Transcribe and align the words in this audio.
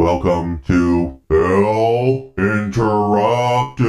Welcome 0.00 0.62
to 0.66 1.20
Phil 1.28 2.32
Interrupted. 2.38 3.82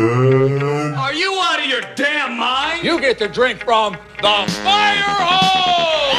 Are 0.93 1.13
you 1.13 1.39
out 1.39 1.59
of 1.61 1.65
your 1.67 1.79
damn 1.95 2.37
mind? 2.37 2.83
You 2.83 2.99
get 2.99 3.17
to 3.19 3.29
drink 3.29 3.63
from 3.63 3.93
the 4.17 4.45
fire 4.61 5.05
hose! 5.07 6.17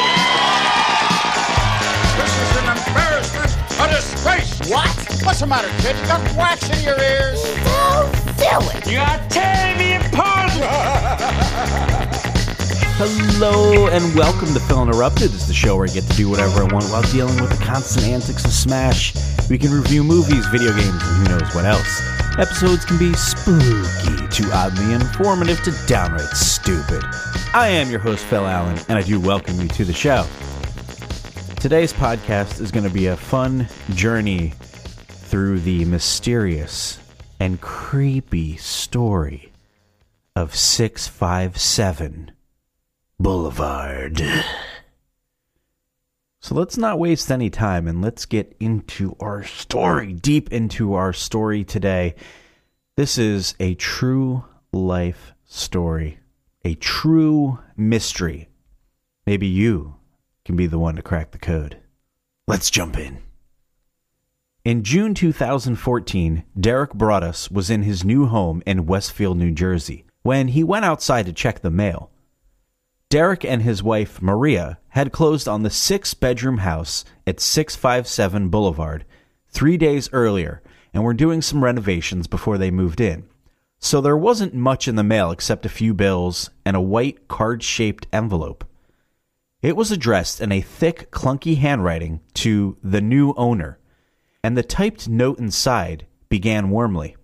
This 2.16 2.32
is 2.40 2.56
an 2.56 2.68
embarrassment, 2.74 3.52
a 3.80 3.86
disgrace! 3.94 4.60
What? 4.70 4.88
What's 5.26 5.40
the 5.40 5.46
matter, 5.46 5.68
kid? 5.82 5.94
You 6.00 6.06
got 6.06 6.36
wax 6.38 6.70
in 6.70 6.82
your 6.82 6.98
ears? 6.98 7.42
Don't 7.62 8.10
do 8.38 8.78
it. 8.78 8.90
You 8.90 8.98
are 8.98 9.20
tearing 9.28 9.76
me 9.76 9.96
apart! 9.96 10.52
Hello 12.96 13.88
and 13.88 14.14
welcome 14.14 14.54
to 14.54 14.60
Phil 14.60 14.82
Interrupted. 14.84 15.32
This 15.32 15.42
is 15.42 15.48
the 15.48 15.52
show 15.52 15.76
where 15.76 15.84
I 15.86 15.92
get 15.92 16.04
to 16.04 16.16
do 16.16 16.30
whatever 16.30 16.60
I 16.60 16.72
want 16.72 16.86
while 16.86 17.02
dealing 17.12 17.38
with 17.38 17.50
the 17.50 17.62
constant 17.62 18.06
antics 18.06 18.46
of 18.46 18.52
Smash. 18.52 19.31
We 19.52 19.58
can 19.58 19.70
review 19.70 20.02
movies, 20.02 20.46
video 20.46 20.70
games, 20.70 20.88
and 20.88 21.28
who 21.28 21.36
knows 21.36 21.54
what 21.54 21.66
else. 21.66 22.00
Episodes 22.38 22.86
can 22.86 22.96
be 22.98 23.12
spooky 23.12 24.26
to 24.26 24.50
oddly 24.50 24.94
informative 24.94 25.62
to 25.64 25.72
downright 25.86 26.30
stupid. 26.30 27.04
I 27.52 27.68
am 27.68 27.90
your 27.90 28.00
host, 28.00 28.24
Phil 28.24 28.46
Allen, 28.46 28.78
and 28.88 28.98
I 28.98 29.02
do 29.02 29.20
welcome 29.20 29.60
you 29.60 29.68
to 29.68 29.84
the 29.84 29.92
show. 29.92 30.26
Today's 31.60 31.92
podcast 31.92 32.62
is 32.62 32.70
going 32.70 32.88
to 32.88 32.94
be 32.94 33.08
a 33.08 33.16
fun 33.18 33.68
journey 33.90 34.54
through 35.08 35.60
the 35.60 35.84
mysterious 35.84 36.98
and 37.38 37.60
creepy 37.60 38.56
story 38.56 39.52
of 40.34 40.56
657 40.56 42.32
Boulevard. 43.20 44.22
So 46.42 46.56
let's 46.56 46.76
not 46.76 46.98
waste 46.98 47.30
any 47.30 47.50
time 47.50 47.86
and 47.86 48.02
let's 48.02 48.26
get 48.26 48.56
into 48.58 49.14
our 49.20 49.44
story, 49.44 50.12
deep 50.12 50.52
into 50.52 50.94
our 50.94 51.12
story 51.12 51.62
today. 51.62 52.16
This 52.96 53.16
is 53.16 53.54
a 53.60 53.76
true 53.76 54.44
life 54.72 55.34
story, 55.44 56.18
a 56.64 56.74
true 56.74 57.60
mystery. 57.76 58.48
Maybe 59.24 59.46
you 59.46 59.94
can 60.44 60.56
be 60.56 60.66
the 60.66 60.80
one 60.80 60.96
to 60.96 61.02
crack 61.02 61.30
the 61.30 61.38
code. 61.38 61.78
Let's 62.48 62.72
jump 62.72 62.98
in. 62.98 63.18
In 64.64 64.82
June 64.82 65.14
2014, 65.14 66.42
Derek 66.58 66.92
Broaddus 66.94 67.52
was 67.52 67.70
in 67.70 67.84
his 67.84 68.04
new 68.04 68.26
home 68.26 68.64
in 68.66 68.86
Westfield, 68.86 69.38
New 69.38 69.52
Jersey, 69.52 70.06
when 70.22 70.48
he 70.48 70.64
went 70.64 70.84
outside 70.84 71.26
to 71.26 71.32
check 71.32 71.60
the 71.60 71.70
mail. 71.70 72.11
Derek 73.12 73.44
and 73.44 73.60
his 73.60 73.82
wife, 73.82 74.22
Maria, 74.22 74.78
had 74.88 75.12
closed 75.12 75.46
on 75.46 75.62
the 75.62 75.68
six 75.68 76.14
bedroom 76.14 76.56
house 76.56 77.04
at 77.26 77.40
657 77.40 78.48
Boulevard 78.48 79.04
three 79.50 79.76
days 79.76 80.08
earlier 80.14 80.62
and 80.94 81.04
were 81.04 81.12
doing 81.12 81.42
some 81.42 81.62
renovations 81.62 82.26
before 82.26 82.56
they 82.56 82.70
moved 82.70 83.02
in. 83.02 83.28
So 83.78 84.00
there 84.00 84.16
wasn't 84.16 84.54
much 84.54 84.88
in 84.88 84.96
the 84.96 85.04
mail 85.04 85.30
except 85.30 85.66
a 85.66 85.68
few 85.68 85.92
bills 85.92 86.48
and 86.64 86.74
a 86.74 86.80
white 86.80 87.28
card 87.28 87.62
shaped 87.62 88.06
envelope. 88.14 88.64
It 89.60 89.76
was 89.76 89.92
addressed 89.92 90.40
in 90.40 90.50
a 90.50 90.62
thick, 90.62 91.10
clunky 91.10 91.58
handwriting 91.58 92.20
to 92.36 92.78
the 92.82 93.02
new 93.02 93.34
owner, 93.36 93.78
and 94.42 94.56
the 94.56 94.62
typed 94.62 95.06
note 95.06 95.38
inside 95.38 96.06
began 96.30 96.70
warmly 96.70 97.16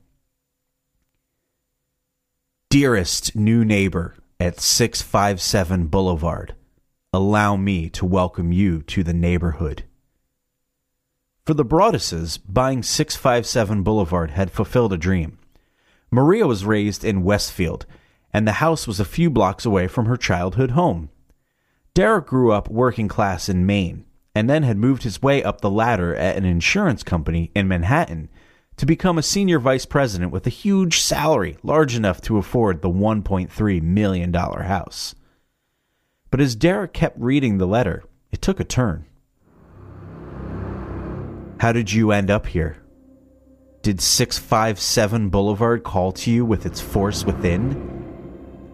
Dearest 2.69 3.35
new 3.35 3.65
neighbor 3.65 4.17
at 4.41 4.61
657 4.61 5.87
Boulevard, 5.89 6.55
allow 7.13 7.57
me 7.57 7.91
to 7.91 8.07
welcome 8.07 8.53
you 8.53 8.83
to 8.83 9.03
the 9.03 9.13
neighborhood. 9.13 9.83
For 11.45 11.55
the 11.55 11.65
Broadduses, 11.65 12.39
buying 12.47 12.85
657 12.85 13.83
Boulevard 13.83 14.31
had 14.31 14.53
fulfilled 14.53 14.93
a 14.93 14.97
dream. 14.97 15.39
Maria 16.13 16.47
was 16.47 16.65
raised 16.65 17.05
in 17.05 17.25
Westfield, 17.25 17.85
and 18.33 18.47
the 18.47 18.53
house 18.53 18.87
was 18.87 19.01
a 19.01 19.05
few 19.05 19.29
blocks 19.29 19.65
away 19.65 19.89
from 19.89 20.07
her 20.07 20.17
childhood 20.17 20.71
home. 20.71 21.11
Derek 21.95 22.27
grew 22.27 22.53
up 22.53 22.69
working 22.69 23.09
class 23.09 23.49
in 23.49 23.67
Maine, 23.67 24.05
and 24.37 24.49
then 24.49 24.63
had 24.63 24.77
moved 24.77 25.03
his 25.03 25.21
way 25.21 25.43
up 25.43 25.63
the 25.63 25.71
ladder 25.71 26.15
at 26.15 26.37
an 26.37 26.45
insurance 26.45 27.03
company 27.03 27.51
in 27.57 27.67
Manhattan 27.67 28.29
to 28.79 28.87
become 28.87 29.19
a 29.19 29.23
senior 29.23 29.59
vice 29.59 29.85
president 29.85 30.31
with 30.31 30.47
a 30.47 30.51
huge 30.51 31.01
salary 31.01 31.59
large 31.63 31.97
enough 31.97 32.21
to 32.23 32.39
afford 32.39 32.81
the 32.81 32.89
$1.3 32.89 33.83
million 33.83 34.33
house. 34.33 35.15
But 36.31 36.41
as 36.41 36.55
Derek 36.55 36.93
kept 36.93 37.19
reading 37.21 37.59
the 37.59 37.67
letter, 37.67 38.05
it 38.31 38.41
took 38.41 38.61
a 38.61 38.65
turn. 38.65 39.05
How 41.59 41.73
did 41.73 41.93
you 41.93 42.13
end 42.13 42.31
up 42.31 42.47
here? 42.47 42.81
Did 43.83 44.01
657 44.01 45.29
Boulevard 45.29 45.83
call 45.83 46.13
to 46.13 46.31
you 46.31 46.45
with 46.45 46.65
its 46.65 46.81
force 46.81 47.25
within? 47.25 47.97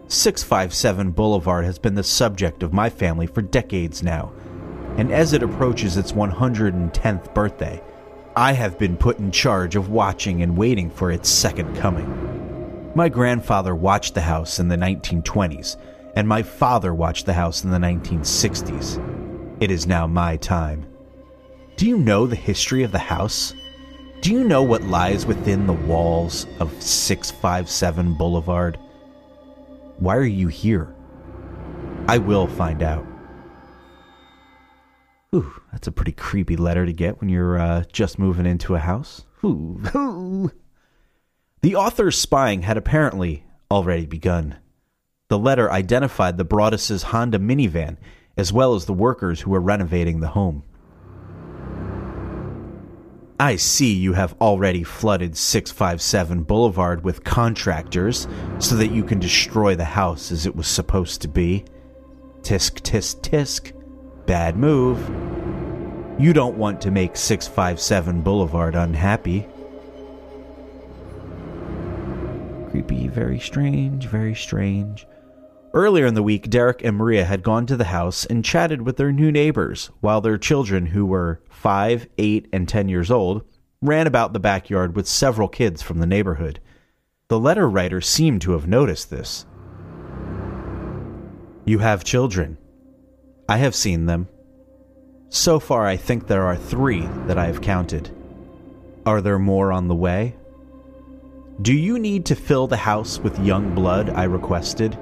657 0.07 1.11
Boulevard 1.11 1.65
has 1.65 1.79
been 1.79 1.95
the 1.95 2.03
subject 2.03 2.61
of 2.61 2.73
my 2.73 2.91
family 2.91 3.25
for 3.25 3.41
decades 3.41 4.03
now, 4.03 4.31
and 4.97 5.11
as 5.11 5.33
it 5.33 5.41
approaches 5.41 5.97
its 5.97 6.11
110th 6.11 7.33
birthday, 7.33 7.81
I 8.37 8.51
have 8.51 8.77
been 8.77 8.97
put 8.97 9.17
in 9.17 9.31
charge 9.31 9.77
of 9.77 9.89
watching 9.89 10.41
and 10.41 10.57
waiting 10.57 10.89
for 10.89 11.09
its 11.09 11.29
second 11.29 11.73
coming. 11.77 12.91
My 12.93 13.07
grandfather 13.07 13.73
watched 13.73 14.13
the 14.13 14.21
house 14.21 14.59
in 14.59 14.67
the 14.67 14.75
1920s, 14.75 15.77
and 16.17 16.27
my 16.27 16.43
father 16.43 16.93
watched 16.93 17.25
the 17.25 17.33
house 17.33 17.63
in 17.63 17.69
the 17.69 17.77
1960s. 17.77 19.61
It 19.61 19.71
is 19.71 19.87
now 19.87 20.05
my 20.05 20.35
time. 20.35 20.85
Do 21.77 21.87
you 21.87 21.97
know 21.97 22.27
the 22.27 22.35
history 22.35 22.83
of 22.83 22.91
the 22.91 22.99
house? 22.99 23.53
Do 24.19 24.33
you 24.33 24.43
know 24.43 24.63
what 24.63 24.83
lies 24.83 25.25
within 25.25 25.65
the 25.65 25.71
walls 25.71 26.45
of 26.59 26.73
657 26.81 28.17
Boulevard? 28.17 28.77
Why 29.99 30.17
are 30.17 30.23
you 30.25 30.49
here? 30.49 30.93
I 32.09 32.17
will 32.17 32.47
find 32.47 32.83
out. 32.83 33.05
Ooh, 35.35 35.61
that's 35.71 35.87
a 35.87 35.91
pretty 35.91 36.13
creepy 36.13 36.55
letter 36.55 36.85
to 36.85 36.93
get 36.93 37.19
when 37.19 37.29
you're 37.29 37.59
uh, 37.59 37.83
just 37.91 38.17
moving 38.17 38.45
into 38.45 38.75
a 38.75 38.79
house. 38.79 39.25
Ooh. 39.43 40.49
The 41.61 41.75
author's 41.75 42.17
spying 42.17 42.61
had 42.61 42.77
apparently 42.77 43.43
already 43.69 44.05
begun. 44.05 44.55
The 45.27 45.39
letter 45.39 45.71
identified 45.71 46.37
the 46.37 46.45
Broaddus' 46.45 47.03
Honda 47.03 47.39
minivan 47.39 47.97
as 48.37 48.53
well 48.53 48.75
as 48.75 48.85
the 48.85 48.93
workers 48.93 49.41
who 49.41 49.51
were 49.51 49.59
renovating 49.59 50.19
the 50.19 50.29
home. 50.29 50.63
I 53.39 53.57
see 53.57 53.93
you 53.93 54.13
have 54.13 54.35
already 54.39 54.83
flooded 54.83 55.35
657 55.35 56.43
Boulevard 56.43 57.03
with 57.03 57.25
contractors 57.25 58.27
so 58.59 58.75
that 58.77 58.91
you 58.91 59.03
can 59.03 59.19
destroy 59.19 59.75
the 59.75 59.83
house 59.83 60.31
as 60.31 60.45
it 60.45 60.55
was 60.55 60.67
supposed 60.67 61.21
to 61.23 61.27
be. 61.27 61.65
Tisk, 62.41 62.81
tisk, 62.81 63.19
tisk. 63.21 63.73
Bad 64.25 64.55
move. 64.55 65.24
You 66.17 66.31
don't 66.31 66.57
want 66.57 66.79
to 66.81 66.91
make 66.91 67.17
657 67.17 68.21
Boulevard 68.21 68.73
unhappy. 68.73 69.45
Creepy, 72.69 73.09
very 73.09 73.37
strange, 73.37 74.05
very 74.07 74.33
strange. 74.33 75.05
Earlier 75.73 76.05
in 76.05 76.13
the 76.13 76.23
week, 76.23 76.49
Derek 76.49 76.85
and 76.85 76.95
Maria 76.95 77.25
had 77.25 77.43
gone 77.43 77.65
to 77.65 77.75
the 77.75 77.85
house 77.85 78.25
and 78.25 78.45
chatted 78.45 78.83
with 78.83 78.95
their 78.95 79.11
new 79.11 79.29
neighbors, 79.29 79.91
while 79.99 80.21
their 80.21 80.37
children, 80.37 80.85
who 80.85 81.05
were 81.05 81.41
5, 81.49 82.07
8, 82.17 82.47
and 82.53 82.69
10 82.69 82.87
years 82.87 83.11
old, 83.11 83.43
ran 83.81 84.07
about 84.07 84.31
the 84.31 84.39
backyard 84.39 84.95
with 84.95 85.09
several 85.09 85.49
kids 85.49 85.81
from 85.81 85.99
the 85.99 86.07
neighborhood. 86.07 86.61
The 87.27 87.39
letter 87.39 87.69
writer 87.69 87.99
seemed 87.99 88.41
to 88.43 88.53
have 88.53 88.69
noticed 88.69 89.09
this. 89.09 89.45
You 91.65 91.79
have 91.79 92.05
children. 92.05 92.57
I 93.49 93.57
have 93.57 93.75
seen 93.75 94.05
them. 94.05 94.29
So 95.35 95.59
far, 95.59 95.85
I 95.85 95.97
think 95.97 96.27
there 96.27 96.45
are 96.45 96.55
three 96.55 97.05
that 97.27 97.37
I 97.37 97.47
have 97.47 97.59
counted. 97.59 98.09
Are 99.05 99.19
there 99.19 99.37
more 99.37 99.73
on 99.73 99.89
the 99.89 99.93
way? 99.93 100.33
Do 101.61 101.73
you 101.73 101.99
need 101.99 102.25
to 102.27 102.37
fill 102.37 102.67
the 102.67 102.77
house 102.77 103.19
with 103.19 103.37
young 103.39 103.75
blood? 103.75 104.09
I 104.11 104.23
requested. 104.23 104.97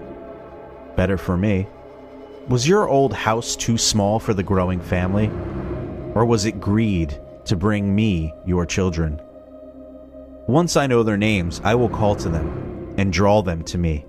Better 0.96 1.20
for 1.20 1.38
me. 1.38 1.68
Was 2.50 2.68
your 2.68 2.90
old 2.90 3.14
house 3.14 3.56
too 3.56 3.78
small 3.78 4.20
for 4.20 4.34
the 4.34 4.42
growing 4.42 4.82
family? 4.82 5.28
Or 6.16 6.26
was 6.26 6.46
it 6.46 6.60
greed 6.60 7.22
to 7.46 7.56
bring 7.56 7.94
me 7.94 8.34
your 8.44 8.66
children? 8.66 9.22
Once 10.48 10.76
I 10.76 10.88
know 10.88 11.04
their 11.04 11.16
names, 11.16 11.62
I 11.64 11.76
will 11.76 11.90
call 11.90 12.16
to 12.16 12.30
them 12.30 12.96
and 12.98 13.14
draw 13.14 13.44
them 13.44 13.64
to 13.66 13.78
me. 13.78 14.04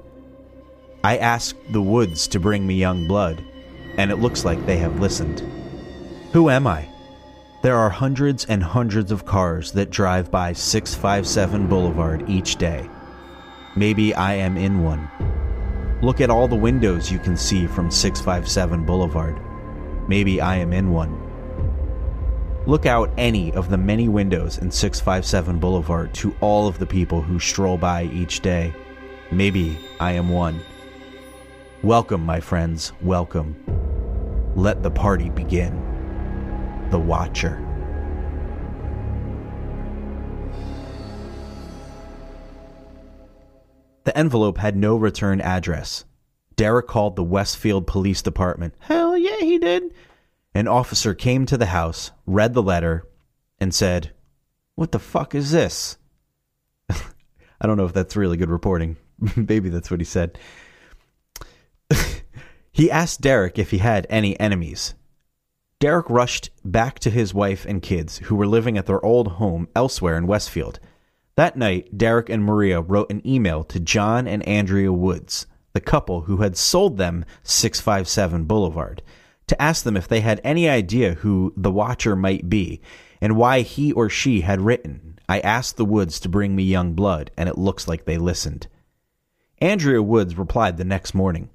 I 1.04 1.18
asked 1.18 1.58
the 1.70 1.82
woods 1.82 2.26
to 2.28 2.40
bring 2.40 2.66
me 2.66 2.76
young 2.76 3.06
blood, 3.06 3.44
and 3.98 4.10
it 4.10 4.20
looks 4.20 4.42
like 4.46 4.64
they 4.64 4.78
have 4.78 5.00
listened. 5.00 5.63
Who 6.34 6.50
am 6.50 6.66
I? 6.66 6.88
There 7.62 7.76
are 7.76 7.88
hundreds 7.88 8.44
and 8.46 8.60
hundreds 8.60 9.12
of 9.12 9.24
cars 9.24 9.70
that 9.70 9.90
drive 9.90 10.32
by 10.32 10.52
657 10.52 11.68
Boulevard 11.68 12.28
each 12.28 12.56
day. 12.56 12.90
Maybe 13.76 14.12
I 14.16 14.34
am 14.34 14.56
in 14.56 14.82
one. 14.82 15.08
Look 16.02 16.20
at 16.20 16.30
all 16.30 16.48
the 16.48 16.56
windows 16.56 17.08
you 17.08 17.20
can 17.20 17.36
see 17.36 17.68
from 17.68 17.88
657 17.88 18.84
Boulevard. 18.84 19.40
Maybe 20.08 20.40
I 20.40 20.56
am 20.56 20.72
in 20.72 20.90
one. 20.90 21.22
Look 22.66 22.84
out 22.84 23.12
any 23.16 23.52
of 23.52 23.70
the 23.70 23.78
many 23.78 24.08
windows 24.08 24.58
in 24.58 24.72
657 24.72 25.60
Boulevard 25.60 26.12
to 26.14 26.34
all 26.40 26.66
of 26.66 26.80
the 26.80 26.86
people 26.86 27.22
who 27.22 27.38
stroll 27.38 27.78
by 27.78 28.06
each 28.06 28.40
day. 28.40 28.74
Maybe 29.30 29.78
I 30.00 30.10
am 30.14 30.30
one. 30.30 30.58
Welcome, 31.84 32.26
my 32.26 32.40
friends, 32.40 32.92
welcome. 33.02 33.54
Let 34.56 34.82
the 34.82 34.90
party 34.90 35.30
begin. 35.30 35.93
The 36.94 37.00
Watcher. 37.00 37.58
The 44.04 44.16
envelope 44.16 44.58
had 44.58 44.76
no 44.76 44.94
return 44.94 45.40
address. 45.40 46.04
Derek 46.54 46.86
called 46.86 47.16
the 47.16 47.24
Westfield 47.24 47.88
Police 47.88 48.22
Department. 48.22 48.74
Hell 48.78 49.18
yeah, 49.18 49.40
he 49.40 49.58
did. 49.58 49.92
An 50.54 50.68
officer 50.68 51.14
came 51.14 51.46
to 51.46 51.56
the 51.56 51.66
house, 51.66 52.12
read 52.26 52.54
the 52.54 52.62
letter, 52.62 53.08
and 53.58 53.74
said, 53.74 54.12
What 54.76 54.92
the 54.92 55.00
fuck 55.00 55.34
is 55.34 55.50
this? 55.50 55.98
I 56.88 57.66
don't 57.66 57.76
know 57.76 57.86
if 57.86 57.92
that's 57.92 58.14
really 58.14 58.36
good 58.36 58.50
reporting. 58.50 58.98
Maybe 59.34 59.68
that's 59.68 59.90
what 59.90 60.00
he 60.00 60.06
said. 60.06 60.38
he 62.70 62.88
asked 62.88 63.20
Derek 63.20 63.58
if 63.58 63.72
he 63.72 63.78
had 63.78 64.06
any 64.08 64.38
enemies. 64.38 64.94
Derek 65.84 66.08
rushed 66.08 66.48
back 66.64 66.98
to 67.00 67.10
his 67.10 67.34
wife 67.34 67.66
and 67.66 67.82
kids, 67.82 68.16
who 68.16 68.36
were 68.36 68.46
living 68.46 68.78
at 68.78 68.86
their 68.86 69.04
old 69.04 69.32
home 69.32 69.68
elsewhere 69.76 70.16
in 70.16 70.26
Westfield. 70.26 70.80
That 71.36 71.58
night, 71.58 71.98
Derek 71.98 72.30
and 72.30 72.42
Maria 72.42 72.80
wrote 72.80 73.10
an 73.10 73.20
email 73.28 73.62
to 73.64 73.78
John 73.78 74.26
and 74.26 74.42
Andrea 74.48 74.90
Woods, 74.94 75.46
the 75.74 75.82
couple 75.82 76.22
who 76.22 76.38
had 76.38 76.56
sold 76.56 76.96
them 76.96 77.26
657 77.42 78.44
Boulevard, 78.44 79.02
to 79.46 79.60
ask 79.60 79.84
them 79.84 79.94
if 79.94 80.08
they 80.08 80.22
had 80.22 80.40
any 80.42 80.70
idea 80.70 81.16
who 81.16 81.52
the 81.54 81.70
Watcher 81.70 82.16
might 82.16 82.48
be 82.48 82.80
and 83.20 83.36
why 83.36 83.60
he 83.60 83.92
or 83.92 84.08
she 84.08 84.40
had 84.40 84.62
written, 84.62 85.18
I 85.28 85.40
asked 85.40 85.76
the 85.76 85.84
Woods 85.84 86.18
to 86.20 86.30
bring 86.30 86.56
me 86.56 86.62
young 86.62 86.94
blood, 86.94 87.30
and 87.36 87.46
it 87.46 87.58
looks 87.58 87.86
like 87.86 88.06
they 88.06 88.16
listened. 88.16 88.68
Andrea 89.58 90.02
Woods 90.02 90.38
replied 90.38 90.78
the 90.78 90.84
next 90.84 91.12
morning. 91.12 91.50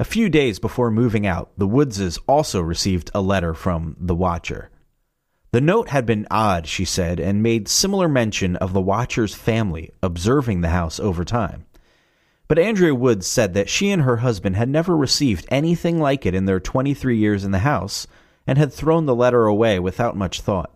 A 0.00 0.04
few 0.04 0.28
days 0.28 0.60
before 0.60 0.92
moving 0.92 1.26
out, 1.26 1.50
the 1.58 1.66
Woodses 1.66 2.20
also 2.28 2.60
received 2.60 3.10
a 3.14 3.20
letter 3.20 3.52
from 3.52 3.96
the 3.98 4.14
Watcher. 4.14 4.70
The 5.50 5.60
note 5.60 5.88
had 5.88 6.06
been 6.06 6.28
odd, 6.30 6.68
she 6.68 6.84
said, 6.84 7.18
and 7.18 7.42
made 7.42 7.66
similar 7.66 8.06
mention 8.08 8.54
of 8.56 8.72
the 8.72 8.80
Watcher's 8.80 9.34
family 9.34 9.90
observing 10.00 10.60
the 10.60 10.68
house 10.68 11.00
over 11.00 11.24
time. 11.24 11.66
But 12.46 12.60
Andrea 12.60 12.94
Woods 12.94 13.26
said 13.26 13.54
that 13.54 13.68
she 13.68 13.90
and 13.90 14.02
her 14.02 14.18
husband 14.18 14.54
had 14.54 14.68
never 14.68 14.96
received 14.96 15.46
anything 15.48 15.98
like 15.98 16.24
it 16.24 16.34
in 16.34 16.44
their 16.44 16.60
23 16.60 17.16
years 17.16 17.44
in 17.44 17.50
the 17.50 17.58
house 17.60 18.06
and 18.46 18.56
had 18.56 18.72
thrown 18.72 19.06
the 19.06 19.16
letter 19.16 19.46
away 19.46 19.80
without 19.80 20.16
much 20.16 20.42
thought. 20.42 20.72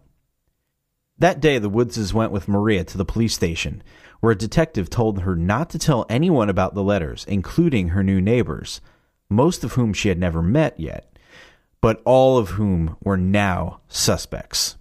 That 1.19 1.41
day, 1.41 1.59
the 1.59 1.71
Woodses 1.71 2.13
went 2.13 2.33
with 2.33 2.49
Maria 2.49 2.83
to 2.83 2.99
the 2.99 3.05
police 3.05 3.35
station, 3.35 3.85
where 4.19 4.33
a 4.33 4.37
detective 4.37 4.91
told 4.91 5.21
her 5.21 5.37
not 5.37 5.71
to 5.71 5.79
tell 5.79 6.07
anyone 6.09 6.51
about 6.51 6.75
the 6.75 6.83
letters, 6.83 7.25
including 7.29 7.91
her 7.91 8.03
new 8.03 8.21
neighbors, 8.21 8.81
most 9.33 9.65
of 9.65 9.73
whom 9.73 9.93
she 9.93 10.09
had 10.09 10.19
never 10.19 10.43
met 10.43 10.79
yet 10.79 11.13
but 11.83 12.01
all 12.07 12.39
of 12.39 12.51
whom 12.51 12.97
were 13.03 13.19
now 13.19 13.81
suspects. 13.89 14.77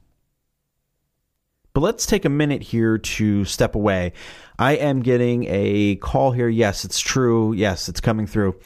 But 1.74 1.82
let's 1.82 2.06
take 2.06 2.26
a 2.26 2.30
minute 2.30 2.62
here 2.62 2.98
to 2.98 3.44
step 3.46 3.76
away. 3.76 4.14
I 4.60 4.74
am 4.74 5.02
getting 5.02 5.46
a 5.48 5.96
call 5.96 6.32
here. 6.32 6.48
Yes, 6.48 6.86
it's 6.86 7.00
true. 7.00 7.54
Yes, 7.54 7.90
it's 7.90 8.02
coming 8.02 8.28
through. 8.28 8.60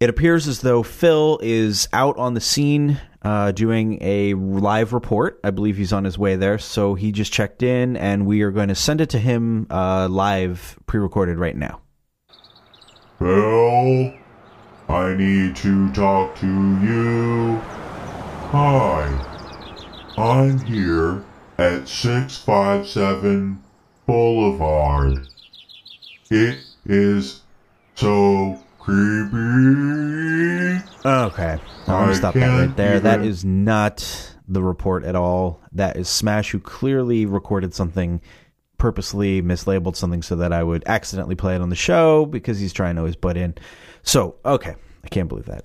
It 0.00 0.10
appears 0.10 0.48
as 0.48 0.60
though 0.60 0.82
Phil 0.82 1.38
is 1.42 1.88
out 1.92 2.18
on 2.18 2.34
the 2.34 2.40
scene 2.40 3.00
uh, 3.22 3.52
doing 3.52 3.98
a 4.00 4.34
live 4.34 4.92
report. 4.92 5.38
I 5.44 5.50
believe 5.50 5.76
he's 5.76 5.92
on 5.92 6.04
his 6.04 6.18
way 6.18 6.36
there. 6.36 6.58
So 6.58 6.94
he 6.94 7.12
just 7.12 7.32
checked 7.32 7.62
in, 7.62 7.96
and 7.96 8.26
we 8.26 8.42
are 8.42 8.50
going 8.50 8.68
to 8.68 8.74
send 8.74 9.00
it 9.00 9.10
to 9.10 9.18
him 9.18 9.66
uh, 9.70 10.08
live, 10.08 10.78
pre 10.86 10.98
recorded 10.98 11.38
right 11.38 11.56
now. 11.56 11.82
Phil, 13.18 14.14
I 14.88 15.14
need 15.14 15.56
to 15.56 15.92
talk 15.92 16.36
to 16.36 16.46
you. 16.46 17.56
Hi, 18.52 19.08
I'm 20.16 20.60
here 20.60 21.24
at 21.58 21.88
657 21.88 23.62
Boulevard. 24.06 25.26
It 26.30 26.58
is 26.84 27.42
so 27.96 28.62
creepy. 28.78 29.36
Okay. 31.04 31.58
I'm 31.88 32.04
going 32.04 32.08
to 32.08 32.14
stop 32.14 32.34
that 32.34 32.46
right 32.46 32.76
there. 32.76 33.00
That 33.00 33.18
even- 33.18 33.28
is 33.28 33.44
not 33.44 34.34
the 34.46 34.62
report 34.62 35.02
at 35.04 35.16
all. 35.16 35.60
That 35.72 35.96
is 35.96 36.08
Smash 36.08 36.52
who 36.52 36.60
clearly 36.60 37.26
recorded 37.26 37.74
something, 37.74 38.20
purposely 38.78 39.42
mislabeled 39.42 39.96
something 39.96 40.22
so 40.22 40.36
that 40.36 40.52
I 40.52 40.62
would 40.62 40.84
accidentally 40.86 41.34
play 41.34 41.54
it 41.54 41.60
on 41.60 41.70
the 41.70 41.76
show 41.76 42.26
because 42.26 42.58
he's 42.58 42.72
trying 42.72 42.96
to 42.96 43.00
always 43.00 43.16
butt 43.16 43.36
in. 43.36 43.54
So, 44.02 44.36
okay. 44.44 44.74
I 45.04 45.08
can't 45.08 45.28
believe 45.28 45.46
that. 45.46 45.64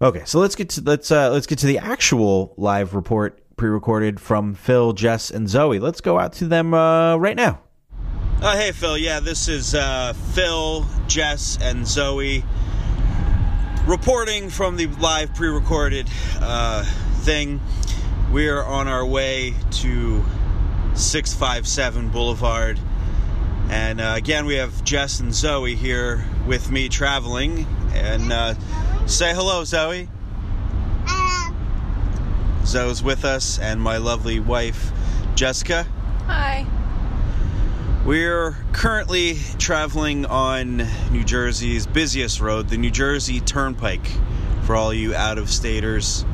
Okay, 0.00 0.22
so 0.26 0.40
let's 0.40 0.54
get 0.54 0.68
to 0.70 0.82
let's 0.82 1.10
uh 1.10 1.30
let's 1.30 1.46
get 1.46 1.58
to 1.60 1.66
the 1.66 1.78
actual 1.78 2.52
live 2.58 2.94
report 2.94 3.42
pre-recorded 3.56 4.20
from 4.20 4.54
Phil, 4.54 4.92
Jess, 4.92 5.30
and 5.30 5.48
Zoe. 5.48 5.78
Let's 5.78 6.02
go 6.02 6.18
out 6.18 6.34
to 6.34 6.46
them 6.46 6.74
uh, 6.74 7.16
right 7.16 7.36
now. 7.36 7.60
Uh, 8.42 8.56
hey, 8.56 8.72
Phil. 8.72 8.98
Yeah, 8.98 9.20
this 9.20 9.48
is 9.48 9.74
uh, 9.74 10.12
Phil, 10.34 10.86
Jess, 11.06 11.58
and 11.62 11.86
Zoe 11.86 12.44
reporting 13.86 14.50
from 14.50 14.76
the 14.76 14.86
live 14.86 15.34
pre 15.34 15.48
recorded 15.48 16.08
uh, 16.40 16.84
thing. 17.20 17.60
We're 18.30 18.62
on 18.62 18.88
our 18.88 19.06
way 19.06 19.54
to 19.72 20.24
657 20.96 22.08
Boulevard. 22.08 22.80
And 23.68 24.00
uh, 24.00 24.14
again, 24.16 24.46
we 24.46 24.54
have 24.54 24.82
Jess 24.84 25.20
and 25.20 25.34
Zoe 25.34 25.74
here 25.74 26.24
with 26.46 26.70
me 26.70 26.88
traveling. 26.88 27.66
And 27.92 28.32
uh, 28.32 28.54
say 29.06 29.34
hello, 29.34 29.64
Zoe. 29.64 30.08
Zoe's 32.64 33.02
with 33.02 33.24
us, 33.24 33.60
and 33.60 33.80
my 33.80 33.98
lovely 33.98 34.40
wife, 34.40 34.90
Jessica. 35.36 35.86
Hi. 36.26 36.66
We're 38.04 38.56
currently 38.72 39.38
traveling 39.58 40.26
on 40.26 40.78
New 41.12 41.22
Jersey's 41.22 41.86
busiest 41.86 42.40
road, 42.40 42.68
the 42.68 42.76
New 42.76 42.90
Jersey 42.90 43.40
Turnpike, 43.40 44.10
for 44.64 44.74
all 44.74 44.92
you 44.92 45.14
out 45.14 45.38
of 45.38 45.50
staters. 45.50 46.24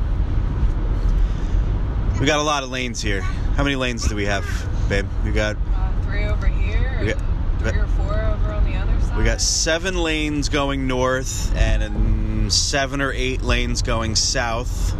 We 2.19 2.25
got 2.25 2.39
a 2.39 2.43
lot 2.43 2.63
of 2.63 2.69
lanes 2.69 3.01
here. 3.01 3.23
How 3.55 3.63
many 3.63 3.75
lanes 3.75 4.07
do 4.07 4.15
we 4.15 4.25
have, 4.25 4.45
babe? 4.89 5.05
We 5.23 5.31
got 5.31 5.55
Uh, 5.55 5.89
three 6.05 6.25
over 6.25 6.47
here, 6.47 6.97
We 6.99 7.07
got- 7.07 7.17
three 7.59 7.79
or 7.81 7.87
four 7.97 8.13
over 8.13 8.53
on 8.53 8.63
the 8.65 8.75
other 8.75 8.91
side. 9.01 9.17
we 9.17 9.23
got 9.23 9.41
seven 9.41 9.95
lanes 9.97 10.49
going 10.49 10.87
north 10.87 11.51
and 11.55 12.51
seven 12.51 13.01
or 13.01 13.11
eight 13.13 13.43
lanes 13.43 13.81
going 13.81 14.15
south. 14.15 14.95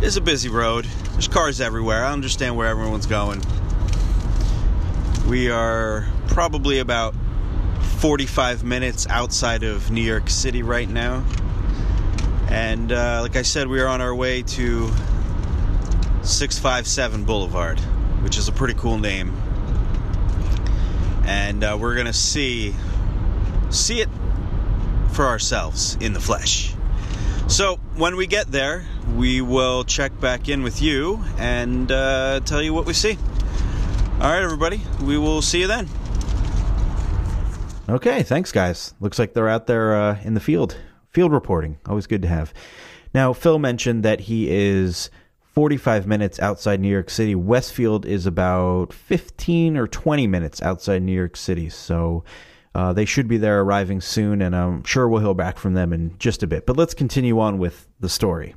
It's 0.00 0.16
a 0.16 0.20
busy 0.20 0.48
road. 0.48 0.86
There's 1.12 1.28
cars 1.28 1.60
everywhere. 1.60 2.04
I 2.04 2.12
understand 2.12 2.56
where 2.56 2.66
everyone's 2.68 3.06
going. 3.06 3.42
We 5.28 5.50
are 5.50 6.06
probably 6.28 6.78
about 6.80 7.14
45 7.98 8.64
minutes 8.64 9.06
outside 9.08 9.62
of 9.62 9.90
New 9.90 10.02
York 10.02 10.28
City 10.28 10.62
right 10.62 10.88
now. 10.88 11.22
And 12.48 12.92
uh, 12.92 13.20
like 13.22 13.36
I 13.36 13.42
said, 13.42 13.68
we 13.68 13.80
are 13.80 13.86
on 13.88 14.00
our 14.00 14.14
way 14.14 14.42
to 14.42 14.90
657 16.24 17.24
Boulevard, 17.24 17.78
which 18.22 18.38
is 18.38 18.48
a 18.48 18.52
pretty 18.52 18.74
cool 18.74 18.98
name. 18.98 19.32
And 21.24 21.62
uh, 21.62 21.76
we're 21.78 21.94
going 21.94 22.06
to 22.06 22.12
see 22.12 22.74
see 23.70 24.00
it 24.00 24.08
for 25.12 25.26
ourselves 25.26 25.96
in 26.00 26.12
the 26.12 26.20
flesh. 26.20 26.74
So 27.48 27.76
when 27.96 28.16
we 28.16 28.26
get 28.26 28.50
there, 28.50 28.86
we 29.14 29.40
will 29.40 29.84
check 29.84 30.18
back 30.20 30.48
in 30.48 30.62
with 30.62 30.80
you 30.80 31.22
and 31.38 31.90
uh, 31.92 32.40
tell 32.44 32.62
you 32.62 32.72
what 32.72 32.86
we 32.86 32.94
see. 32.94 33.18
All 34.14 34.30
right, 34.30 34.42
everybody. 34.42 34.80
We 35.02 35.18
will 35.18 35.42
see 35.42 35.60
you 35.60 35.66
then. 35.66 35.88
Okay, 37.88 38.22
thanks, 38.22 38.50
guys. 38.50 38.94
Looks 38.98 39.18
like 39.18 39.34
they're 39.34 39.48
out 39.48 39.66
there 39.66 39.94
uh, 39.94 40.20
in 40.22 40.34
the 40.34 40.40
field. 40.40 40.76
Field 41.10 41.32
reporting, 41.32 41.78
always 41.86 42.06
good 42.06 42.22
to 42.22 42.28
have. 42.28 42.54
Now, 43.12 43.32
Phil 43.32 43.58
mentioned 43.58 44.02
that 44.04 44.20
he 44.20 44.50
is 44.50 45.10
45 45.54 46.06
minutes 46.08 46.40
outside 46.40 46.80
New 46.80 46.88
York 46.88 47.08
City. 47.08 47.36
Westfield 47.36 48.04
is 48.04 48.26
about 48.26 48.92
15 48.92 49.76
or 49.76 49.86
20 49.86 50.26
minutes 50.26 50.60
outside 50.60 51.02
New 51.02 51.12
York 51.12 51.36
City. 51.36 51.68
So 51.68 52.24
uh, 52.74 52.92
they 52.92 53.04
should 53.04 53.28
be 53.28 53.36
there 53.36 53.60
arriving 53.60 54.00
soon, 54.00 54.42
and 54.42 54.54
I'm 54.54 54.82
sure 54.82 55.08
we'll 55.08 55.22
hear 55.22 55.32
back 55.32 55.56
from 55.58 55.74
them 55.74 55.92
in 55.92 56.18
just 56.18 56.42
a 56.42 56.48
bit. 56.48 56.66
But 56.66 56.76
let's 56.76 56.92
continue 56.92 57.38
on 57.38 57.58
with 57.58 57.86
the 58.00 58.08
story. 58.08 58.56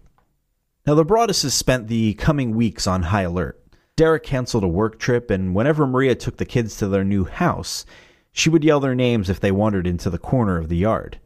Now, 0.87 0.95
the 0.95 1.05
Broadduses 1.05 1.51
spent 1.51 1.87
the 1.87 2.15
coming 2.15 2.55
weeks 2.55 2.87
on 2.87 3.03
high 3.03 3.23
alert. 3.23 3.61
Derek 3.95 4.23
canceled 4.23 4.63
a 4.63 4.67
work 4.67 4.97
trip, 4.97 5.29
and 5.29 5.53
whenever 5.53 5.85
Maria 5.85 6.15
took 6.15 6.37
the 6.37 6.45
kids 6.45 6.77
to 6.77 6.87
their 6.87 7.03
new 7.03 7.25
house, 7.25 7.85
she 8.31 8.49
would 8.49 8.63
yell 8.63 8.79
their 8.79 8.95
names 8.95 9.29
if 9.29 9.39
they 9.39 9.51
wandered 9.51 9.85
into 9.85 10.09
the 10.09 10.17
corner 10.17 10.57
of 10.57 10.69
the 10.69 10.77
yard. 10.77 11.19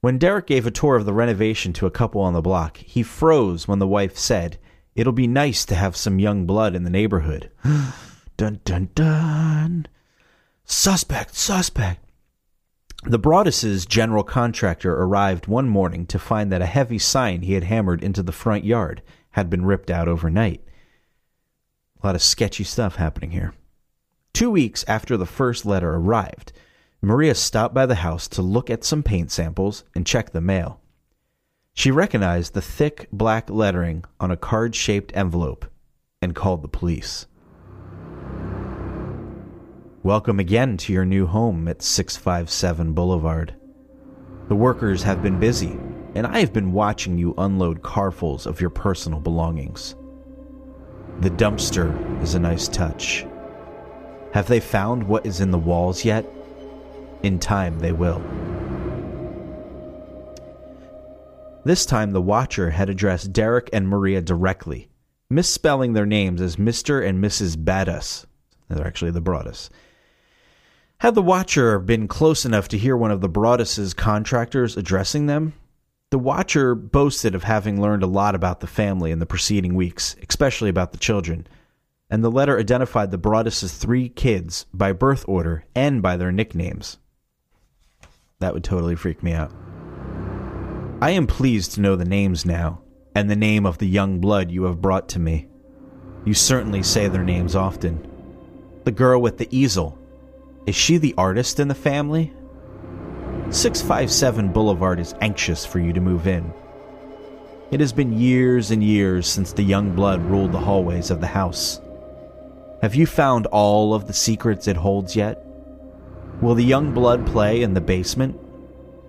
When 0.00 0.18
Derek 0.18 0.46
gave 0.46 0.66
a 0.66 0.70
tour 0.70 0.96
of 0.96 1.06
the 1.06 1.12
renovation 1.14 1.72
to 1.74 1.86
a 1.86 1.90
couple 1.90 2.20
on 2.20 2.34
the 2.34 2.42
block, 2.42 2.76
he 2.76 3.02
froze 3.02 3.66
when 3.66 3.78
the 3.78 3.86
wife 3.86 4.18
said, 4.18 4.58
It'll 4.98 5.12
be 5.12 5.28
nice 5.28 5.64
to 5.66 5.76
have 5.76 5.96
some 5.96 6.18
young 6.18 6.44
blood 6.44 6.74
in 6.74 6.82
the 6.82 6.90
neighborhood. 6.90 7.52
dun 8.36 8.58
dun 8.64 8.88
dun. 8.96 9.86
Suspect, 10.64 11.36
suspect. 11.36 12.04
The 13.04 13.18
Broaddus's 13.20 13.86
general 13.86 14.24
contractor 14.24 14.92
arrived 14.92 15.46
one 15.46 15.68
morning 15.68 16.04
to 16.06 16.18
find 16.18 16.50
that 16.50 16.62
a 16.62 16.66
heavy 16.66 16.98
sign 16.98 17.42
he 17.42 17.52
had 17.52 17.62
hammered 17.62 18.02
into 18.02 18.24
the 18.24 18.32
front 18.32 18.64
yard 18.64 19.00
had 19.30 19.48
been 19.48 19.64
ripped 19.64 19.88
out 19.88 20.08
overnight. 20.08 20.64
A 22.02 22.06
lot 22.08 22.16
of 22.16 22.22
sketchy 22.22 22.64
stuff 22.64 22.96
happening 22.96 23.30
here. 23.30 23.54
Two 24.32 24.50
weeks 24.50 24.84
after 24.88 25.16
the 25.16 25.26
first 25.26 25.64
letter 25.64 25.94
arrived, 25.94 26.50
Maria 27.00 27.36
stopped 27.36 27.72
by 27.72 27.86
the 27.86 28.02
house 28.02 28.26
to 28.26 28.42
look 28.42 28.68
at 28.68 28.82
some 28.82 29.04
paint 29.04 29.30
samples 29.30 29.84
and 29.94 30.04
check 30.04 30.32
the 30.32 30.40
mail. 30.40 30.80
She 31.78 31.92
recognized 31.92 32.54
the 32.54 32.60
thick 32.60 33.06
black 33.12 33.48
lettering 33.48 34.04
on 34.18 34.32
a 34.32 34.36
card 34.36 34.74
shaped 34.74 35.16
envelope 35.16 35.64
and 36.20 36.34
called 36.34 36.62
the 36.62 36.66
police. 36.66 37.26
Welcome 40.02 40.40
again 40.40 40.76
to 40.78 40.92
your 40.92 41.04
new 41.04 41.24
home 41.26 41.68
at 41.68 41.80
657 41.80 42.94
Boulevard. 42.94 43.54
The 44.48 44.56
workers 44.56 45.04
have 45.04 45.22
been 45.22 45.38
busy, 45.38 45.78
and 46.16 46.26
I 46.26 46.40
have 46.40 46.52
been 46.52 46.72
watching 46.72 47.16
you 47.16 47.32
unload 47.38 47.82
carfuls 47.82 48.44
of 48.44 48.60
your 48.60 48.70
personal 48.70 49.20
belongings. 49.20 49.94
The 51.20 51.30
dumpster 51.30 52.20
is 52.20 52.34
a 52.34 52.40
nice 52.40 52.66
touch. 52.66 53.24
Have 54.32 54.48
they 54.48 54.58
found 54.58 55.04
what 55.04 55.24
is 55.24 55.40
in 55.40 55.52
the 55.52 55.58
walls 55.58 56.04
yet? 56.04 56.26
In 57.22 57.38
time, 57.38 57.78
they 57.78 57.92
will. 57.92 58.20
This 61.68 61.84
time, 61.84 62.12
the 62.12 62.22
Watcher 62.22 62.70
had 62.70 62.88
addressed 62.88 63.34
Derek 63.34 63.68
and 63.74 63.86
Maria 63.86 64.22
directly, 64.22 64.88
misspelling 65.28 65.92
their 65.92 66.06
names 66.06 66.40
as 66.40 66.56
Mr. 66.56 67.06
and 67.06 67.22
Mrs. 67.22 67.62
Baddus. 67.62 68.24
They're 68.68 68.86
actually 68.86 69.10
the 69.10 69.20
Broaddus. 69.20 69.68
Had 71.00 71.14
the 71.14 71.20
Watcher 71.20 71.78
been 71.78 72.08
close 72.08 72.46
enough 72.46 72.68
to 72.68 72.78
hear 72.78 72.96
one 72.96 73.10
of 73.10 73.20
the 73.20 73.28
Broaddus's 73.28 73.92
contractors 73.92 74.78
addressing 74.78 75.26
them, 75.26 75.52
the 76.08 76.18
Watcher 76.18 76.74
boasted 76.74 77.34
of 77.34 77.44
having 77.44 77.78
learned 77.78 78.02
a 78.02 78.06
lot 78.06 78.34
about 78.34 78.60
the 78.60 78.66
family 78.66 79.10
in 79.10 79.18
the 79.18 79.26
preceding 79.26 79.74
weeks, 79.74 80.16
especially 80.26 80.70
about 80.70 80.92
the 80.92 80.98
children, 80.98 81.46
and 82.08 82.24
the 82.24 82.30
letter 82.30 82.58
identified 82.58 83.10
the 83.10 83.18
Broaddus's 83.18 83.74
three 83.74 84.08
kids 84.08 84.64
by 84.72 84.92
birth 84.92 85.22
order 85.28 85.66
and 85.74 86.00
by 86.00 86.16
their 86.16 86.32
nicknames. 86.32 86.96
That 88.38 88.54
would 88.54 88.64
totally 88.64 88.96
freak 88.96 89.22
me 89.22 89.34
out. 89.34 89.52
I 91.00 91.10
am 91.10 91.28
pleased 91.28 91.74
to 91.74 91.80
know 91.80 91.94
the 91.94 92.04
names 92.04 92.44
now, 92.44 92.80
and 93.14 93.30
the 93.30 93.36
name 93.36 93.66
of 93.66 93.78
the 93.78 93.86
young 93.86 94.18
blood 94.18 94.50
you 94.50 94.64
have 94.64 94.82
brought 94.82 95.08
to 95.10 95.20
me. 95.20 95.46
You 96.24 96.34
certainly 96.34 96.82
say 96.82 97.06
their 97.06 97.22
names 97.22 97.54
often. 97.54 98.04
The 98.82 98.90
girl 98.90 99.22
with 99.22 99.38
the 99.38 99.46
easel. 99.56 99.96
Is 100.66 100.74
she 100.74 100.96
the 100.96 101.14
artist 101.16 101.60
in 101.60 101.68
the 101.68 101.74
family? 101.76 102.32
657 103.50 104.52
Boulevard 104.52 104.98
is 104.98 105.14
anxious 105.20 105.64
for 105.64 105.78
you 105.78 105.92
to 105.92 106.00
move 106.00 106.26
in. 106.26 106.52
It 107.70 107.78
has 107.78 107.92
been 107.92 108.18
years 108.18 108.72
and 108.72 108.82
years 108.82 109.28
since 109.28 109.52
the 109.52 109.62
young 109.62 109.94
blood 109.94 110.20
ruled 110.22 110.50
the 110.50 110.58
hallways 110.58 111.12
of 111.12 111.20
the 111.20 111.28
house. 111.28 111.80
Have 112.82 112.96
you 112.96 113.06
found 113.06 113.46
all 113.46 113.94
of 113.94 114.08
the 114.08 114.12
secrets 114.12 114.66
it 114.66 114.76
holds 114.76 115.14
yet? 115.14 115.46
Will 116.42 116.56
the 116.56 116.64
young 116.64 116.92
blood 116.92 117.24
play 117.24 117.62
in 117.62 117.74
the 117.74 117.80
basement? 117.80 118.36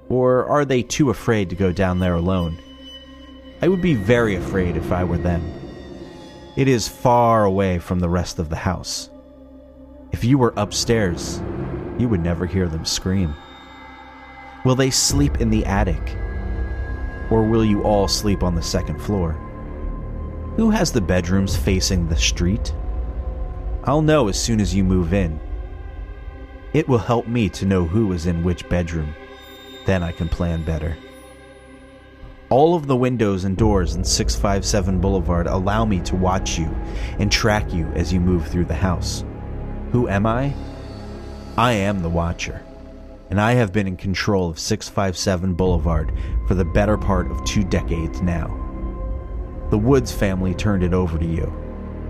Or 0.09 0.45
are 0.47 0.65
they 0.65 0.81
too 0.81 1.11
afraid 1.11 1.49
to 1.51 1.55
go 1.55 1.71
down 1.71 1.99
there 1.99 2.15
alone? 2.15 2.59
I 3.61 3.67
would 3.67 3.81
be 3.81 3.93
very 3.93 4.35
afraid 4.35 4.75
if 4.75 4.91
I 4.91 5.03
were 5.03 5.17
them. 5.17 5.43
It 6.55 6.67
is 6.67 6.87
far 6.87 7.45
away 7.45 7.79
from 7.79 7.99
the 7.99 8.09
rest 8.09 8.39
of 8.39 8.49
the 8.49 8.55
house. 8.55 9.09
If 10.11 10.23
you 10.23 10.37
were 10.37 10.53
upstairs, 10.57 11.41
you 11.99 12.09
would 12.09 12.21
never 12.21 12.45
hear 12.45 12.67
them 12.67 12.85
scream. 12.85 13.35
Will 14.65 14.75
they 14.75 14.89
sleep 14.89 15.39
in 15.39 15.49
the 15.49 15.65
attic? 15.65 16.17
Or 17.29 17.43
will 17.43 17.63
you 17.63 17.83
all 17.83 18.07
sleep 18.07 18.41
on 18.41 18.55
the 18.55 18.61
second 18.61 18.99
floor? 18.99 19.33
Who 20.55 20.71
has 20.71 20.91
the 20.91 21.01
bedrooms 21.01 21.55
facing 21.55 22.07
the 22.07 22.17
street? 22.17 22.73
I'll 23.83 24.01
know 24.01 24.27
as 24.27 24.41
soon 24.41 24.59
as 24.59 24.73
you 24.73 24.83
move 24.83 25.13
in. 25.13 25.39
It 26.73 26.87
will 26.87 26.97
help 26.97 27.27
me 27.27 27.49
to 27.49 27.65
know 27.65 27.85
who 27.85 28.11
is 28.11 28.25
in 28.25 28.43
which 28.43 28.67
bedroom. 28.67 29.13
Then 29.89 30.03
I 30.03 30.11
can 30.11 30.29
plan 30.29 30.61
better. 30.61 30.95
All 32.51 32.75
of 32.75 32.85
the 32.85 32.95
windows 32.95 33.43
and 33.43 33.57
doors 33.57 33.95
in 33.95 34.03
657 34.03 35.01
Boulevard 35.01 35.47
allow 35.47 35.83
me 35.83 35.99
to 36.01 36.15
watch 36.15 36.59
you 36.59 36.67
and 37.17 37.31
track 37.31 37.73
you 37.73 37.87
as 37.95 38.13
you 38.13 38.19
move 38.19 38.45
through 38.45 38.65
the 38.65 38.75
house. 38.75 39.25
Who 39.91 40.07
am 40.07 40.27
I? 40.27 40.53
I 41.57 41.71
am 41.71 42.03
the 42.03 42.09
Watcher, 42.09 42.63
and 43.31 43.41
I 43.41 43.53
have 43.53 43.73
been 43.73 43.87
in 43.87 43.97
control 43.97 44.47
of 44.47 44.59
657 44.59 45.55
Boulevard 45.55 46.13
for 46.47 46.53
the 46.53 46.65
better 46.65 46.95
part 46.95 47.31
of 47.31 47.43
two 47.43 47.63
decades 47.63 48.21
now. 48.21 48.45
The 49.71 49.79
Woods 49.79 50.11
family 50.11 50.53
turned 50.53 50.83
it 50.83 50.93
over 50.93 51.17
to 51.17 51.25
you. 51.25 51.51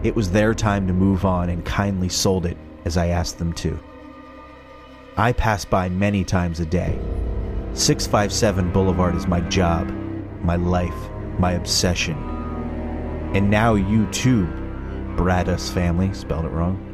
It 0.03 0.17
was 0.17 0.29
their 0.29 0.53
time 0.53 0.85
to 0.87 0.91
move 0.91 1.23
on 1.23 1.47
and 1.47 1.63
kindly 1.63 2.09
sold 2.09 2.45
it 2.45 2.57
as 2.83 2.97
I 2.97 3.07
asked 3.07 3.39
them 3.39 3.53
to. 3.53 3.79
I 5.15 5.31
pass 5.31 5.63
by 5.63 5.87
many 5.87 6.25
times 6.25 6.59
a 6.59 6.65
day. 6.65 6.99
657 7.73 8.71
Boulevard 8.73 9.15
is 9.15 9.27
my 9.27 9.39
job, 9.41 9.87
my 10.41 10.55
life, 10.55 11.09
my 11.37 11.53
obsession. 11.53 12.17
And 13.35 13.49
now 13.49 13.75
you 13.75 14.07
too, 14.07 14.47
Bradus 15.15 15.71
family, 15.71 16.11
spelled 16.13 16.45
it 16.45 16.49
wrong. 16.49 16.85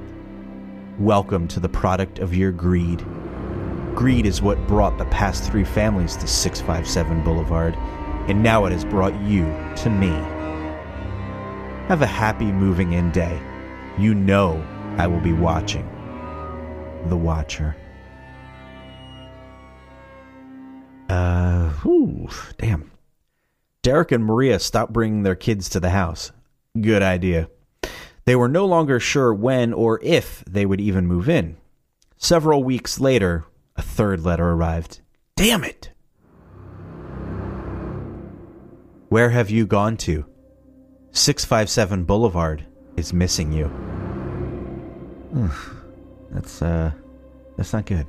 Welcome 0.99 1.47
to 1.47 1.61
the 1.61 1.69
product 1.69 2.19
of 2.19 2.35
your 2.35 2.51
greed. 2.51 2.99
Greed 3.95 4.25
is 4.25 4.41
what 4.41 4.67
brought 4.67 4.97
the 4.97 5.05
past 5.05 5.49
three 5.49 5.63
families 5.63 6.17
to 6.17 6.27
657 6.27 7.23
Boulevard, 7.23 7.75
and 8.27 8.43
now 8.43 8.65
it 8.65 8.73
has 8.73 8.83
brought 8.83 9.19
you 9.21 9.45
to 9.77 9.89
me. 9.89 10.11
Have 11.87 12.01
a 12.01 12.05
happy 12.05 12.51
moving 12.51 12.91
in 12.93 13.11
day. 13.11 13.41
You 13.97 14.13
know 14.13 14.61
I 14.97 15.07
will 15.07 15.21
be 15.21 15.33
watching. 15.33 15.87
The 17.07 17.17
Watcher. 17.17 17.77
Uh, 21.09 21.69
whew, 21.81 22.29
damn. 22.57 22.91
Derek 23.81 24.11
and 24.11 24.25
Maria 24.25 24.59
stopped 24.59 24.93
bringing 24.93 25.23
their 25.23 25.35
kids 25.35 25.69
to 25.69 25.79
the 25.79 25.91
house. 25.91 26.31
Good 26.79 27.03
idea. 27.03 27.49
They 28.25 28.35
were 28.35 28.49
no 28.49 28.65
longer 28.65 28.99
sure 28.99 29.33
when 29.33 29.71
or 29.73 29.99
if 30.01 30.43
they 30.45 30.65
would 30.65 30.81
even 30.81 31.05
move 31.05 31.29
in. 31.29 31.57
Several 32.17 32.63
weeks 32.63 32.99
later, 32.99 33.45
a 33.75 33.83
third 33.83 34.21
letter 34.21 34.49
arrived. 34.49 35.01
Damn 35.35 35.63
it! 35.63 35.91
Where 39.09 39.29
have 39.29 39.51
you 39.51 39.67
gone 39.67 39.97
to? 39.97 40.25
657 41.11 42.05
Boulevard 42.05 42.65
is 42.97 43.13
missing 43.13 43.53
you. 43.53 43.71
That's, 46.31 46.61
uh, 46.61 46.91
that's 47.55 47.73
not 47.73 47.85
good. 47.85 48.07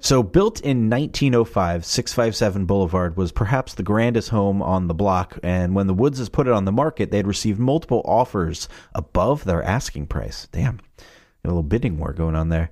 So, 0.00 0.22
built 0.22 0.60
in 0.60 0.88
1905, 0.88 1.84
657 1.84 2.66
Boulevard 2.66 3.16
was 3.16 3.32
perhaps 3.32 3.74
the 3.74 3.82
grandest 3.82 4.28
home 4.28 4.62
on 4.62 4.86
the 4.86 4.94
block, 4.94 5.38
and 5.42 5.74
when 5.74 5.88
the 5.88 5.94
Woodses 5.94 6.28
put 6.28 6.46
it 6.46 6.52
on 6.52 6.64
the 6.64 6.72
market, 6.72 7.10
they 7.10 7.16
had 7.16 7.26
received 7.26 7.58
multiple 7.58 8.02
offers 8.04 8.68
above 8.94 9.44
their 9.44 9.62
asking 9.62 10.06
price. 10.06 10.46
Damn, 10.52 10.76
got 10.76 11.46
a 11.46 11.48
little 11.48 11.64
bidding 11.64 11.98
war 11.98 12.12
going 12.12 12.36
on 12.36 12.48
there. 12.48 12.70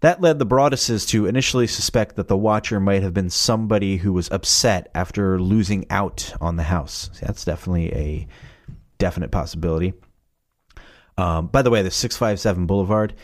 That 0.00 0.20
led 0.20 0.38
the 0.38 0.46
Broadduses 0.46 1.08
to 1.08 1.26
initially 1.26 1.66
suspect 1.66 2.16
that 2.16 2.28
the 2.28 2.36
Watcher 2.36 2.78
might 2.78 3.02
have 3.02 3.14
been 3.14 3.30
somebody 3.30 3.96
who 3.96 4.12
was 4.12 4.30
upset 4.30 4.90
after 4.94 5.38
losing 5.40 5.86
out 5.90 6.32
on 6.40 6.56
the 6.56 6.62
house. 6.64 7.10
See, 7.14 7.24
that's 7.24 7.44
definitely 7.44 7.92
a 7.94 8.26
definite 8.98 9.30
possibility. 9.30 9.94
Um, 11.16 11.48
by 11.48 11.62
the 11.62 11.70
way, 11.70 11.82
the 11.82 11.90
657 11.90 12.66
Boulevard, 12.66 13.14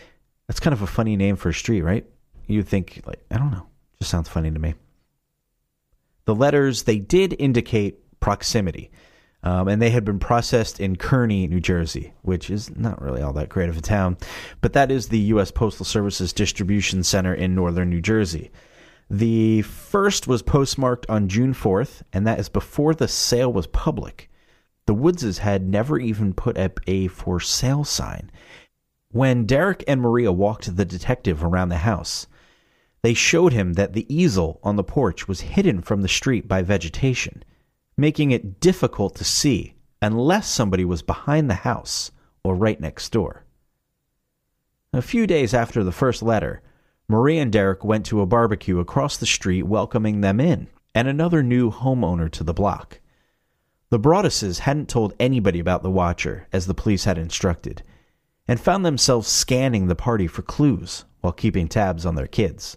that's 0.48 0.60
kind 0.60 0.74
of 0.74 0.82
a 0.82 0.86
funny 0.86 1.16
name 1.16 1.36
for 1.36 1.50
a 1.50 1.54
street, 1.54 1.82
right? 1.82 2.06
You 2.46 2.62
think 2.62 3.02
like 3.06 3.24
I 3.30 3.38
don't 3.38 3.50
know, 3.50 3.66
just 3.98 4.10
sounds 4.10 4.28
funny 4.28 4.50
to 4.50 4.58
me. 4.58 4.74
The 6.24 6.34
letters 6.34 6.82
they 6.82 6.98
did 6.98 7.36
indicate 7.38 7.98
proximity, 8.20 8.90
um, 9.42 9.68
and 9.68 9.80
they 9.80 9.90
had 9.90 10.04
been 10.04 10.18
processed 10.18 10.80
in 10.80 10.96
Kearny, 10.96 11.48
New 11.48 11.60
Jersey, 11.60 12.14
which 12.22 12.50
is 12.50 12.74
not 12.76 13.00
really 13.00 13.22
all 13.22 13.32
that 13.34 13.48
great 13.48 13.68
of 13.68 13.76
a 13.76 13.82
town, 13.82 14.16
but 14.60 14.72
that 14.72 14.90
is 14.90 15.08
the 15.08 15.18
U.S. 15.18 15.50
Postal 15.50 15.84
Service's 15.84 16.32
distribution 16.32 17.04
center 17.04 17.32
in 17.32 17.54
northern 17.54 17.90
New 17.90 18.00
Jersey. 18.00 18.50
The 19.08 19.62
first 19.62 20.26
was 20.26 20.42
postmarked 20.42 21.06
on 21.08 21.28
June 21.28 21.54
4th, 21.54 22.02
and 22.12 22.26
that 22.26 22.40
is 22.40 22.48
before 22.48 22.92
the 22.92 23.06
sale 23.06 23.52
was 23.52 23.68
public. 23.68 24.28
The 24.86 24.94
Woodses 24.94 25.38
had 25.38 25.68
never 25.68 25.98
even 25.98 26.32
put 26.32 26.58
up 26.58 26.80
a 26.88 27.06
for 27.08 27.38
sale 27.38 27.84
sign. 27.84 28.32
When 29.12 29.46
Derek 29.46 29.84
and 29.86 30.00
Maria 30.00 30.32
walked 30.32 30.76
the 30.76 30.84
detective 30.84 31.44
around 31.44 31.68
the 31.68 31.78
house, 31.78 32.26
they 33.06 33.14
showed 33.14 33.52
him 33.52 33.74
that 33.74 33.92
the 33.92 34.12
easel 34.12 34.58
on 34.64 34.74
the 34.74 34.82
porch 34.82 35.28
was 35.28 35.42
hidden 35.42 35.80
from 35.80 36.02
the 36.02 36.08
street 36.08 36.48
by 36.48 36.60
vegetation, 36.60 37.44
making 37.96 38.32
it 38.32 38.58
difficult 38.58 39.14
to 39.14 39.22
see 39.22 39.76
unless 40.02 40.48
somebody 40.48 40.84
was 40.84 41.02
behind 41.02 41.48
the 41.48 41.54
house 41.54 42.10
or 42.42 42.56
right 42.56 42.80
next 42.80 43.10
door. 43.10 43.44
A 44.92 45.00
few 45.00 45.24
days 45.24 45.54
after 45.54 45.84
the 45.84 45.92
first 45.92 46.20
letter, 46.20 46.62
Marie 47.06 47.38
and 47.38 47.52
Derek 47.52 47.84
went 47.84 48.04
to 48.06 48.20
a 48.20 48.26
barbecue 48.26 48.80
across 48.80 49.16
the 49.16 49.24
street 49.24 49.62
welcoming 49.62 50.20
them 50.20 50.40
in 50.40 50.66
and 50.92 51.06
another 51.06 51.44
new 51.44 51.70
homeowner 51.70 52.28
to 52.32 52.42
the 52.42 52.52
block. 52.52 52.98
The 53.90 54.00
Broadduses 54.00 54.58
hadn't 54.58 54.88
told 54.88 55.14
anybody 55.20 55.60
about 55.60 55.84
the 55.84 55.92
Watcher, 55.92 56.48
as 56.52 56.66
the 56.66 56.74
police 56.74 57.04
had 57.04 57.18
instructed, 57.18 57.84
and 58.48 58.58
found 58.58 58.84
themselves 58.84 59.28
scanning 59.28 59.86
the 59.86 59.94
party 59.94 60.26
for 60.26 60.42
clues 60.42 61.04
while 61.20 61.32
keeping 61.32 61.68
tabs 61.68 62.04
on 62.04 62.16
their 62.16 62.26
kids. 62.26 62.76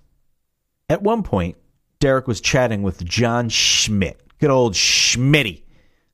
At 0.89 1.03
one 1.03 1.21
point, 1.21 1.57
Derek 1.99 2.27
was 2.27 2.41
chatting 2.41 2.81
with 2.81 3.05
John 3.05 3.49
Schmidt, 3.49 4.21
good 4.39 4.49
old 4.49 4.73
Schmitty, 4.73 5.63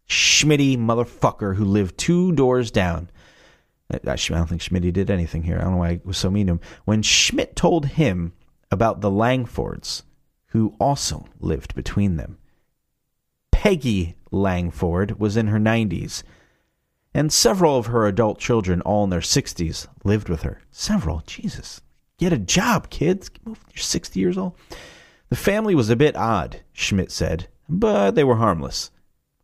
Schmitty 0.07 0.77
motherfucker 0.77 1.55
who 1.55 1.63
lived 1.63 1.97
two 1.97 2.33
doors 2.33 2.71
down. 2.71 3.09
I 3.89 3.97
don't 3.99 4.47
think 4.47 4.61
Schmitty 4.61 4.91
did 4.91 5.09
anything 5.09 5.43
here. 5.43 5.57
I 5.57 5.61
don't 5.61 5.73
know 5.73 5.77
why 5.77 5.89
I 5.89 6.01
was 6.03 6.17
so 6.17 6.29
mean 6.29 6.47
to 6.47 6.53
him. 6.53 6.59
When 6.85 7.01
Schmidt 7.03 7.55
told 7.55 7.85
him 7.85 8.33
about 8.71 9.01
the 9.01 9.11
Langfords, 9.11 10.01
who 10.47 10.75
also 10.79 11.27
lived 11.39 11.75
between 11.75 12.17
them. 12.17 12.37
Peggy 13.51 14.15
Langford 14.31 15.19
was 15.19 15.37
in 15.37 15.47
her 15.47 15.59
90s, 15.59 16.23
and 17.13 17.31
several 17.31 17.77
of 17.77 17.85
her 17.85 18.07
adult 18.07 18.39
children, 18.39 18.81
all 18.81 19.05
in 19.05 19.09
their 19.09 19.19
60s, 19.21 19.87
lived 20.03 20.29
with 20.29 20.41
her. 20.41 20.61
Several? 20.71 21.21
Jesus. 21.25 21.81
Get 22.17 22.33
a 22.33 22.37
job, 22.37 22.89
kids. 22.89 23.29
You're 23.45 23.55
60 23.75 24.19
years 24.19 24.37
old. 24.37 24.55
The 25.29 25.35
family 25.35 25.75
was 25.75 25.89
a 25.89 25.95
bit 25.95 26.15
odd, 26.15 26.61
Schmidt 26.71 27.11
said, 27.11 27.47
but 27.67 28.15
they 28.15 28.23
were 28.23 28.35
harmless. 28.35 28.91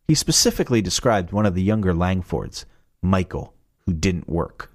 He 0.08 0.14
specifically 0.14 0.80
described 0.80 1.32
one 1.32 1.46
of 1.46 1.54
the 1.54 1.62
younger 1.62 1.92
Langfords, 1.92 2.64
Michael, 3.02 3.54
who 3.84 3.92
didn't 3.92 4.28
work. 4.28 4.72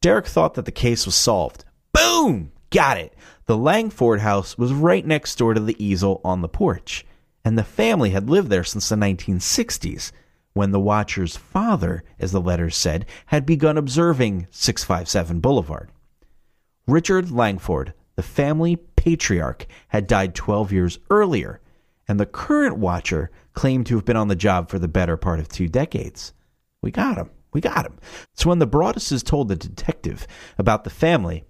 Derek 0.00 0.26
thought 0.26 0.54
that 0.54 0.64
the 0.64 0.72
case 0.72 1.06
was 1.06 1.14
solved. 1.14 1.64
Boom! 1.92 2.52
Got 2.70 2.98
it. 2.98 3.14
The 3.46 3.56
Langford 3.56 4.20
house 4.20 4.58
was 4.58 4.72
right 4.72 5.06
next 5.06 5.36
door 5.36 5.54
to 5.54 5.60
the 5.60 5.82
easel 5.84 6.20
on 6.24 6.40
the 6.42 6.48
porch, 6.48 7.06
and 7.44 7.56
the 7.56 7.64
family 7.64 8.10
had 8.10 8.28
lived 8.28 8.50
there 8.50 8.64
since 8.64 8.88
the 8.88 8.96
1960s, 8.96 10.10
when 10.52 10.72
the 10.72 10.80
Watcher's 10.80 11.36
father, 11.36 12.02
as 12.18 12.32
the 12.32 12.40
letters 12.40 12.76
said, 12.76 13.06
had 13.26 13.46
begun 13.46 13.76
observing 13.76 14.48
657 14.50 15.40
Boulevard. 15.40 15.90
Richard 16.86 17.30
Langford, 17.32 17.94
the 18.14 18.22
family 18.22 18.76
patriarch, 18.76 19.66
had 19.88 20.06
died 20.06 20.34
12 20.34 20.72
years 20.72 20.98
earlier, 21.10 21.60
and 22.06 22.20
the 22.20 22.26
current 22.26 22.78
Watcher 22.78 23.30
claimed 23.54 23.86
to 23.86 23.96
have 23.96 24.04
been 24.04 24.16
on 24.16 24.28
the 24.28 24.36
job 24.36 24.68
for 24.68 24.78
the 24.78 24.86
better 24.86 25.16
part 25.16 25.40
of 25.40 25.48
two 25.48 25.68
decades. 25.68 26.32
We 26.82 26.92
got 26.92 27.16
him. 27.16 27.30
We 27.52 27.60
got 27.60 27.86
him. 27.86 27.98
So 28.34 28.50
when 28.50 28.60
the 28.60 28.66
Broadduses 28.66 29.24
told 29.24 29.48
the 29.48 29.56
detective 29.56 30.26
about 30.58 30.84
the 30.84 30.90
family, 30.90 31.44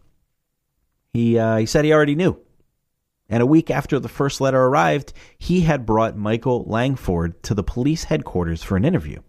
he, 1.12 1.38
uh, 1.38 1.57
he 1.59 1.66
said 1.66 1.85
he 1.85 1.93
already 1.93 2.14
knew. 2.14 2.38
And 3.28 3.43
a 3.43 3.47
week 3.47 3.71
after 3.71 3.99
the 3.99 4.09
first 4.09 4.40
letter 4.40 4.62
arrived, 4.62 5.12
he 5.37 5.62
had 5.62 5.85
brought 5.85 6.16
Michael 6.16 6.64
Langford 6.64 7.43
to 7.43 7.55
the 7.55 7.64
police 7.64 8.05
headquarters 8.05 8.62
for 8.62 8.76
an 8.76 8.85
interview. 8.85 9.21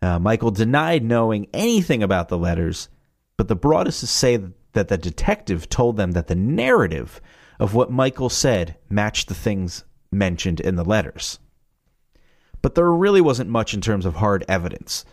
Uh, 0.00 0.18
Michael 0.20 0.52
denied 0.52 1.02
knowing 1.02 1.48
anything 1.52 2.02
about 2.02 2.28
the 2.28 2.38
letters, 2.38 2.88
but 3.36 3.48
the 3.48 3.56
Broadduses 3.56 4.06
say 4.06 4.36
that 4.36 4.52
the 4.82 4.98
detective 4.98 5.68
told 5.68 5.96
them 5.96 6.12
that 6.12 6.26
the 6.26 6.34
narrative 6.34 7.20
of 7.58 7.74
what 7.74 7.90
Michael 7.90 8.28
said 8.28 8.76
matched 8.88 9.28
the 9.28 9.34
things 9.34 9.84
mentioned 10.12 10.60
in 10.60 10.76
the 10.76 10.84
letters. 10.84 11.38
But 12.62 12.74
there 12.74 12.90
really 12.90 13.20
wasn't 13.20 13.50
much 13.50 13.74
in 13.74 13.80
terms 13.80 14.06
of 14.06 14.16
hard 14.16 14.44
evidence. 14.48 15.04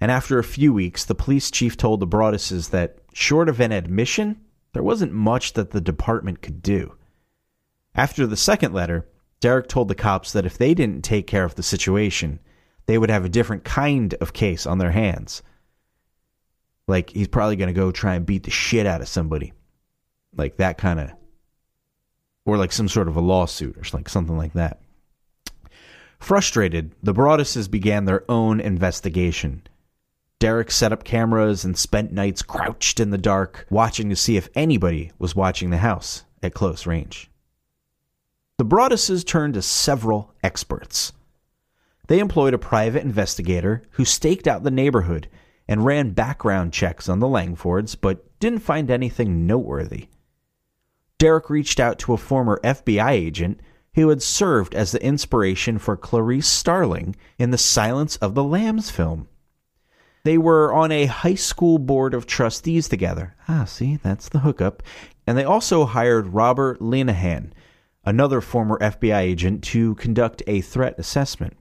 And 0.00 0.10
after 0.10 0.38
a 0.38 0.44
few 0.44 0.72
weeks, 0.72 1.04
the 1.04 1.14
police 1.14 1.50
chief 1.50 1.76
told 1.76 2.00
the 2.00 2.06
Broadduses 2.06 2.70
that, 2.70 2.98
short 3.12 3.48
of 3.48 3.60
an 3.60 3.72
admission, 3.72 4.40
there 4.72 4.82
wasn't 4.82 5.12
much 5.12 5.54
that 5.54 5.70
the 5.70 5.80
department 5.80 6.42
could 6.42 6.62
do. 6.62 6.96
After 7.94 8.26
the 8.26 8.36
second 8.36 8.74
letter, 8.74 9.08
Derek 9.40 9.68
told 9.68 9.88
the 9.88 9.94
cops 9.94 10.32
that 10.32 10.44
if 10.44 10.58
they 10.58 10.74
didn't 10.74 11.02
take 11.02 11.26
care 11.26 11.44
of 11.44 11.54
the 11.54 11.62
situation, 11.62 12.40
they 12.86 12.98
would 12.98 13.10
have 13.10 13.24
a 13.24 13.30
different 13.30 13.64
kind 13.64 14.14
of 14.14 14.32
case 14.32 14.66
on 14.66 14.78
their 14.78 14.92
hands. 14.92 15.42
Like 16.88 17.10
he's 17.10 17.28
probably 17.28 17.56
going 17.56 17.68
to 17.68 17.78
go 17.78 17.90
try 17.90 18.14
and 18.14 18.26
beat 18.26 18.44
the 18.44 18.50
shit 18.50 18.86
out 18.86 19.00
of 19.00 19.08
somebody. 19.08 19.52
Like 20.36 20.56
that 20.58 20.78
kind 20.78 21.00
of 21.00 21.10
or 22.44 22.56
like 22.56 22.72
some 22.72 22.88
sort 22.88 23.08
of 23.08 23.16
a 23.16 23.20
lawsuit 23.20 23.76
or 23.76 23.96
like 23.96 24.08
something 24.08 24.36
like 24.36 24.52
that. 24.52 24.80
Frustrated, 26.20 26.92
the 27.02 27.12
Broadduses 27.12 27.70
began 27.70 28.04
their 28.04 28.24
own 28.30 28.60
investigation 28.60 29.62
Derek 30.38 30.70
set 30.70 30.92
up 30.92 31.02
cameras 31.02 31.64
and 31.64 31.78
spent 31.78 32.12
nights 32.12 32.42
crouched 32.42 33.00
in 33.00 33.08
the 33.08 33.16
dark, 33.16 33.66
watching 33.70 34.10
to 34.10 34.16
see 34.16 34.36
if 34.36 34.50
anybody 34.54 35.10
was 35.18 35.34
watching 35.34 35.70
the 35.70 35.78
house 35.78 36.24
at 36.42 36.52
close 36.52 36.86
range. 36.86 37.30
The 38.58 38.64
Broadduses 38.64 39.24
turned 39.24 39.54
to 39.54 39.62
several 39.62 40.34
experts. 40.42 41.12
They 42.08 42.18
employed 42.18 42.52
a 42.52 42.58
private 42.58 43.02
investigator 43.02 43.82
who 43.92 44.04
staked 44.04 44.46
out 44.46 44.62
the 44.62 44.70
neighborhood 44.70 45.28
and 45.68 45.84
ran 45.84 46.10
background 46.10 46.72
checks 46.72 47.08
on 47.08 47.18
the 47.18 47.26
Langfords, 47.26 47.96
but 48.00 48.38
didn't 48.38 48.60
find 48.60 48.90
anything 48.90 49.46
noteworthy. 49.46 50.08
Derek 51.18 51.48
reached 51.48 51.80
out 51.80 51.98
to 52.00 52.12
a 52.12 52.18
former 52.18 52.60
FBI 52.62 53.10
agent 53.10 53.60
who 53.94 54.10
had 54.10 54.22
served 54.22 54.74
as 54.74 54.92
the 54.92 55.02
inspiration 55.02 55.78
for 55.78 55.96
Clarice 55.96 56.46
Starling 56.46 57.16
in 57.38 57.50
the 57.50 57.58
Silence 57.58 58.16
of 58.16 58.34
the 58.34 58.44
Lambs 58.44 58.90
film. 58.90 59.26
They 60.24 60.36
were 60.36 60.72
on 60.72 60.92
a 60.92 61.06
high 61.06 61.36
school 61.36 61.78
board 61.78 62.12
of 62.12 62.26
trustees 62.26 62.88
together. 62.88 63.34
Ah, 63.48 63.64
see, 63.64 63.96
that's 63.96 64.28
the 64.28 64.40
hookup. 64.40 64.82
And 65.26 65.38
they 65.38 65.44
also 65.44 65.86
hired 65.86 66.34
Robert 66.34 66.80
Linehan, 66.80 67.52
another 68.04 68.40
former 68.40 68.78
FBI 68.80 69.20
agent, 69.20 69.64
to 69.64 69.94
conduct 69.94 70.42
a 70.46 70.60
threat 70.60 70.96
assessment. 70.98 71.56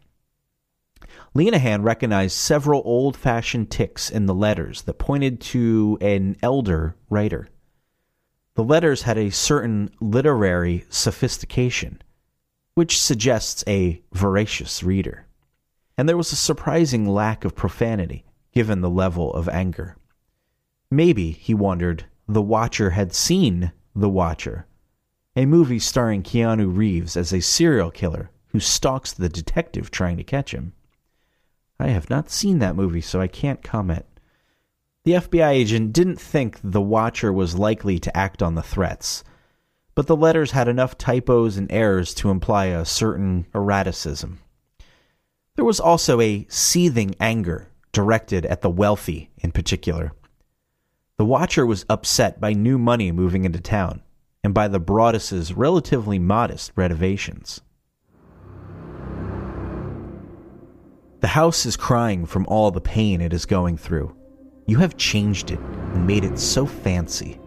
Linehan 1.36 1.84
recognized 1.84 2.38
several 2.38 2.82
old 2.86 3.18
fashioned 3.18 3.70
ticks 3.70 4.10
in 4.10 4.26
the 4.26 4.34
letters 4.34 4.84
that 4.84 4.98
pointed 4.98 5.42
to 5.42 5.98
an 6.00 6.38
elder 6.42 6.96
writer. 7.10 7.50
The 8.54 8.64
letters 8.64 9.02
had 9.02 9.18
a 9.18 9.32
certain 9.32 9.90
literary 10.00 10.86
sophistication, 10.90 12.02
which 12.74 13.02
suggests 13.02 13.66
a 13.68 14.02
voracious 14.14 14.82
reader. 14.82 15.28
And 15.98 16.08
there 16.08 16.16
was 16.16 16.32
a 16.32 16.38
surprising 16.38 17.06
lack 17.06 17.44
of 17.44 17.54
profanity 17.54 18.24
given 18.54 18.80
the 18.80 18.90
level 18.90 19.34
of 19.34 19.50
anger. 19.50 19.98
Maybe, 20.90 21.32
he 21.32 21.54
wondered, 21.54 22.06
the 22.30 22.42
Watcher 22.42 22.92
had 22.92 23.14
seen 23.14 23.74
The 23.94 24.10
Watcher, 24.10 24.68
a 25.36 25.46
movie 25.46 25.80
starring 25.80 26.24
Keanu 26.24 26.74
Reeves 26.74 27.18
as 27.18 27.34
a 27.34 27.42
serial 27.42 27.92
killer 27.92 28.32
who 28.48 28.62
stalks 28.62 29.12
the 29.12 29.28
detective 29.28 29.92
trying 29.92 30.16
to 30.16 30.24
catch 30.24 30.54
him. 30.54 30.72
I 31.80 31.88
have 31.90 32.10
not 32.10 32.30
seen 32.30 32.60
that 32.60 32.76
movie, 32.76 33.02
so 33.02 33.20
I 33.20 33.28
can't 33.28 33.64
comment. 33.64 34.06
The 35.04 35.14
FBI 35.14 35.50
agent 35.50 35.94
didn't 35.94 36.20
think 36.20 36.60
the 36.64 36.82
Watcher 36.82 37.32
was 37.32 37.58
likely 37.58 38.00
to 38.00 38.18
act 38.18 38.42
on 38.42 38.56
the 38.56 38.64
threats, 38.64 39.24
but 39.94 40.08
the 40.08 40.16
letters 40.16 40.52
had 40.52 40.68
enough 40.68 40.98
typos 40.98 41.58
and 41.58 41.72
errors 41.72 42.14
to 42.16 42.32
imply 42.32 42.66
a 42.66 42.86
certain 42.86 43.46
erraticism. 43.54 44.40
There 45.56 45.66
was 45.66 45.80
also 45.80 46.20
a 46.22 46.46
seething 46.50 47.16
anger 47.20 47.70
directed 47.92 48.46
at 48.46 48.62
the 48.62 48.70
wealthy 48.70 49.30
in 49.38 49.52
particular. 49.52 50.14
The 51.18 51.26
Watcher 51.26 51.66
was 51.66 51.86
upset 51.90 52.42
by 52.42 52.54
new 52.54 52.78
money 52.78 53.12
moving 53.12 53.46
into 53.46 53.62
town 53.62 54.02
and 54.44 54.54
by 54.54 54.68
the 54.68 54.82
Broadduses' 54.82 55.54
relatively 55.56 56.20
modest 56.20 56.72
renovations. 56.76 57.62
The 61.26 61.30
house 61.30 61.66
is 61.66 61.76
crying 61.76 62.28
from 62.28 62.46
all 62.46 62.70
the 62.70 62.80
pain 62.80 63.20
it 63.20 63.34
is 63.34 63.48
going 63.48 63.78
through. 63.78 64.16
You 64.68 64.78
have 64.78 64.96
changed 64.96 65.50
it 65.50 65.58
and 65.58 66.06
made 66.06 66.24
it 66.24 66.38
so 66.38 66.68
fancy. 66.68 67.40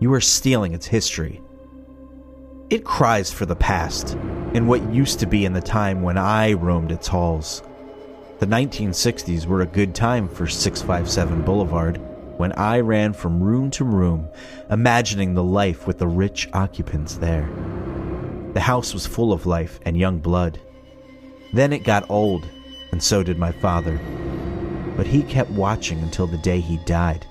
You 0.00 0.12
are 0.12 0.20
stealing 0.20 0.74
its 0.74 0.86
history. 0.86 1.40
It 2.68 2.84
cries 2.84 3.32
for 3.32 3.46
the 3.46 3.56
past 3.56 4.12
and 4.52 4.68
what 4.68 4.92
used 4.92 5.18
to 5.20 5.26
be 5.26 5.46
in 5.46 5.54
the 5.54 5.62
time 5.62 6.02
when 6.02 6.18
I 6.18 6.52
roamed 6.52 6.92
its 6.92 7.08
halls. 7.08 7.62
The 8.38 8.44
1960s 8.44 9.46
were 9.46 9.62
a 9.62 9.66
good 9.66 9.94
time 9.94 10.28
for 10.28 10.46
657 10.46 11.40
Boulevard 11.40 11.98
when 12.36 12.52
I 12.52 12.80
ran 12.80 13.14
from 13.14 13.42
room 13.42 13.70
to 13.70 13.84
room, 13.84 14.28
imagining 14.68 15.32
the 15.32 15.42
life 15.42 15.86
with 15.86 15.96
the 15.96 16.06
rich 16.06 16.50
occupants 16.52 17.14
there. 17.14 17.48
The 18.52 18.60
house 18.60 18.92
was 18.92 19.06
full 19.06 19.32
of 19.32 19.46
life 19.46 19.80
and 19.86 19.96
young 19.96 20.18
blood. 20.18 20.60
Then 21.54 21.72
it 21.72 21.82
got 21.82 22.10
old, 22.10 22.46
and 22.92 23.02
so 23.02 23.22
did 23.22 23.38
my 23.38 23.52
father. 23.52 23.98
But 24.96 25.06
he 25.06 25.22
kept 25.22 25.50
watching 25.50 26.00
until 26.00 26.26
the 26.26 26.38
day 26.38 26.60
he 26.60 26.76
died. 26.78 27.26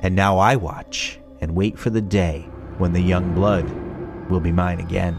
And 0.00 0.14
now 0.14 0.38
I 0.38 0.56
watch 0.56 1.18
and 1.40 1.54
wait 1.54 1.78
for 1.78 1.90
the 1.90 2.00
day 2.00 2.48
when 2.78 2.92
the 2.92 3.00
young 3.00 3.34
blood 3.34 3.68
will 4.30 4.40
be 4.40 4.52
mine 4.52 4.80
again. 4.80 5.18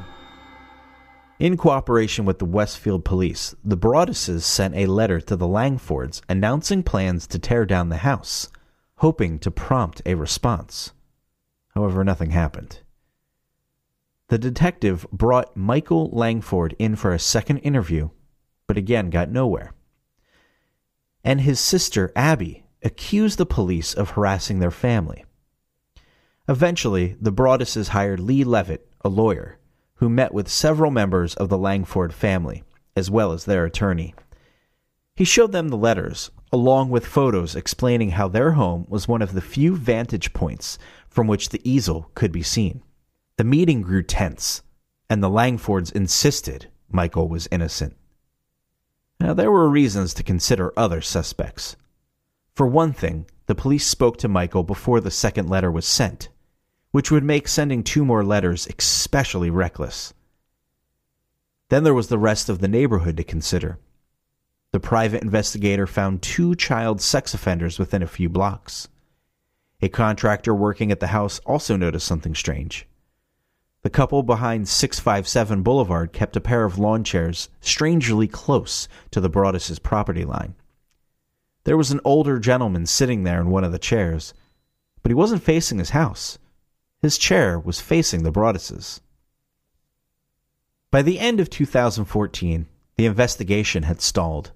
In 1.38 1.58
cooperation 1.58 2.24
with 2.24 2.40
the 2.40 2.46
Westfield 2.46 3.04
police, 3.04 3.56
the 3.64 3.76
Broadduses 3.76 4.44
sent 4.44 4.74
a 4.76 4.86
letter 4.86 5.20
to 5.20 5.36
the 5.36 5.48
Langfords 5.48 6.22
announcing 6.30 6.82
plans 6.82 7.28
to 7.28 7.40
tear 7.40 7.66
down 7.66 7.90
the 7.90 7.98
house, 7.98 8.50
hoping 8.98 9.38
to 9.40 9.52
prompt 9.52 10.02
a 10.06 10.16
response. 10.16 10.94
However, 11.74 12.06
nothing 12.06 12.32
happened. 12.32 12.80
The 14.30 14.38
detective 14.38 15.06
brought 15.12 15.58
Michael 15.58 16.10
Langford 16.12 16.74
in 16.80 16.96
for 16.96 17.14
a 17.14 17.20
second 17.20 17.58
interview, 17.60 18.10
but 18.68 18.78
again 18.78 19.10
got 19.10 19.30
nowhere. 19.30 19.74
And 21.24 21.42
his 21.42 21.60
sister, 21.60 22.12
Abby, 22.16 22.66
accused 22.84 23.38
the 23.38 23.46
police 23.46 23.94
of 23.94 24.12
harassing 24.12 24.60
their 24.60 24.72
family. 24.72 25.26
Eventually, 26.48 27.18
the 27.20 27.32
Broadduses 27.32 27.90
hired 27.90 28.20
Lee 28.20 28.44
Levitt, 28.44 28.88
a 29.02 29.10
lawyer, 29.10 29.58
who 29.96 30.10
met 30.10 30.34
with 30.34 30.48
several 30.48 30.92
members 30.92 31.34
of 31.36 31.50
the 31.50 31.58
Langford 31.58 32.14
family, 32.14 32.64
as 32.96 33.10
well 33.10 33.32
as 33.32 33.46
their 33.46 33.66
attorney. 33.66 34.14
He 35.16 35.24
showed 35.26 35.52
them 35.52 35.70
the 35.70 35.78
letters, 35.78 36.30
along 36.52 36.90
with 36.90 37.06
photos 37.06 37.56
explaining 37.56 38.12
how 38.12 38.28
their 38.28 38.52
home 38.52 38.86
was 38.90 39.08
one 39.08 39.22
of 39.22 39.34
the 39.34 39.42
few 39.42 39.76
vantage 39.76 40.34
points 40.34 40.78
from 41.10 41.26
which 41.26 41.50
the 41.50 41.62
easel 41.70 42.12
could 42.14 42.32
be 42.32 42.44
seen. 42.44 42.84
The 43.38 43.44
meeting 43.44 43.82
grew 43.82 44.04
tense, 44.04 44.62
and 45.10 45.24
the 45.24 45.30
Langfords 45.30 45.92
insisted 45.92 46.68
Michael 46.90 47.28
was 47.28 47.48
innocent. 47.52 47.96
Now, 49.20 49.34
there 49.34 49.52
were 49.52 49.70
reasons 49.70 50.14
to 50.16 50.24
consider 50.24 50.74
other 50.78 51.02
suspects. 51.02 51.76
For 52.54 52.68
one 52.68 52.94
thing, 52.94 53.26
the 53.48 53.56
police 53.56 53.86
spoke 53.86 54.18
to 54.18 54.28
Michael 54.28 54.64
before 54.64 55.00
the 55.00 55.12
second 55.12 55.50
letter 55.50 55.72
was 55.72 55.86
sent, 55.86 56.30
which 56.92 57.12
would 57.12 57.24
make 57.24 57.48
sending 57.48 57.84
two 57.84 58.06
more 58.06 58.24
letters 58.24 58.68
especially 58.78 59.50
reckless. 59.50 60.14
Then 61.70 61.84
there 61.84 61.94
was 61.94 62.08
the 62.08 62.18
rest 62.18 62.50
of 62.50 62.60
the 62.60 62.68
neighborhood 62.68 63.18
to 63.18 63.24
consider. 63.24 63.80
The 64.72 64.80
private 64.80 65.24
investigator 65.24 65.88
found 65.88 66.22
two 66.22 66.56
child 66.56 67.02
sex 67.02 67.34
offenders 67.34 67.80
within 67.80 68.04
a 68.04 68.08
few 68.08 68.30
blocks. 68.30 68.88
A 69.82 69.90
contractor 69.90 70.54
working 70.54 70.92
at 70.92 71.00
the 71.00 71.08
house 71.08 71.40
also 71.46 71.76
noticed 71.76 72.08
something 72.08 72.36
strange. 72.36 72.88
The 73.86 73.92
couple 73.92 74.24
behind 74.24 74.68
657 74.68 75.62
Boulevard 75.62 76.12
kept 76.12 76.36
a 76.36 76.42
pair 76.42 76.66
of 76.66 76.80
lawn 76.80 77.04
chairs 77.04 77.50
strangely 77.62 78.28
close 78.28 78.88
to 79.12 79.22
the 79.22 79.30
Broaddus's 79.30 79.78
property 79.78 80.26
line. 80.26 80.56
There 81.66 81.78
was 81.78 81.92
an 81.92 82.02
older 82.04 82.40
gentleman 82.40 82.88
sitting 82.88 83.26
there 83.26 83.40
in 83.40 83.52
one 83.52 83.64
of 83.64 83.72
the 83.72 83.78
chairs, 83.78 84.34
but 85.04 85.12
he 85.12 85.14
wasn't 85.14 85.44
facing 85.44 85.78
his 85.78 85.92
house. 85.92 86.40
His 87.04 87.20
chair 87.20 87.60
was 87.60 87.80
facing 87.80 88.24
the 88.24 88.32
Broadduses. 88.32 89.02
By 90.90 91.04
the 91.04 91.20
end 91.20 91.40
of 91.40 91.52
2014, 91.52 92.66
the 92.98 93.06
investigation 93.06 93.84
had 93.84 94.02
stalled. 94.02 94.52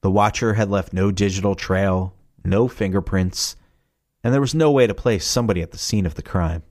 The 0.00 0.12
watcher 0.12 0.54
had 0.54 0.70
left 0.70 0.92
no 0.92 1.10
digital 1.10 1.56
trail, 1.56 2.14
no 2.44 2.68
fingerprints, 2.68 3.56
and 4.22 4.32
there 4.32 4.40
was 4.40 4.54
no 4.54 4.70
way 4.70 4.86
to 4.86 4.94
place 4.94 5.26
somebody 5.26 5.60
at 5.60 5.72
the 5.72 5.76
scene 5.76 6.06
of 6.06 6.14
the 6.14 6.22
crime. 6.22 6.62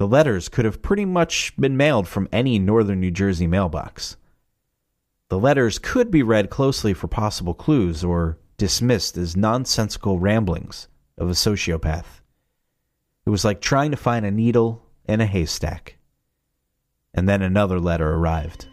The 0.00 0.08
letters 0.08 0.48
could 0.48 0.64
have 0.64 0.80
pretty 0.80 1.04
much 1.04 1.54
been 1.58 1.76
mailed 1.76 2.08
from 2.08 2.26
any 2.32 2.58
northern 2.58 3.00
New 3.00 3.10
Jersey 3.10 3.46
mailbox. 3.46 4.16
The 5.28 5.38
letters 5.38 5.78
could 5.78 6.10
be 6.10 6.22
read 6.22 6.48
closely 6.48 6.94
for 6.94 7.06
possible 7.06 7.52
clues 7.52 8.02
or 8.02 8.38
dismissed 8.56 9.18
as 9.18 9.36
nonsensical 9.36 10.18
ramblings 10.18 10.88
of 11.18 11.28
a 11.28 11.32
sociopath. 11.32 12.22
It 13.26 13.28
was 13.28 13.44
like 13.44 13.60
trying 13.60 13.90
to 13.90 13.98
find 13.98 14.24
a 14.24 14.30
needle 14.30 14.86
in 15.04 15.20
a 15.20 15.26
haystack. 15.26 15.98
And 17.12 17.28
then 17.28 17.42
another 17.42 17.78
letter 17.78 18.10
arrived. 18.10 18.68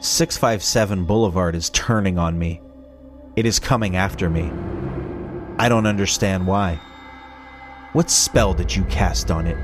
657 0.00 1.04
Boulevard 1.04 1.54
is 1.54 1.68
turning 1.68 2.16
on 2.16 2.38
me. 2.38 2.62
It 3.36 3.44
is 3.44 3.58
coming 3.58 3.96
after 3.96 4.30
me. 4.30 4.50
I 5.58 5.68
don't 5.68 5.84
understand 5.84 6.46
why. 6.46 6.80
What 7.94 8.10
spell 8.10 8.52
did 8.52 8.76
you 8.76 8.84
cast 8.84 9.30
on 9.30 9.46
it? 9.46 9.56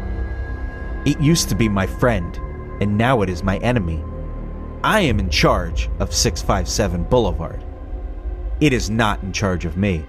It 1.07 1.21
used 1.21 1.51
to 1.51 1.55
be 1.55 1.69
my 1.69 1.87
friend, 1.87 2.35
and 2.81 2.97
now 2.97 3.21
it 3.21 3.29
is 3.29 3.43
my 3.43 3.59
enemy. 3.59 4.03
I 4.83 5.01
am 5.01 5.21
in 5.21 5.29
charge 5.29 5.91
of 5.99 6.15
657 6.15 7.05
Boulevard. 7.05 7.63
It 8.61 8.73
is 8.73 8.89
not 8.89 9.23
in 9.23 9.33
charge 9.33 9.67
of 9.67 9.77
me. 9.77 10.07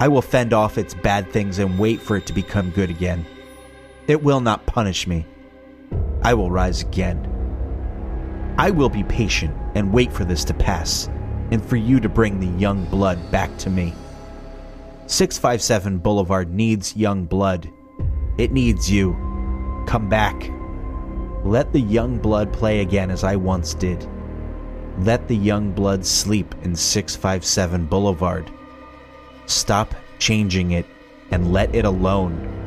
I 0.00 0.08
will 0.08 0.22
fend 0.22 0.52
off 0.52 0.76
its 0.76 0.92
bad 0.92 1.32
things 1.32 1.60
and 1.60 1.78
wait 1.78 2.02
for 2.02 2.16
it 2.16 2.26
to 2.26 2.32
become 2.32 2.70
good 2.70 2.90
again. 2.90 3.24
It 4.08 4.22
will 4.22 4.40
not 4.40 4.66
punish 4.66 5.06
me. 5.06 5.24
I 6.22 6.34
will 6.34 6.50
rise 6.50 6.82
again. 6.82 7.24
I 8.58 8.70
will 8.70 8.88
be 8.88 9.04
patient 9.04 9.56
and 9.76 9.92
wait 9.92 10.12
for 10.12 10.24
this 10.24 10.42
to 10.46 10.54
pass, 10.54 11.08
and 11.52 11.64
for 11.64 11.76
you 11.76 12.00
to 12.00 12.08
bring 12.08 12.40
the 12.40 12.58
young 12.58 12.86
blood 12.86 13.30
back 13.30 13.56
to 13.58 13.70
me. 13.70 13.94
657 15.08 16.00
Boulevard 16.00 16.52
needs 16.52 16.94
young 16.94 17.24
blood. 17.24 17.72
It 18.36 18.52
needs 18.52 18.90
you. 18.90 19.16
Come 19.86 20.06
back. 20.06 20.50
Let 21.44 21.72
the 21.72 21.80
young 21.80 22.18
blood 22.18 22.52
play 22.52 22.80
again 22.80 23.10
as 23.10 23.24
I 23.24 23.34
once 23.34 23.72
did. 23.72 24.06
Let 24.98 25.26
the 25.26 25.34
young 25.34 25.72
blood 25.72 26.04
sleep 26.04 26.54
in 26.62 26.76
657 26.76 27.86
Boulevard. 27.86 28.50
Stop 29.46 29.94
changing 30.18 30.72
it 30.72 30.84
and 31.30 31.54
let 31.54 31.74
it 31.74 31.86
alone. 31.86 32.57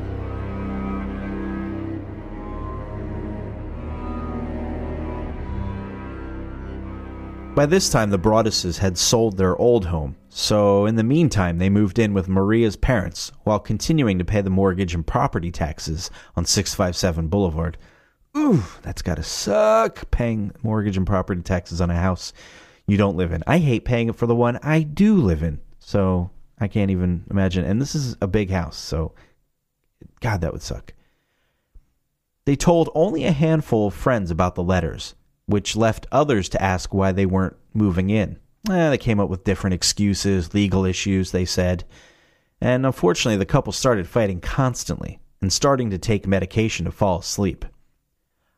By 7.53 7.65
this 7.65 7.89
time, 7.89 8.11
the 8.11 8.17
Broadduses 8.17 8.77
had 8.77 8.97
sold 8.97 9.35
their 9.35 9.57
old 9.57 9.85
home, 9.85 10.15
so 10.29 10.85
in 10.85 10.95
the 10.95 11.03
meantime, 11.03 11.57
they 11.57 11.69
moved 11.69 11.99
in 11.99 12.13
with 12.13 12.29
Maria's 12.29 12.77
parents 12.77 13.33
while 13.43 13.59
continuing 13.59 14.17
to 14.19 14.25
pay 14.25 14.39
the 14.39 14.49
mortgage 14.49 14.95
and 14.95 15.05
property 15.05 15.51
taxes 15.51 16.09
on 16.37 16.45
657 16.45 17.27
Boulevard. 17.27 17.77
Ooh, 18.37 18.63
that's 18.83 19.01
gotta 19.01 19.21
suck 19.21 20.09
paying 20.11 20.53
mortgage 20.63 20.95
and 20.95 21.05
property 21.05 21.41
taxes 21.41 21.81
on 21.81 21.91
a 21.91 21.95
house 21.95 22.31
you 22.87 22.95
don't 22.95 23.17
live 23.17 23.33
in. 23.33 23.43
I 23.45 23.57
hate 23.57 23.83
paying 23.83 24.07
it 24.07 24.15
for 24.15 24.27
the 24.27 24.35
one 24.35 24.57
I 24.63 24.83
do 24.83 25.17
live 25.17 25.43
in, 25.43 25.59
so 25.79 26.31
I 26.57 26.69
can't 26.69 26.89
even 26.89 27.25
imagine. 27.29 27.65
And 27.65 27.81
this 27.81 27.95
is 27.95 28.15
a 28.21 28.27
big 28.27 28.49
house, 28.49 28.77
so 28.77 29.13
God, 30.21 30.39
that 30.39 30.53
would 30.53 30.61
suck. 30.61 30.93
They 32.45 32.55
told 32.55 32.89
only 32.95 33.25
a 33.25 33.33
handful 33.33 33.87
of 33.87 33.93
friends 33.93 34.31
about 34.31 34.55
the 34.55 34.63
letters 34.63 35.15
which 35.51 35.75
left 35.75 36.07
others 36.11 36.49
to 36.49 36.61
ask 36.61 36.93
why 36.93 37.11
they 37.11 37.25
weren't 37.25 37.55
moving 37.73 38.09
in. 38.09 38.39
Eh, 38.69 38.89
they 38.89 38.97
came 38.97 39.19
up 39.19 39.29
with 39.29 39.43
different 39.43 39.73
excuses, 39.73 40.53
legal 40.53 40.85
issues, 40.85 41.31
they 41.31 41.45
said. 41.45 41.83
And 42.59 42.85
unfortunately, 42.85 43.37
the 43.37 43.45
couple 43.45 43.73
started 43.73 44.07
fighting 44.07 44.39
constantly 44.39 45.19
and 45.41 45.51
starting 45.51 45.89
to 45.89 45.97
take 45.97 46.27
medication 46.27 46.85
to 46.85 46.91
fall 46.91 47.19
asleep. 47.19 47.65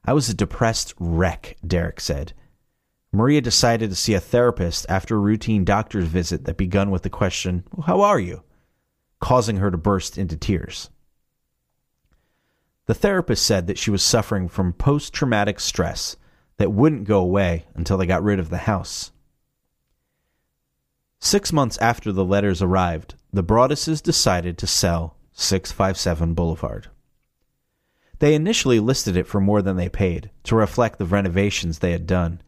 I 0.06 0.14
was 0.14 0.30
a 0.30 0.34
depressed 0.34 0.94
wreck, 1.00 1.58
Derek 1.66 2.00
said. 2.00 2.34
Maria 3.14 3.42
decided 3.42 3.90
to 3.90 3.96
see 3.96 4.16
a 4.16 4.20
therapist 4.20 4.86
after 4.90 5.16
a 5.16 5.20
routine 5.20 5.64
doctor's 5.64 6.08
visit 6.08 6.46
that 6.46 6.58
begun 6.58 6.92
with 6.92 7.04
the 7.04 7.10
question, 7.10 7.64
How 7.86 8.02
are 8.02 8.20
you? 8.20 8.44
causing 9.24 9.56
her 9.56 9.72
to 9.72 9.78
burst 9.78 10.18
into 10.18 10.36
tears. 10.36 10.90
The 12.88 12.94
therapist 12.94 13.46
said 13.46 13.68
that 13.68 13.78
she 13.78 13.90
was 13.90 14.04
suffering 14.04 14.50
from 14.50 14.74
post 14.74 15.14
traumatic 15.14 15.62
stress 15.62 16.18
that 16.64 16.70
wouldn't 16.70 17.04
go 17.04 17.20
away 17.20 17.66
until 17.76 17.98
they 17.98 18.06
got 18.06 18.24
rid 18.24 18.40
of 18.40 18.50
the 18.50 18.60
house. 18.60 19.12
Six 21.20 21.52
months 21.52 21.78
after 21.80 22.14
the 22.14 22.24
letters 22.24 22.62
arrived, 22.62 23.16
the 23.34 23.44
Broadduses 23.44 24.02
decided 24.02 24.58
to 24.58 24.66
sell 24.66 25.18
657 25.34 26.34
Boulevard. 26.34 26.88
They 28.20 28.34
initially 28.34 28.80
listed 28.80 29.18
it 29.18 29.28
for 29.28 29.42
more 29.42 29.62
than 29.62 29.76
they 29.76 29.90
paid, 29.90 30.32
to 30.44 30.56
reflect 30.56 31.00
the 31.00 31.06
renovations 31.06 31.80
they 31.80 31.92
had 31.92 32.08
done. 32.08 32.42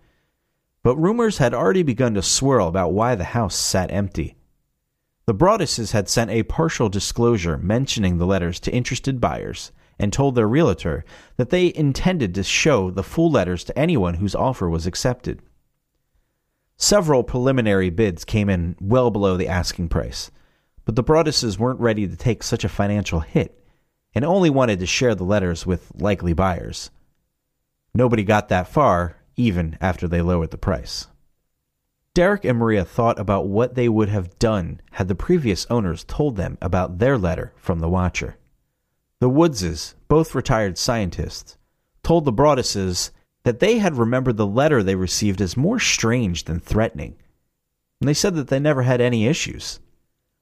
But 0.82 0.96
rumors 0.96 1.40
had 1.40 1.54
already 1.54 1.84
begun 1.84 2.14
to 2.14 2.22
swirl 2.22 2.70
about 2.70 2.94
why 2.94 3.16
the 3.16 3.26
house 3.26 3.58
sat 3.58 3.92
empty. 3.92 4.38
The 5.26 5.34
Broadduses 5.34 5.92
had 5.92 6.08
sent 6.08 6.32
a 6.32 6.44
partial 6.44 6.88
disclosure 6.88 7.58
mentioning 7.58 8.18
the 8.18 8.26
letters 8.26 8.62
to 8.62 8.74
interested 8.74 9.20
buyers 9.20 9.74
and 9.98 10.12
told 10.12 10.36
their 10.36 10.48
realtor 10.48 11.06
that 11.38 11.50
they 11.50 11.74
intended 11.74 12.36
to 12.36 12.44
show 12.44 12.92
the 12.92 13.04
full 13.04 13.32
letters 13.32 13.64
to 13.64 13.78
anyone 13.78 14.16
whose 14.16 14.36
offer 14.36 14.70
was 14.70 14.86
accepted. 14.86 15.42
Several 16.78 17.24
preliminary 17.24 17.90
bids 17.90 18.26
came 18.26 18.50
in 18.50 18.76
well 18.82 19.10
below 19.10 19.38
the 19.38 19.48
asking 19.48 19.90
price, 19.90 20.32
but 20.84 20.96
the 20.96 21.04
Broadduses 21.04 21.58
weren't 21.58 21.80
ready 21.80 22.08
to 22.08 22.16
take 22.16 22.44
such 22.44 22.64
a 22.64 22.70
financial 22.70 23.22
hit 23.22 23.64
and 24.14 24.26
only 24.26 24.50
wanted 24.50 24.80
to 24.80 24.86
share 24.86 25.16
the 25.16 25.24
letters 25.24 25.66
with 25.66 25.92
likely 25.96 26.34
buyers. 26.34 26.92
Nobody 27.94 28.24
got 28.24 28.50
that 28.50 28.68
far, 28.68 29.18
even 29.38 29.78
after 29.80 30.08
they 30.08 30.22
lowered 30.22 30.52
the 30.52 30.58
price. 30.58 31.08
Derek 32.14 32.46
and 32.46 32.58
Maria 32.58 32.86
thought 32.86 33.20
about 33.20 33.48
what 33.48 33.76
they 33.76 33.90
would 33.90 34.08
have 34.08 34.40
done 34.40 34.80
had 34.92 35.10
the 35.10 35.16
previous 35.16 35.66
owners 35.70 36.06
told 36.06 36.38
them 36.38 36.58
about 36.62 37.00
their 37.00 37.18
letter 37.18 37.54
from 37.58 37.80
the 37.80 37.90
Watcher. 37.90 38.38
The 39.26 39.30
Woodses, 39.30 39.96
both 40.08 40.36
retired 40.36 40.78
scientists, 40.78 41.58
told 42.04 42.26
the 42.26 42.32
Broadduses 42.32 43.10
that 43.44 43.60
they 43.60 43.80
had 43.80 43.98
remembered 43.98 44.38
the 44.38 44.46
letter 44.46 44.84
they 44.84 44.94
received 44.94 45.42
as 45.42 45.58
more 45.58 45.80
strange 45.80 46.44
than 46.44 46.60
threatening. 46.60 47.16
And 48.00 48.08
they 48.08 48.14
said 48.14 48.36
that 48.36 48.50
they 48.50 48.60
never 48.60 48.84
had 48.84 49.02
any 49.02 49.26
issues. 49.26 49.80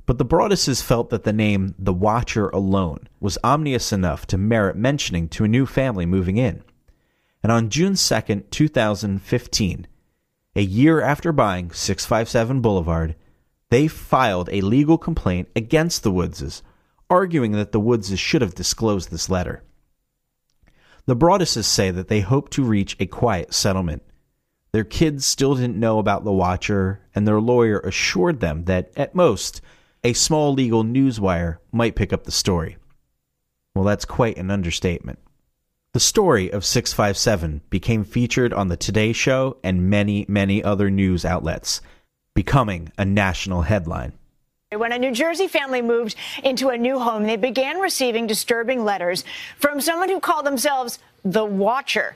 But 0.06 0.18
the 0.18 0.26
Broadduses 0.26 0.84
felt 0.84 1.12
that 1.12 1.24
the 1.24 1.32
name 1.32 1.76
The 1.80 1.94
Watcher 1.94 2.50
alone 2.50 3.08
was 3.22 3.38
ominous 3.42 3.94
enough 3.94 4.28
to 4.28 4.38
merit 4.38 4.76
mentioning 4.76 5.30
to 5.30 5.46
a 5.46 5.48
new 5.48 5.66
family 5.66 6.06
moving 6.06 6.36
in. 6.36 6.62
And 7.42 7.54
on 7.54 7.70
June 7.70 7.94
2nd, 7.94 8.50
2015, 8.50 9.88
a 10.58 10.62
year 10.62 11.00
after 11.00 11.32
buying 11.32 11.72
657 11.72 12.60
Boulevard, 12.60 13.16
they 13.70 13.88
filed 13.88 14.50
a 14.52 14.60
legal 14.60 14.98
complaint 14.98 15.48
against 15.56 16.04
the 16.04 16.12
Woodses, 16.12 16.64
arguing 17.10 17.54
that 17.54 17.72
the 17.72 17.80
Woodses 17.80 18.20
should 18.20 18.42
have 18.42 18.56
disclosed 18.56 19.12
this 19.12 19.30
letter. 19.30 19.64
The 21.06 21.16
Broadduses 21.16 21.66
say 21.66 21.92
that 21.92 22.08
they 22.08 22.22
hope 22.22 22.50
to 22.52 22.64
reach 22.64 22.96
a 23.00 23.06
quiet 23.06 23.54
settlement. 23.54 24.04
Their 24.72 24.84
kids 24.84 25.26
still 25.26 25.56
didn't 25.56 25.80
know 25.80 26.00
about 26.00 26.24
the 26.24 26.32
Watcher, 26.32 27.02
and 27.14 27.28
their 27.28 27.42
lawyer 27.42 27.80
assured 27.80 28.40
them 28.40 28.66
that, 28.66 28.92
at 28.96 29.14
most, 29.14 29.62
a 30.04 30.14
small 30.14 30.54
legal 30.54 30.84
newswire 30.84 31.58
might 31.72 31.96
pick 31.96 32.14
up 32.14 32.24
the 32.24 32.32
story. 32.32 32.78
Well, 33.76 33.86
that's 33.86 34.06
quite 34.06 34.38
an 34.38 34.50
understatement. 34.50 35.20
The 35.94 36.00
story 36.00 36.52
of 36.52 36.66
657 36.66 37.62
became 37.70 38.04
featured 38.04 38.52
on 38.52 38.68
The 38.68 38.78
Today 38.78 39.14
Show 39.14 39.58
and 39.64 39.90
many, 39.90 40.26
many 40.28 40.64
other 40.64 40.90
news 40.90 41.24
outlets, 41.24 41.82
becoming 42.34 42.92
a 42.98 43.06
national 43.06 43.62
headline. 43.62 44.14
When 44.76 44.92
a 44.92 45.00
New 45.00 45.12
Jersey 45.12 45.48
family 45.48 45.82
moved 45.82 46.16
into 46.44 46.70
a 46.70 46.78
new 46.78 47.00
home, 47.00 47.24
they 47.24 47.36
began 47.38 47.80
receiving 47.80 48.28
disturbing 48.28 48.84
letters 48.84 49.24
from 49.60 49.80
someone 49.82 50.10
who 50.10 50.20
called 50.20 50.46
themselves 50.46 51.00
the 51.24 51.44
Watcher. 51.46 52.16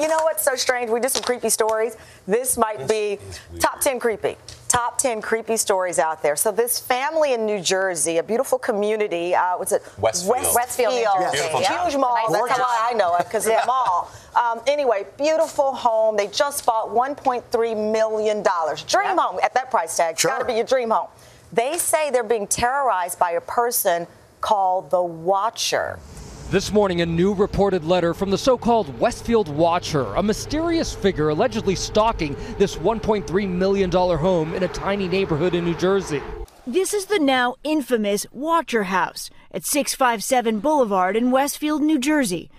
You 0.00 0.08
know 0.08 0.20
what's 0.22 0.42
so 0.42 0.54
strange? 0.54 0.90
We 0.90 1.00
did 1.00 1.10
some 1.10 1.22
creepy 1.22 1.50
stories. 1.50 1.98
This 2.26 2.56
might 2.56 2.88
be 2.88 3.18
top 3.58 3.80
10 3.80 4.00
creepy. 4.00 4.36
Top 4.68 4.96
10 4.96 5.20
creepy 5.20 5.58
stories 5.58 5.98
out 5.98 6.22
there. 6.22 6.34
So, 6.34 6.50
this 6.50 6.78
family 6.78 7.34
in 7.34 7.44
New 7.44 7.60
Jersey, 7.60 8.16
a 8.16 8.22
beautiful 8.22 8.58
community, 8.58 9.34
uh, 9.34 9.58
what's 9.58 9.72
it? 9.72 9.82
Westfield. 9.98 10.34
West- 10.36 10.54
Westfield, 10.54 10.94
New 10.94 11.04
Westfield. 11.04 11.62
Jersey. 11.62 11.74
Huge 11.74 11.96
mall. 12.00 12.14
Nice 12.14 12.32
That's 12.32 12.56
town. 12.56 12.60
why 12.60 12.88
I 12.90 12.94
know 12.94 13.14
it, 13.16 13.24
because 13.26 13.46
it's 13.46 13.62
a 13.62 13.66
mall. 13.66 14.10
Um, 14.34 14.62
anyway, 14.66 15.04
beautiful 15.18 15.74
home. 15.74 16.16
They 16.16 16.28
just 16.28 16.64
bought 16.64 16.88
$1.3 16.88 17.92
million. 17.92 18.42
Dream 18.42 19.18
home 19.18 19.40
at 19.42 19.52
that 19.52 19.70
price 19.70 19.94
tag. 19.94 20.14
It's 20.14 20.24
got 20.24 20.38
to 20.38 20.46
be 20.46 20.54
your 20.54 20.64
dream 20.64 20.88
home. 20.88 21.08
They 21.52 21.76
say 21.76 22.10
they're 22.10 22.24
being 22.24 22.46
terrorized 22.46 23.18
by 23.18 23.32
a 23.32 23.40
person 23.42 24.06
called 24.40 24.90
the 24.90 25.02
Watcher. 25.02 25.98
This 26.48 26.72
morning, 26.72 27.02
a 27.02 27.06
new 27.06 27.34
reported 27.34 27.84
letter 27.84 28.14
from 28.14 28.30
the 28.30 28.38
so 28.38 28.56
called 28.56 28.98
Westfield 28.98 29.48
Watcher, 29.48 30.14
a 30.14 30.22
mysterious 30.22 30.94
figure 30.94 31.28
allegedly 31.28 31.74
stalking 31.74 32.36
this 32.56 32.76
$1.3 32.76 33.48
million 33.48 33.90
home 33.90 34.54
in 34.54 34.62
a 34.62 34.68
tiny 34.68 35.08
neighborhood 35.08 35.54
in 35.54 35.66
New 35.66 35.74
Jersey. 35.74 36.22
This 36.66 36.94
is 36.94 37.06
the 37.06 37.18
now 37.18 37.56
infamous 37.64 38.26
Watcher 38.32 38.84
House 38.84 39.28
at 39.50 39.66
657 39.66 40.60
Boulevard 40.60 41.16
in 41.16 41.30
Westfield, 41.30 41.82
New 41.82 41.98
Jersey. 41.98 42.50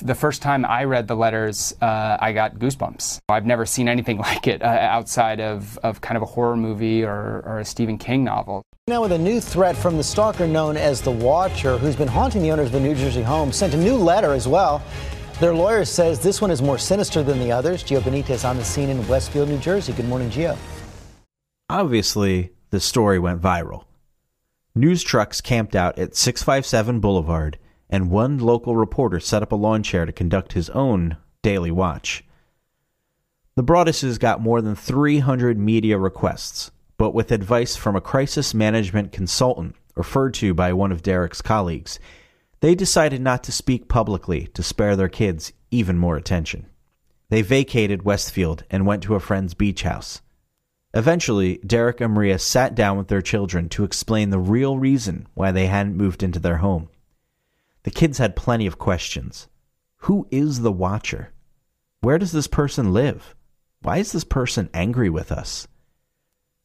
The 0.00 0.14
first 0.14 0.42
time 0.42 0.64
I 0.64 0.84
read 0.84 1.08
the 1.08 1.16
letters, 1.16 1.74
uh, 1.80 2.16
I 2.20 2.32
got 2.32 2.56
goosebumps. 2.56 3.20
I've 3.28 3.46
never 3.46 3.66
seen 3.66 3.88
anything 3.88 4.18
like 4.28 4.46
it 4.46 4.62
uh, 4.62 4.66
outside 4.66 5.40
of, 5.40 5.78
of 5.78 6.00
kind 6.00 6.16
of 6.16 6.22
a 6.22 6.26
horror 6.26 6.56
movie 6.56 7.04
or, 7.04 7.42
or 7.44 7.58
a 7.58 7.64
Stephen 7.64 7.98
King 7.98 8.24
novel. 8.24 8.62
Now, 8.86 9.00
with 9.00 9.12
a 9.12 9.18
new 9.18 9.40
threat 9.40 9.76
from 9.76 9.96
the 9.96 10.04
stalker 10.04 10.46
known 10.46 10.76
as 10.76 11.00
the 11.00 11.10
Watcher, 11.10 11.78
who's 11.78 11.96
been 11.96 12.08
haunting 12.08 12.42
the 12.42 12.50
owners 12.50 12.68
of 12.68 12.74
a 12.74 12.80
New 12.80 12.94
Jersey 12.94 13.22
home, 13.22 13.50
sent 13.50 13.72
a 13.72 13.78
new 13.78 13.96
letter 13.96 14.32
as 14.34 14.46
well. 14.46 14.82
Their 15.40 15.54
lawyer 15.54 15.84
says 15.84 16.20
this 16.20 16.40
one 16.40 16.50
is 16.50 16.62
more 16.62 16.78
sinister 16.78 17.22
than 17.22 17.40
the 17.40 17.50
others. 17.50 17.82
Gio 17.82 18.00
Benitez 18.00 18.48
on 18.48 18.56
the 18.56 18.64
scene 18.64 18.90
in 18.90 19.06
Westfield, 19.08 19.48
New 19.48 19.58
Jersey. 19.58 19.92
Good 19.92 20.08
morning, 20.08 20.30
Gio. 20.30 20.56
Obviously, 21.70 22.52
the 22.70 22.78
story 22.78 23.18
went 23.18 23.40
viral. 23.40 23.84
News 24.74 25.02
trucks 25.02 25.40
camped 25.40 25.74
out 25.74 25.98
at 25.98 26.14
657 26.14 27.00
Boulevard, 27.00 27.58
and 27.94 28.10
one 28.10 28.38
local 28.38 28.74
reporter 28.74 29.20
set 29.20 29.40
up 29.40 29.52
a 29.52 29.54
lawn 29.54 29.80
chair 29.80 30.04
to 30.04 30.10
conduct 30.10 30.54
his 30.54 30.68
own 30.70 31.16
daily 31.42 31.70
watch. 31.70 32.24
The 33.54 33.62
Broadduses 33.62 34.18
got 34.18 34.40
more 34.40 34.60
than 34.60 34.74
300 34.74 35.56
media 35.56 35.96
requests, 35.96 36.72
but 36.98 37.14
with 37.14 37.30
advice 37.30 37.76
from 37.76 37.94
a 37.94 38.00
crisis 38.00 38.52
management 38.52 39.12
consultant 39.12 39.76
referred 39.94 40.34
to 40.34 40.52
by 40.52 40.72
one 40.72 40.90
of 40.90 41.04
Derek's 41.04 41.40
colleagues, 41.40 42.00
they 42.58 42.74
decided 42.74 43.20
not 43.20 43.44
to 43.44 43.52
speak 43.52 43.86
publicly 43.86 44.48
to 44.54 44.62
spare 44.64 44.96
their 44.96 45.08
kids 45.08 45.52
even 45.70 45.96
more 45.96 46.16
attention. 46.16 46.66
They 47.28 47.42
vacated 47.42 48.02
Westfield 48.02 48.64
and 48.70 48.86
went 48.86 49.04
to 49.04 49.14
a 49.14 49.20
friend's 49.20 49.54
beach 49.54 49.84
house. 49.84 50.20
Eventually, 50.94 51.58
Derek 51.58 52.00
and 52.00 52.12
Maria 52.12 52.40
sat 52.40 52.74
down 52.74 52.98
with 52.98 53.06
their 53.06 53.22
children 53.22 53.68
to 53.68 53.84
explain 53.84 54.30
the 54.30 54.40
real 54.40 54.78
reason 54.78 55.28
why 55.34 55.52
they 55.52 55.68
hadn't 55.68 55.96
moved 55.96 56.24
into 56.24 56.40
their 56.40 56.56
home. 56.56 56.88
The 57.84 57.90
kids 57.90 58.18
had 58.18 58.36
plenty 58.36 58.66
of 58.66 58.78
questions. 58.78 59.48
Who 59.98 60.26
is 60.30 60.60
the 60.60 60.72
Watcher? 60.72 61.32
Where 62.00 62.18
does 62.18 62.32
this 62.32 62.46
person 62.46 62.92
live? 62.92 63.34
Why 63.80 63.98
is 63.98 64.12
this 64.12 64.24
person 64.24 64.68
angry 64.74 65.08
with 65.08 65.30
us? 65.30 65.68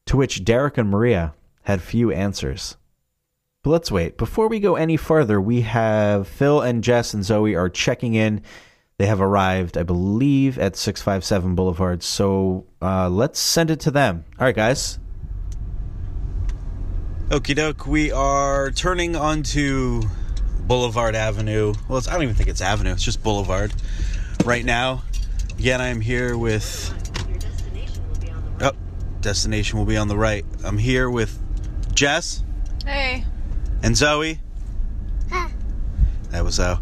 To 0.06 0.16
which 0.16 0.44
Derek 0.44 0.76
and 0.76 0.90
Maria 0.90 1.34
had 1.62 1.80
few 1.80 2.10
answers. 2.10 2.76
But 3.62 3.70
let's 3.70 3.92
wait. 3.92 4.16
Before 4.16 4.48
we 4.48 4.58
go 4.58 4.76
any 4.76 4.96
further, 4.96 5.40
we 5.40 5.60
have 5.62 6.26
Phil 6.26 6.62
and 6.62 6.82
Jess 6.82 7.12
and 7.12 7.22
Zoe 7.24 7.54
are 7.54 7.68
checking 7.68 8.14
in. 8.14 8.42
They 8.96 9.06
have 9.06 9.20
arrived, 9.20 9.76
I 9.76 9.82
believe, 9.82 10.58
at 10.58 10.76
657 10.76 11.54
Boulevard. 11.54 12.02
So 12.02 12.66
uh, 12.80 13.10
let's 13.10 13.38
send 13.38 13.70
it 13.70 13.80
to 13.80 13.90
them. 13.90 14.24
All 14.38 14.46
right, 14.46 14.56
guys. 14.56 14.98
Okie 17.28 17.54
doke, 17.54 17.86
we 17.86 18.10
are 18.10 18.70
turning 18.70 19.14
onto 19.14 20.02
Boulevard 20.70 21.16
Avenue. 21.16 21.74
Well, 21.88 21.98
it's, 21.98 22.06
I 22.06 22.12
don't 22.12 22.22
even 22.22 22.36
think 22.36 22.48
it's 22.48 22.60
Avenue, 22.60 22.92
it's 22.92 23.02
just 23.02 23.24
Boulevard 23.24 23.72
right 24.44 24.64
now. 24.64 25.02
Again, 25.58 25.80
I 25.80 25.88
am 25.88 26.00
here 26.00 26.38
with. 26.38 26.94
Oh, 28.60 28.70
destination 29.20 29.80
will 29.80 29.84
be 29.84 29.96
on 29.96 30.06
the 30.06 30.16
right. 30.16 30.44
I'm 30.62 30.78
here 30.78 31.10
with 31.10 31.36
Jess 31.92 32.44
Hey. 32.86 33.24
and 33.82 33.96
Zoe. 33.96 34.38
That 36.30 36.44
was 36.44 36.54
Zoe. 36.54 36.78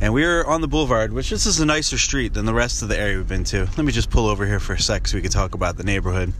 And 0.00 0.12
we 0.12 0.24
are 0.24 0.44
on 0.44 0.60
the 0.60 0.66
boulevard, 0.66 1.12
which 1.12 1.30
this 1.30 1.46
is 1.46 1.60
a 1.60 1.64
nicer 1.64 1.96
street 1.96 2.34
than 2.34 2.44
the 2.44 2.54
rest 2.54 2.82
of 2.82 2.88
the 2.88 2.98
area 2.98 3.18
we've 3.18 3.28
been 3.28 3.44
to. 3.44 3.66
Let 3.76 3.84
me 3.84 3.92
just 3.92 4.10
pull 4.10 4.26
over 4.26 4.46
here 4.46 4.58
for 4.58 4.72
a 4.72 4.80
sec 4.80 5.06
so 5.06 5.16
we 5.16 5.22
can 5.22 5.30
talk 5.30 5.54
about 5.54 5.76
the 5.76 5.84
neighborhood. 5.84 6.32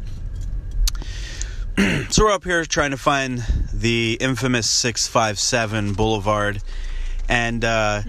so 2.10 2.24
we're 2.24 2.32
up 2.32 2.42
here 2.42 2.64
trying 2.64 2.90
to 2.90 2.96
find 2.96 3.44
the 3.72 4.18
infamous 4.20 4.68
657 4.68 5.92
Boulevard. 5.92 6.60
And, 7.28 7.64
uh, 7.64 8.02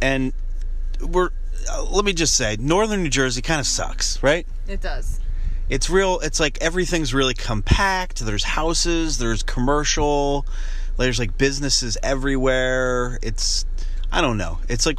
and 0.00 0.32
we're, 1.00 1.30
uh, 1.70 1.84
let 1.90 2.04
me 2.04 2.12
just 2.12 2.36
say, 2.36 2.56
northern 2.58 3.02
New 3.02 3.08
Jersey 3.08 3.42
kind 3.42 3.60
of 3.60 3.66
sucks, 3.66 4.22
right? 4.22 4.46
It 4.68 4.80
does. 4.80 5.20
it's 5.68 5.88
real 5.90 6.20
it's 6.20 6.38
like 6.40 6.58
everything's 6.60 7.12
really 7.14 7.34
compact 7.34 8.20
there's 8.24 8.44
houses 8.44 9.18
there's 9.18 9.42
commercial 9.42 10.46
there's 10.96 11.18
like 11.18 11.36
businesses 11.38 11.98
everywhere 12.04 13.18
it's 13.20 13.64
i 14.12 14.20
don't 14.20 14.38
know 14.38 14.58
it's 14.68 14.86
like 14.86 14.98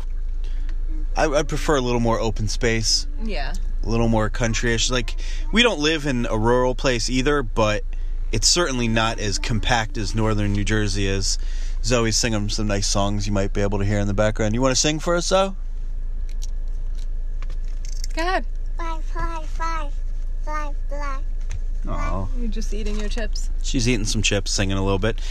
i, 1.15 1.25
I 1.25 1.43
prefer 1.43 1.77
a 1.77 1.81
little 1.81 2.01
more 2.01 2.19
open 2.19 2.47
space 2.49 3.07
Yeah. 3.23 3.53
a 3.83 3.89
little 3.89 4.09
more 4.09 4.29
countryish 4.29 4.91
like 4.91 5.15
we 5.53 5.63
don't 5.63 5.79
live 5.79 6.05
in 6.05 6.25
a 6.25 6.37
rural 6.37 6.75
place 6.75 7.09
either 7.09 7.43
but 7.43 7.83
it's 8.33 8.47
certainly 8.47 8.89
not 8.89 9.19
as 9.19 9.37
compact 9.39 9.97
as 9.97 10.13
northern 10.15 10.51
new 10.51 10.65
jersey 10.65 11.07
is 11.07 11.37
zoe's 11.83 12.17
singing 12.17 12.49
some 12.49 12.67
nice 12.67 12.87
songs 12.87 13.25
you 13.27 13.33
might 13.33 13.53
be 13.53 13.61
able 13.61 13.79
to 13.79 13.85
hear 13.85 13.99
in 13.99 14.07
the 14.07 14.13
background 14.13 14.53
you 14.53 14.61
want 14.61 14.73
to 14.73 14.79
sing 14.79 14.99
for 14.99 15.15
us 15.15 15.27
zoe 15.27 15.55
Go 18.17 18.23
ahead. 18.23 18.45
Five, 18.79 19.03
five, 19.03 19.45
five, 19.45 19.93
five, 20.43 20.75
black. 20.89 21.21
oh 21.87 22.27
You're 22.39 22.47
just 22.47 22.73
eating 22.73 22.99
your 22.99 23.09
chips. 23.09 23.51
She's 23.61 23.87
eating 23.87 24.05
some 24.05 24.23
chips, 24.23 24.49
singing 24.49 24.75
a 24.75 24.83
little 24.83 24.97
bit. 24.97 25.21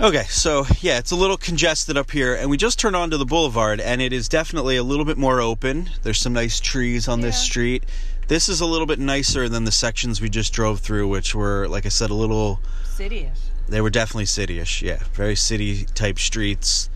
Okay, 0.00 0.22
so 0.28 0.64
yeah, 0.80 0.98
it's 0.98 1.10
a 1.10 1.16
little 1.16 1.36
congested 1.36 1.96
up 1.96 2.12
here, 2.12 2.36
and 2.36 2.48
we 2.48 2.56
just 2.56 2.78
turned 2.78 2.94
onto 2.94 3.16
the 3.16 3.26
boulevard, 3.26 3.80
and 3.80 4.00
it 4.00 4.12
is 4.12 4.28
definitely 4.28 4.76
a 4.76 4.84
little 4.84 5.04
bit 5.04 5.18
more 5.18 5.40
open. 5.40 5.90
There's 6.04 6.20
some 6.20 6.32
nice 6.32 6.60
trees 6.60 7.08
on 7.08 7.20
this 7.20 7.36
street. 7.36 7.82
This 8.28 8.48
is 8.48 8.60
a 8.60 8.66
little 8.66 8.86
bit 8.86 9.00
nicer 9.00 9.48
than 9.48 9.64
the 9.64 9.72
sections 9.72 10.20
we 10.20 10.30
just 10.30 10.52
drove 10.52 10.78
through, 10.78 11.08
which 11.08 11.34
were, 11.34 11.66
like 11.66 11.84
I 11.84 11.88
said, 11.88 12.10
a 12.10 12.14
little. 12.14 12.60
Cityish. 12.84 13.30
They 13.68 13.80
were 13.80 13.90
definitely 13.90 14.24
cityish, 14.24 14.82
yeah, 14.82 15.02
very 15.12 15.36
city 15.36 15.84
type 15.94 16.18
streets. 16.18 16.90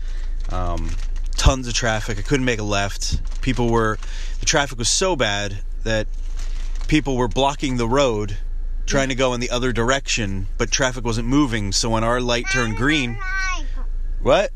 Um, 0.51 0.91
tons 1.31 1.67
of 1.67 1.73
traffic. 1.73 2.19
I 2.19 2.21
couldn't 2.21 2.45
make 2.45 2.59
a 2.59 2.63
left. 2.63 3.41
People 3.41 3.69
were. 3.69 3.97
The 4.39 4.45
traffic 4.45 4.77
was 4.77 4.89
so 4.89 5.15
bad 5.15 5.57
that 5.83 6.07
people 6.87 7.17
were 7.17 7.27
blocking 7.27 7.77
the 7.77 7.87
road 7.87 8.37
trying 8.85 9.09
to 9.09 9.15
go 9.15 9.33
in 9.33 9.39
the 9.41 9.49
other 9.49 9.73
direction, 9.73 10.47
but 10.57 10.71
traffic 10.71 11.03
wasn't 11.03 11.27
moving. 11.27 11.71
So 11.73 11.89
when 11.89 12.03
our 12.03 12.21
light 12.21 12.45
turned 12.51 12.77
green, 12.77 13.17
What? 14.21 14.51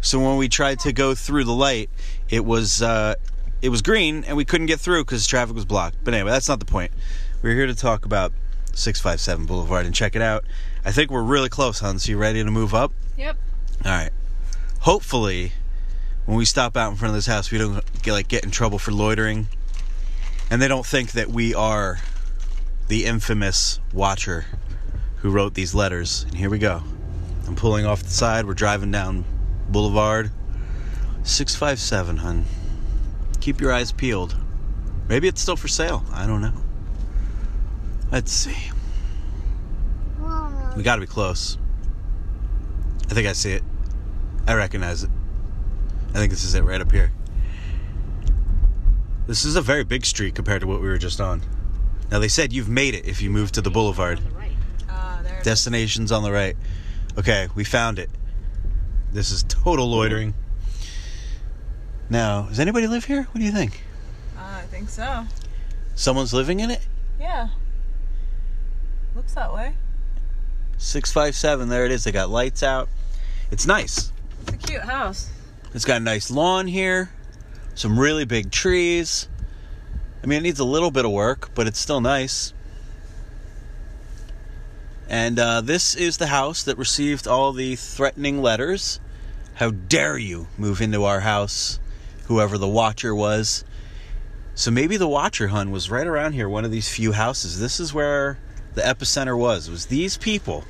So 0.00 0.18
when 0.18 0.36
we 0.36 0.48
tried 0.48 0.80
to 0.80 0.92
go 0.92 1.14
through 1.14 1.44
the 1.44 1.52
light, 1.52 1.90
it 2.28 2.44
was 2.44 2.82
uh, 2.82 3.14
it 3.60 3.68
was 3.68 3.82
green 3.82 4.24
and 4.24 4.36
we 4.36 4.44
couldn't 4.44 4.66
get 4.66 4.80
through 4.80 5.04
because 5.04 5.26
traffic 5.26 5.54
was 5.54 5.64
blocked. 5.64 5.96
But 6.02 6.14
anyway, 6.14 6.30
that's 6.30 6.48
not 6.48 6.58
the 6.58 6.66
point. 6.66 6.92
We're 7.42 7.54
here 7.54 7.66
to 7.66 7.74
talk 7.74 8.04
about 8.04 8.32
657 8.72 9.46
Boulevard 9.46 9.86
and 9.86 9.94
check 9.94 10.16
it 10.16 10.22
out. 10.22 10.44
I 10.84 10.92
think 10.92 11.10
we're 11.10 11.22
really 11.22 11.48
close, 11.48 11.80
hon. 11.80 11.98
So 11.98 12.10
you 12.10 12.18
ready 12.18 12.42
to 12.42 12.50
move 12.50 12.74
up? 12.74 12.92
Yep. 13.16 13.36
All 13.84 13.90
right. 13.90 14.10
Hopefully, 14.80 15.52
when 16.26 16.36
we 16.36 16.44
stop 16.44 16.76
out 16.76 16.90
in 16.90 16.96
front 16.96 17.10
of 17.10 17.14
this 17.14 17.26
house, 17.26 17.50
we 17.50 17.58
don't 17.58 17.80
get 18.02 18.12
like 18.12 18.28
get 18.28 18.44
in 18.44 18.50
trouble 18.50 18.78
for 18.78 18.90
loitering, 18.90 19.46
and 20.50 20.60
they 20.60 20.68
don't 20.68 20.86
think 20.86 21.12
that 21.12 21.28
we 21.28 21.54
are 21.54 22.00
the 22.88 23.04
infamous 23.04 23.78
watcher 23.92 24.46
who 25.16 25.30
wrote 25.30 25.54
these 25.54 25.74
letters. 25.74 26.24
And 26.24 26.36
here 26.36 26.50
we 26.50 26.58
go. 26.58 26.82
I'm 27.46 27.54
pulling 27.54 27.86
off 27.86 28.02
the 28.02 28.10
side. 28.10 28.44
We're 28.44 28.54
driving 28.54 28.90
down 28.90 29.24
Boulevard 29.68 30.30
657, 31.22 32.18
hun. 32.18 32.44
Keep 33.40 33.60
your 33.60 33.72
eyes 33.72 33.92
peeled. 33.92 34.36
Maybe 35.08 35.28
it's 35.28 35.40
still 35.40 35.56
for 35.56 35.68
sale. 35.68 36.04
I 36.12 36.26
don't 36.26 36.40
know. 36.40 36.54
Let's 38.10 38.32
see. 38.32 38.71
We 40.76 40.82
got 40.82 40.96
to 40.96 41.00
be 41.00 41.06
close. 41.06 41.58
I 43.10 43.14
think 43.14 43.26
I 43.26 43.32
see 43.32 43.52
it. 43.52 43.62
I 44.46 44.54
recognize 44.54 45.02
it. 45.02 45.10
I 46.10 46.18
think 46.18 46.30
this 46.30 46.44
is 46.44 46.54
it 46.54 46.64
right 46.64 46.80
up 46.80 46.90
here. 46.90 47.12
This 49.26 49.44
is 49.44 49.56
a 49.56 49.62
very 49.62 49.84
big 49.84 50.04
street 50.04 50.34
compared 50.34 50.62
to 50.62 50.66
what 50.66 50.80
we 50.80 50.88
were 50.88 50.98
just 50.98 51.20
on. 51.20 51.42
Now 52.10 52.18
they 52.18 52.28
said 52.28 52.52
you've 52.52 52.68
made 52.68 52.94
it 52.94 53.06
if 53.06 53.22
you 53.22 53.30
move 53.30 53.52
to 53.52 53.60
the 53.60 53.70
boulevard. 53.70 54.20
Destination's 55.42 56.12
on 56.12 56.22
the 56.22 56.30
right. 56.32 56.56
Okay, 57.18 57.48
we 57.54 57.64
found 57.64 57.98
it. 57.98 58.10
This 59.12 59.30
is 59.30 59.42
total 59.42 59.90
loitering. 59.90 60.34
Now, 62.08 62.42
does 62.42 62.60
anybody 62.60 62.86
live 62.86 63.04
here? 63.04 63.22
What 63.24 63.38
do 63.38 63.44
you 63.44 63.52
think? 63.52 63.82
Uh, 64.36 64.40
I 64.40 64.62
think 64.62 64.88
so. 64.88 65.24
Someone's 65.94 66.32
living 66.32 66.60
in 66.60 66.70
it? 66.70 66.86
Yeah. 67.18 67.48
Looks 69.14 69.34
that 69.34 69.52
way. 69.52 69.74
657, 70.82 71.68
there 71.68 71.86
it 71.86 71.92
is. 71.92 72.04
They 72.04 72.12
got 72.12 72.28
lights 72.28 72.62
out. 72.62 72.88
It's 73.50 73.66
nice. 73.66 74.12
It's 74.42 74.52
a 74.52 74.56
cute 74.56 74.82
house. 74.82 75.30
It's 75.74 75.84
got 75.84 75.98
a 75.98 76.04
nice 76.04 76.30
lawn 76.30 76.66
here, 76.66 77.10
some 77.74 77.98
really 77.98 78.24
big 78.24 78.50
trees. 78.50 79.28
I 80.22 80.26
mean, 80.26 80.40
it 80.40 80.42
needs 80.42 80.60
a 80.60 80.64
little 80.64 80.90
bit 80.90 81.04
of 81.04 81.10
work, 81.10 81.50
but 81.54 81.66
it's 81.66 81.78
still 81.78 82.00
nice. 82.00 82.52
And 85.08 85.38
uh, 85.38 85.60
this 85.60 85.94
is 85.94 86.16
the 86.16 86.26
house 86.28 86.62
that 86.64 86.76
received 86.78 87.26
all 87.26 87.52
the 87.52 87.76
threatening 87.76 88.42
letters. 88.42 89.00
How 89.54 89.70
dare 89.70 90.18
you 90.18 90.48
move 90.58 90.80
into 90.80 91.04
our 91.04 91.20
house, 91.20 91.78
whoever 92.26 92.58
the 92.58 92.68
watcher 92.68 93.14
was. 93.14 93.64
So 94.54 94.70
maybe 94.70 94.96
the 94.96 95.08
watcher 95.08 95.48
hun 95.48 95.70
was 95.70 95.90
right 95.90 96.06
around 96.06 96.32
here, 96.32 96.48
one 96.48 96.64
of 96.64 96.70
these 96.70 96.88
few 96.88 97.12
houses. 97.12 97.60
This 97.60 97.78
is 97.78 97.94
where 97.94 98.38
the 98.74 98.82
epicenter 98.82 99.36
was. 99.36 99.68
It 99.68 99.70
was 99.70 99.86
these 99.86 100.16
people 100.16 100.64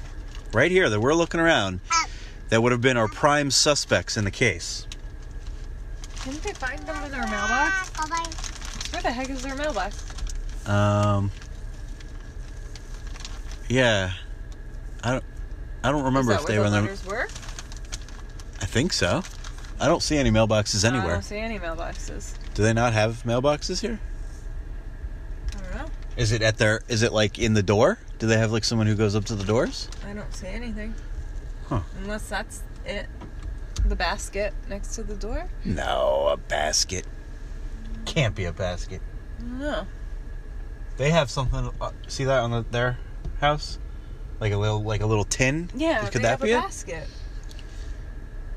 right 0.53 0.71
here 0.71 0.89
that 0.89 1.01
we're 1.01 1.15
looking 1.15 1.41
around 1.41 1.81
that 2.49 2.63
would 2.63 2.73
have 2.73 2.81
been 2.81 2.97
our 2.97 3.09
prime 3.09 3.51
suspects 3.51 4.17
in 4.17 4.25
the 4.25 4.31
case. 4.31 4.87
Didn't 6.25 6.43
they 6.43 6.53
find 6.53 6.79
them 6.81 7.03
in 7.05 7.15
our 7.15 7.27
mailbox? 7.27 8.93
Where 8.93 9.03
the 9.03 9.11
heck 9.11 9.31
is 9.31 9.43
their 9.43 9.57
mailbox? 9.57 10.05
Um. 10.69 11.31
Yeah, 13.69 14.13
I 15.03 15.13
don't. 15.13 15.25
I 15.83 15.91
don't 15.91 16.05
remember 16.05 16.33
if 16.33 16.47
they 16.47 16.59
were 16.59 16.71
the 16.71 16.79
in 16.79 16.85
there. 16.85 16.97
were? 17.07 17.29
I 18.61 18.67
think 18.67 18.93
so. 18.93 19.23
I 19.81 19.89
don't 19.89 20.03
see 20.03 20.17
any 20.17 20.31
mailboxes 20.31 20.85
anywhere. 20.85 21.11
I 21.11 21.13
don't 21.15 21.25
see 21.25 21.39
any 21.39 21.59
mailboxes. 21.59 22.35
Do 22.55 22.63
they 22.63 22.73
not 22.73 22.93
have 22.93 23.25
mailboxes 23.25 23.81
here? 23.81 23.99
I 26.15 26.17
don't 26.17 26.19
know. 26.19 26.23
Is 26.23 26.33
it 26.33 26.43
at 26.43 26.59
their? 26.59 26.81
Is 26.89 27.03
it 27.03 27.13
like 27.13 27.39
in 27.39 27.55
the 27.55 27.63
door? 27.63 27.99
Do 28.19 28.27
they 28.27 28.39
have 28.39 28.53
like 28.53 28.65
someone 28.65 28.87
who 28.87 28.95
goes 28.95 29.15
up 29.17 29.25
to 29.27 29.35
the 29.35 29.45
doors? 29.45 29.89
I 30.07 30.13
don't 30.13 30.33
see 30.35 30.47
anything. 30.49 30.95
Huh. 31.69 31.81
Unless 32.03 32.29
that's 32.29 32.63
it. 32.85 33.07
The 33.87 33.97
basket 33.97 34.55
next 34.69 34.95
to 34.95 35.03
the 35.03 35.17
door? 35.17 35.49
No, 35.65 36.29
a 36.33 36.37
basket. 36.37 37.05
Can't 38.05 38.35
be 38.35 38.45
a 38.45 38.53
basket. 38.53 39.01
I. 39.45 39.87
They 40.99 41.11
have 41.11 41.31
something. 41.31 41.71
Uh, 41.81 41.91
see 42.07 42.25
that 42.25 42.39
on 42.41 42.51
the, 42.51 42.65
their 42.71 42.99
house? 43.41 43.79
Like 44.41 44.53
a 44.53 44.57
little, 44.57 44.83
like 44.83 45.01
a 45.01 45.07
little 45.07 45.25
tin. 45.25 45.71
Yeah, 45.75 46.05
Could 46.05 46.15
they 46.15 46.19
that 46.21 46.29
have 46.31 46.43
be 46.43 46.51
a 46.53 46.59
it? 46.59 46.61
basket. 46.61 47.07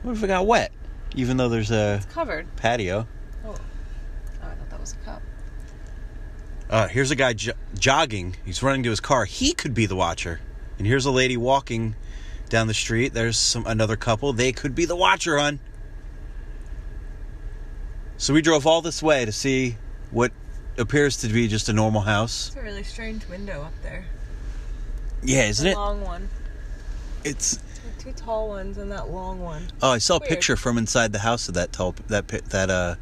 What 0.04 0.16
if 0.18 0.24
it 0.24 0.28
got 0.28 0.46
wet? 0.46 0.72
Even 1.16 1.38
though 1.38 1.50
there's 1.50 1.72
a 1.72 1.96
It's 1.96 2.06
covered. 2.14 2.54
patio. 2.58 3.08
Oh. 3.46 3.50
oh, 3.50 3.54
I 4.44 4.46
thought 4.54 4.70
that 4.70 4.80
was 4.80 4.94
a 4.94 4.98
cup. 5.06 5.22
Uh, 6.70 6.88
here's 6.88 7.12
a 7.12 7.16
guy 7.16 7.34
jo- 7.34 7.54
jogging. 7.78 8.36
He's 8.46 8.64
running 8.64 8.84
to 8.84 8.90
his 8.90 9.00
car. 9.00 9.26
He 9.26 9.54
could 9.54 9.74
be 9.74 9.86
the 9.86 9.96
watcher. 9.96 10.42
And 10.78 10.86
here's 10.88 11.06
a 11.06 11.12
lady 11.12 11.38
walking 11.38 11.96
down 12.50 12.68
the 12.68 12.74
street. 12.74 13.14
There's 13.14 13.38
some 13.38 13.66
another 13.68 13.96
couple. 13.96 14.34
They 14.34 14.52
could 14.52 14.74
be 14.76 14.86
the 14.86 14.96
watcher, 14.96 15.38
hun. 15.38 15.60
So 18.18 18.34
we 18.34 18.42
drove 18.42 18.66
all 18.66 18.82
this 18.82 19.04
way 19.04 19.26
to 19.26 19.32
see 19.32 19.78
what 20.12 20.32
appears 20.78 21.18
to 21.18 21.28
be 21.28 21.48
just 21.48 21.70
a 21.70 21.74
normal 21.74 22.02
house. 22.02 22.48
It's 22.48 22.56
a 22.58 22.62
really 22.62 22.84
strange 22.84 23.28
window 23.28 23.62
up 23.64 23.74
there. 23.84 24.06
Yeah, 25.24 25.46
isn't 25.48 25.66
the 25.66 25.72
it? 25.72 25.76
long 25.76 26.02
one. 26.02 26.30
It's 27.24 27.58
The 27.98 28.04
two 28.04 28.12
tall 28.14 28.50
ones 28.50 28.78
and 28.78 28.92
that 28.92 29.10
long 29.10 29.40
one. 29.42 29.68
oh, 29.82 29.92
I 29.92 29.98
saw 29.98 30.18
a 30.18 30.22
picture 30.22 30.56
from 30.56 30.78
inside 30.78 31.12
the 31.12 31.20
house 31.20 31.48
of 31.48 31.56
that 31.56 31.72
tall 31.74 31.96
that 32.08 32.28
that 32.28 32.70
uh 32.70 32.96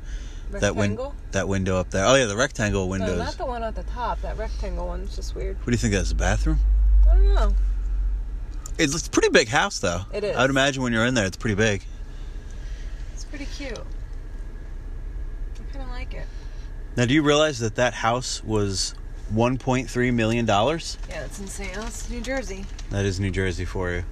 that 0.61 0.75
win- 0.75 0.99
that 1.31 1.47
window 1.47 1.77
up 1.77 1.89
there. 1.91 2.05
Oh 2.05 2.15
yeah, 2.15 2.25
the 2.25 2.35
rectangle 2.35 2.89
windows. 2.89 3.17
No, 3.17 3.23
not 3.23 3.37
the 3.37 3.45
one 3.45 3.63
at 3.63 3.75
the 3.75 3.83
top. 3.83 4.21
That 4.21 4.37
rectangle 4.37 4.87
one's 4.87 5.15
just 5.15 5.35
weird. 5.35 5.57
What 5.57 5.65
do 5.65 5.71
you 5.71 5.77
think 5.77 5.93
that's 5.93 6.11
a 6.11 6.15
bathroom? 6.15 6.59
I 7.09 7.15
don't 7.15 7.33
know. 7.33 7.53
It's, 8.77 9.07
a 9.07 9.09
pretty 9.09 9.29
big 9.29 9.49
house 9.49 9.79
though. 9.79 10.01
It 10.13 10.23
is. 10.23 10.35
I 10.35 10.41
would 10.41 10.49
imagine 10.49 10.81
when 10.81 10.93
you're 10.93 11.05
in 11.05 11.13
there, 11.13 11.25
it's 11.25 11.37
pretty 11.37 11.55
big. 11.55 11.83
It's 13.13 13.25
pretty 13.25 13.45
cute. 13.45 13.77
I 13.77 15.71
kind 15.71 15.83
of 15.83 15.89
like 15.89 16.13
it. 16.13 16.25
Now, 16.95 17.05
do 17.05 17.13
you 17.13 17.23
realize 17.23 17.59
that 17.59 17.75
that 17.75 17.93
house 17.93 18.43
was 18.43 18.95
1.3 19.33 20.13
million 20.13 20.45
dollars? 20.45 20.97
Yeah, 21.09 21.25
it's 21.25 21.39
insane. 21.39 21.71
Oh, 21.75 21.81
that's 21.81 22.09
New 22.09 22.21
Jersey. 22.21 22.65
That 22.89 23.05
is 23.05 23.19
New 23.19 23.31
Jersey 23.31 23.65
for 23.65 23.91
you. 23.91 24.03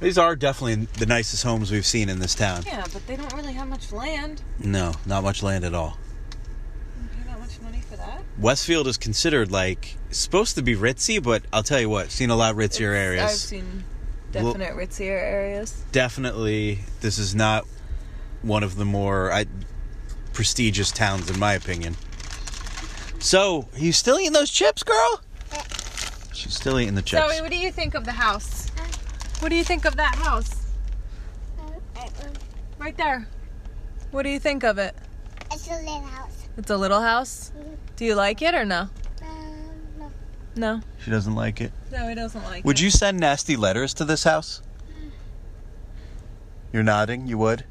These 0.00 0.18
are 0.18 0.36
definitely 0.36 0.86
the 0.98 1.06
nicest 1.06 1.42
homes 1.44 1.70
we've 1.70 1.86
seen 1.86 2.08
in 2.08 2.18
this 2.18 2.34
town. 2.34 2.62
Yeah, 2.66 2.84
but 2.92 3.06
they 3.06 3.16
don't 3.16 3.32
really 3.32 3.52
have 3.54 3.68
much 3.68 3.92
land. 3.92 4.42
No, 4.58 4.92
not 5.06 5.22
much 5.22 5.42
land 5.42 5.64
at 5.64 5.72
all. 5.74 5.96
Pay 7.16 7.30
that 7.30 7.40
much 7.40 7.60
money 7.62 7.80
for 7.80 7.96
that? 7.96 8.22
Westfield 8.38 8.86
is 8.86 8.96
considered 8.98 9.50
like 9.50 9.96
supposed 10.10 10.56
to 10.56 10.62
be 10.62 10.74
ritzy, 10.76 11.22
but 11.22 11.42
I'll 11.52 11.62
tell 11.62 11.80
you 11.80 11.88
what, 11.88 12.10
seen 12.10 12.30
a 12.30 12.36
lot 12.36 12.54
ritzier 12.54 12.92
It's- 12.92 13.04
areas. 13.06 13.32
I've 13.32 13.38
seen 13.38 13.84
definite 14.32 14.74
ritzier 14.74 15.18
areas. 15.20 15.74
Definitely, 15.92 16.80
this 17.00 17.18
is 17.18 17.34
not 17.34 17.64
one 18.42 18.62
of 18.62 18.76
the 18.76 18.84
more 18.84 19.32
I, 19.32 19.46
prestigious 20.34 20.90
towns, 20.90 21.30
in 21.30 21.38
my 21.38 21.54
opinion. 21.54 21.96
So, 23.20 23.68
you 23.76 23.92
still 23.92 24.18
eating 24.18 24.32
those 24.32 24.50
chips, 24.50 24.82
girl? 24.82 25.22
She's 26.34 26.54
still 26.54 26.78
eating 26.78 26.94
the 26.94 27.00
chips. 27.00 27.22
Zoe, 27.26 27.40
what 27.40 27.50
do 27.50 27.56
you 27.56 27.70
think 27.72 27.94
of 27.94 28.04
the 28.04 28.12
house? 28.12 28.63
What 29.44 29.50
do 29.50 29.56
you 29.56 29.64
think 29.64 29.84
of 29.84 29.96
that 29.96 30.14
house? 30.14 30.72
Uh, 31.60 32.04
right 32.78 32.96
there. 32.96 33.28
What 34.10 34.22
do 34.22 34.30
you 34.30 34.38
think 34.38 34.64
of 34.64 34.78
it? 34.78 34.96
It's 35.52 35.68
a 35.68 35.76
little 35.76 36.00
house. 36.00 36.48
It's 36.56 36.70
a 36.70 36.76
little 36.78 37.00
house. 37.02 37.52
Mm-hmm. 37.54 37.74
Do 37.96 38.04
you 38.06 38.14
like 38.14 38.40
it 38.40 38.54
or 38.54 38.64
no? 38.64 38.88
Um, 39.20 39.70
no. 39.98 40.10
No. 40.56 40.80
She 41.04 41.10
doesn't 41.10 41.34
like 41.34 41.60
it. 41.60 41.72
No, 41.92 42.08
he 42.08 42.14
doesn't 42.14 42.42
like 42.44 42.60
it. 42.60 42.64
Would 42.64 42.78
it. 42.78 42.84
you 42.84 42.88
send 42.88 43.20
nasty 43.20 43.54
letters 43.54 43.92
to 43.94 44.06
this 44.06 44.24
house? 44.24 44.62
Mm. 44.88 45.10
You're 46.72 46.82
nodding. 46.82 47.26
You 47.26 47.36
would. 47.36 47.66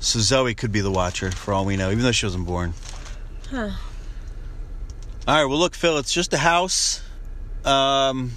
So 0.00 0.18
Zoe 0.18 0.54
could 0.54 0.72
be 0.72 0.82
the 0.82 0.92
watcher, 0.92 1.30
for 1.30 1.54
all 1.54 1.64
we 1.64 1.78
know, 1.78 1.90
even 1.90 2.02
though 2.02 2.12
she 2.12 2.26
wasn't 2.26 2.44
born. 2.44 2.74
Huh. 3.50 3.70
All 5.26 5.34
right. 5.34 5.46
Well, 5.46 5.58
look, 5.58 5.74
Phil. 5.74 5.96
It's 5.96 6.12
just 6.12 6.34
a 6.34 6.38
house, 6.38 7.00
um, 7.64 8.32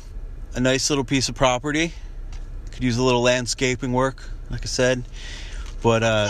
a 0.55 0.59
nice 0.59 0.89
little 0.89 1.05
piece 1.05 1.29
of 1.29 1.35
property. 1.35 1.93
Could 2.71 2.83
use 2.83 2.97
a 2.97 3.03
little 3.03 3.21
landscaping 3.21 3.93
work, 3.93 4.29
like 4.49 4.61
I 4.61 4.65
said. 4.65 5.03
But 5.81 6.03
uh, 6.03 6.29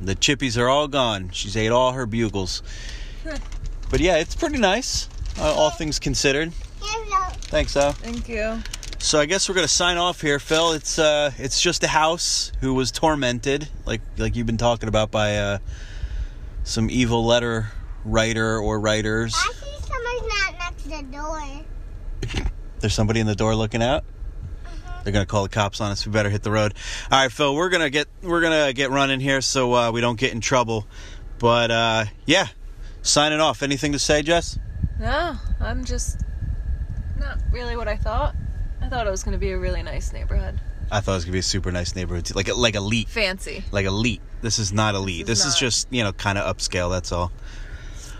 the 0.00 0.16
chippies 0.16 0.58
are 0.58 0.68
all 0.68 0.88
gone. 0.88 1.30
She's 1.30 1.56
ate 1.56 1.70
all 1.70 1.92
her 1.92 2.06
bugles. 2.06 2.62
But 3.90 4.00
yeah, 4.00 4.16
it's 4.16 4.34
pretty 4.34 4.58
nice, 4.58 5.08
uh, 5.38 5.54
all 5.54 5.70
things 5.70 6.00
considered. 6.00 6.52
Thanks, 7.42 7.76
Al. 7.76 7.92
Thank 7.92 8.28
you. 8.28 8.58
So 8.98 9.20
I 9.20 9.26
guess 9.26 9.48
we're 9.48 9.54
gonna 9.54 9.68
sign 9.68 9.98
off 9.98 10.20
here, 10.20 10.40
Phil. 10.40 10.72
It's 10.72 10.98
uh, 10.98 11.30
it's 11.38 11.60
just 11.60 11.84
a 11.84 11.88
house 11.88 12.50
who 12.60 12.74
was 12.74 12.90
tormented, 12.90 13.68
like 13.86 14.00
like 14.16 14.34
you've 14.34 14.46
been 14.46 14.56
talking 14.56 14.88
about 14.88 15.12
by 15.12 15.36
uh, 15.36 15.58
some 16.64 16.90
evil 16.90 17.24
letter 17.24 17.68
writer 18.04 18.58
or 18.58 18.80
writers. 18.80 19.34
I 19.36 19.52
see 19.52 19.86
someone's 19.86 20.28
not 20.28 20.58
next 20.58 20.82
to 20.82 20.88
the 20.88 22.42
door. 22.42 22.44
There's 22.84 22.92
somebody 22.92 23.18
in 23.18 23.26
the 23.26 23.34
door 23.34 23.56
looking 23.56 23.82
out. 23.82 24.04
Uh-huh. 24.66 25.00
They're 25.02 25.12
gonna 25.14 25.24
call 25.24 25.44
the 25.44 25.48
cops 25.48 25.80
on 25.80 25.90
us. 25.90 26.04
We 26.04 26.12
better 26.12 26.28
hit 26.28 26.42
the 26.42 26.50
road. 26.50 26.74
All 27.10 27.18
right, 27.18 27.32
Phil. 27.32 27.54
We're 27.54 27.70
gonna 27.70 27.88
get 27.88 28.08
we're 28.22 28.42
gonna 28.42 28.74
get 28.74 28.90
running 28.90 29.20
here 29.20 29.40
so 29.40 29.72
uh, 29.72 29.90
we 29.90 30.02
don't 30.02 30.18
get 30.20 30.34
in 30.34 30.42
trouble. 30.42 30.86
But 31.38 31.70
uh, 31.70 32.04
yeah, 32.26 32.48
signing 33.00 33.40
off. 33.40 33.62
Anything 33.62 33.92
to 33.92 33.98
say, 33.98 34.20
Jess? 34.20 34.58
No, 35.00 35.34
I'm 35.60 35.86
just 35.86 36.20
not 37.18 37.38
really 37.50 37.74
what 37.74 37.88
I 37.88 37.96
thought. 37.96 38.34
I 38.82 38.90
thought 38.90 39.06
it 39.06 39.10
was 39.10 39.24
going 39.24 39.32
to 39.32 39.38
be 39.38 39.52
a 39.52 39.58
really 39.58 39.82
nice 39.82 40.12
neighborhood. 40.12 40.60
I 40.92 41.00
thought 41.00 41.12
it 41.12 41.14
was 41.14 41.24
gonna 41.24 41.32
be 41.32 41.38
a 41.38 41.42
super 41.42 41.72
nice 41.72 41.96
neighborhood, 41.96 42.26
too. 42.26 42.34
like 42.34 42.54
like 42.54 42.74
elite, 42.74 43.08
Fancy. 43.08 43.64
like 43.72 43.86
elite. 43.86 44.20
This 44.42 44.58
is 44.58 44.74
not 44.74 44.94
elite. 44.94 45.24
This, 45.24 45.40
is 45.40 45.54
is, 45.54 45.58
just 45.58 45.88
you 45.90 46.04
know 46.04 46.12
kind 46.12 46.36
of 46.36 46.54
upscale. 46.54 46.90
That's 46.90 47.12
all. 47.12 47.32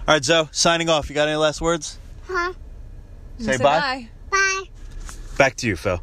All 0.09 0.15
right, 0.15 0.25
Zoe. 0.25 0.49
Signing 0.53 0.89
off. 0.89 1.11
You 1.11 1.15
got 1.15 1.29
any 1.29 1.37
last 1.37 1.61
words? 1.61 1.99
Huh? 2.27 2.55
Say 3.39 3.59
bye. 3.59 3.63
Bye. 3.63 4.09
Back 5.37 5.57
to 5.57 5.67
you, 5.67 5.77
Phil. 5.77 6.01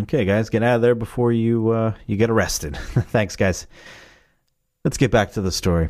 Okay, 0.00 0.24
guys, 0.24 0.48
get 0.48 0.62
out 0.62 0.76
of 0.76 0.82
there 0.82 0.94
before 0.94 1.32
you 1.32 1.70
uh, 1.70 1.94
you 2.06 2.16
get 2.16 2.30
arrested. 2.30 2.76
Thanks, 2.76 3.36
guys. 3.36 3.66
Let's 4.84 4.96
get 4.96 5.10
back 5.10 5.32
to 5.32 5.42
the 5.42 5.52
story. 5.52 5.88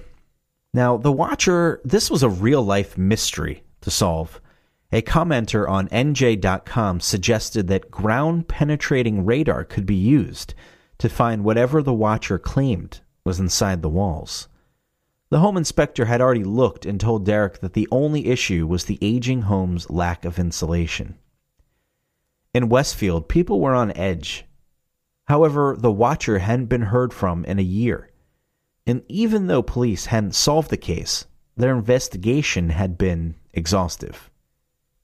Now, 0.75 0.97
the 0.97 1.12
Watcher. 1.12 1.81
This 1.85 2.11
was 2.11 2.23
a 2.23 2.29
real 2.29 2.62
life 2.62 2.99
mystery 2.99 3.62
to 3.83 3.91
solve. 3.91 4.41
A 4.91 5.03
commenter 5.03 5.69
on 5.69 5.89
NJ.com 5.89 7.01
suggested 7.01 7.69
that 7.69 7.91
ground 7.91 8.49
penetrating 8.49 9.25
radar 9.27 9.62
could 9.64 9.85
be 9.85 9.95
used 9.95 10.55
to 10.99 11.09
find 11.09 11.45
whatever 11.45 11.83
the 11.83 11.93
Watcher 11.93 12.39
claimed 12.39 13.01
was 13.23 13.39
inside 13.39 13.83
the 13.83 13.89
walls. 13.89 14.49
The 15.31 15.41
home 15.41 15.59
inspector 15.59 16.07
had 16.07 16.23
already 16.23 16.45
looked 16.45 16.87
and 16.87 16.99
told 16.99 17.27
Derek 17.27 17.61
that 17.61 17.75
the 17.75 17.87
only 17.93 18.29
issue 18.29 18.66
was 18.66 18.85
the 18.85 18.99
aging 19.03 19.43
home's 19.43 19.91
lack 19.91 20.25
of 20.25 20.39
insulation. 20.39 21.19
In 22.59 22.69
Westfield, 22.69 23.29
people 23.29 23.61
were 23.61 23.73
on 23.73 23.97
edge. 23.97 24.45
However, 25.27 25.77
the 25.79 25.93
Watcher 25.93 26.41
hadn't 26.41 26.67
been 26.67 26.91
heard 26.91 27.15
from 27.15 27.45
in 27.45 27.61
a 27.61 27.63
year. 27.63 28.11
And 28.85 29.05
even 29.07 29.47
though 29.47 29.63
police 29.63 30.07
hadn't 30.07 30.35
solved 30.35 30.69
the 30.69 30.77
case, 30.77 31.27
their 31.57 31.73
investigation 31.73 32.71
had 32.71 32.99
been 32.99 33.37
exhaustive. 33.53 34.29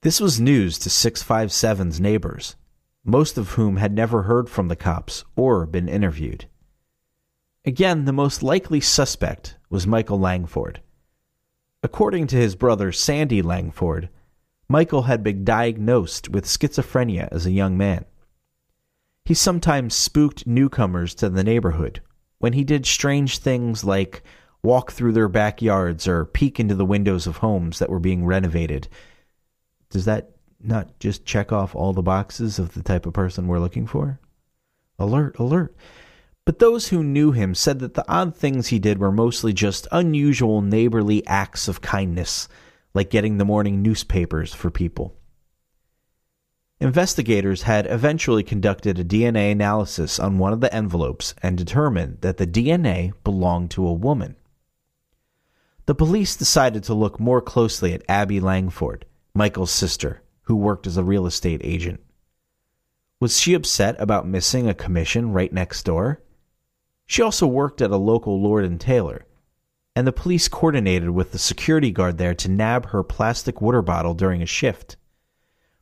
This 0.00 0.20
was 0.20 0.40
news 0.40 0.80
to 0.80 0.88
657's 0.88 2.00
neighbors, 2.00 2.56
most 3.04 3.38
of 3.38 3.50
whom 3.50 3.76
had 3.76 3.92
never 3.92 4.24
heard 4.24 4.50
from 4.50 4.66
the 4.66 4.74
cops 4.74 5.24
or 5.36 5.64
been 5.64 5.88
interviewed. 5.88 6.46
Again, 7.64 8.04
the 8.04 8.12
most 8.12 8.42
likely 8.42 8.80
suspect 8.80 9.58
was 9.70 9.86
Michael 9.86 10.18
Langford. 10.18 10.80
According 11.84 12.26
to 12.26 12.36
his 12.36 12.56
brother 12.56 12.90
Sandy 12.90 13.42
Langford, 13.42 14.08
Michael 14.68 15.02
had 15.02 15.22
been 15.22 15.44
diagnosed 15.44 16.28
with 16.28 16.46
schizophrenia 16.46 17.28
as 17.30 17.46
a 17.46 17.52
young 17.52 17.76
man. 17.76 18.04
He 19.24 19.34
sometimes 19.34 19.94
spooked 19.94 20.46
newcomers 20.46 21.14
to 21.16 21.28
the 21.28 21.44
neighborhood 21.44 22.00
when 22.38 22.52
he 22.52 22.64
did 22.64 22.84
strange 22.84 23.38
things 23.38 23.84
like 23.84 24.22
walk 24.62 24.92
through 24.92 25.12
their 25.12 25.28
backyards 25.28 26.08
or 26.08 26.24
peek 26.24 26.58
into 26.58 26.74
the 26.74 26.84
windows 26.84 27.26
of 27.26 27.38
homes 27.38 27.78
that 27.78 27.90
were 27.90 28.00
being 28.00 28.24
renovated. 28.24 28.88
Does 29.90 30.06
that 30.06 30.30
not 30.60 30.98
just 30.98 31.24
check 31.24 31.52
off 31.52 31.74
all 31.74 31.92
the 31.92 32.02
boxes 32.02 32.58
of 32.58 32.74
the 32.74 32.82
type 32.82 33.06
of 33.06 33.12
person 33.12 33.46
we're 33.46 33.60
looking 33.60 33.86
for? 33.86 34.18
Alert, 34.98 35.38
alert. 35.38 35.74
But 36.44 36.58
those 36.58 36.88
who 36.88 37.02
knew 37.02 37.32
him 37.32 37.54
said 37.54 37.78
that 37.78 37.94
the 37.94 38.04
odd 38.10 38.36
things 38.36 38.68
he 38.68 38.78
did 38.78 38.98
were 38.98 39.12
mostly 39.12 39.52
just 39.52 39.88
unusual 39.92 40.60
neighborly 40.60 41.26
acts 41.26 41.68
of 41.68 41.80
kindness, 41.80 42.48
like 42.94 43.10
getting 43.10 43.36
the 43.36 43.44
morning 43.44 43.82
newspapers 43.82 44.54
for 44.54 44.70
people. 44.70 45.16
Investigators 46.80 47.62
had 47.62 47.86
eventually 47.86 48.42
conducted 48.42 48.98
a 48.98 49.04
DNA 49.04 49.52
analysis 49.52 50.18
on 50.18 50.38
one 50.38 50.52
of 50.52 50.60
the 50.60 50.72
envelopes 50.74 51.34
and 51.42 51.56
determined 51.56 52.18
that 52.20 52.36
the 52.36 52.46
DNA 52.46 53.12
belonged 53.22 53.70
to 53.72 53.86
a 53.86 53.92
woman. 53.92 54.36
The 55.86 55.94
police 55.94 56.36
decided 56.36 56.82
to 56.84 56.94
look 56.94 57.20
more 57.20 57.40
closely 57.40 57.92
at 57.92 58.02
Abby 58.08 58.40
Langford, 58.40 59.06
Michael's 59.34 59.70
sister, 59.70 60.22
who 60.42 60.56
worked 60.56 60.86
as 60.86 60.96
a 60.96 61.04
real 61.04 61.26
estate 61.26 61.60
agent. 61.64 62.00
Was 63.20 63.38
she 63.38 63.54
upset 63.54 63.96
about 63.98 64.26
missing 64.26 64.68
a 64.68 64.74
commission 64.74 65.32
right 65.32 65.52
next 65.52 65.84
door? 65.84 66.22
She 67.06 67.22
also 67.22 67.46
worked 67.46 67.80
at 67.80 67.90
a 67.90 67.96
local 67.96 68.42
Lord 68.42 68.64
and 68.64 68.80
Taylor, 68.80 69.26
and 69.96 70.06
the 70.06 70.12
police 70.12 70.48
coordinated 70.48 71.10
with 71.10 71.32
the 71.32 71.38
security 71.38 71.90
guard 71.90 72.18
there 72.18 72.34
to 72.34 72.50
nab 72.50 72.86
her 72.86 73.02
plastic 73.02 73.60
water 73.60 73.82
bottle 73.82 74.14
during 74.14 74.42
a 74.42 74.46
shift. 74.46 74.96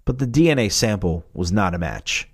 But 0.05 0.19
the 0.19 0.27
DNA 0.27 0.71
sample 0.71 1.25
was 1.33 1.53
not 1.53 1.75
a 1.75 1.79
match. 1.79 2.29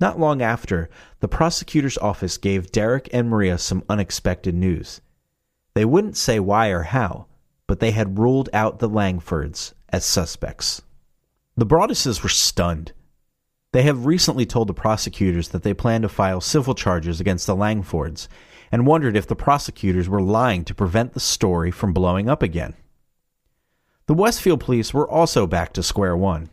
Not 0.00 0.18
long 0.18 0.42
after, 0.42 0.90
the 1.20 1.28
prosecutor's 1.28 1.96
office 1.98 2.36
gave 2.36 2.72
Derek 2.72 3.08
and 3.12 3.30
Maria 3.30 3.56
some 3.56 3.84
unexpected 3.88 4.54
news. 4.54 5.00
They 5.74 5.84
wouldn't 5.84 6.16
say 6.16 6.40
why 6.40 6.68
or 6.68 6.82
how, 6.82 7.26
but 7.66 7.80
they 7.80 7.92
had 7.92 8.18
ruled 8.18 8.48
out 8.52 8.78
the 8.78 8.90
Langfords 8.90 9.72
as 9.90 10.04
suspects. 10.04 10.82
The 11.56 11.66
Broadduses 11.66 12.22
were 12.22 12.28
stunned. 12.28 12.92
They 13.72 13.82
have 13.82 14.06
recently 14.06 14.44
told 14.44 14.68
the 14.68 14.74
prosecutors 14.74 15.48
that 15.48 15.62
they 15.62 15.74
plan 15.74 16.02
to 16.02 16.08
file 16.08 16.40
civil 16.40 16.74
charges 16.74 17.20
against 17.20 17.46
the 17.46 17.56
Langfords 17.56 18.28
and 18.70 18.86
wondered 18.86 19.16
if 19.16 19.26
the 19.26 19.36
prosecutors 19.36 20.08
were 20.08 20.22
lying 20.22 20.64
to 20.64 20.74
prevent 20.74 21.12
the 21.12 21.20
story 21.20 21.70
from 21.70 21.92
blowing 21.92 22.28
up 22.28 22.42
again. 22.42 22.74
The 24.06 24.14
Westfield 24.14 24.60
police 24.60 24.94
were 24.94 25.08
also 25.08 25.46
back 25.46 25.72
to 25.72 25.82
square 25.82 26.16
one. 26.16 26.50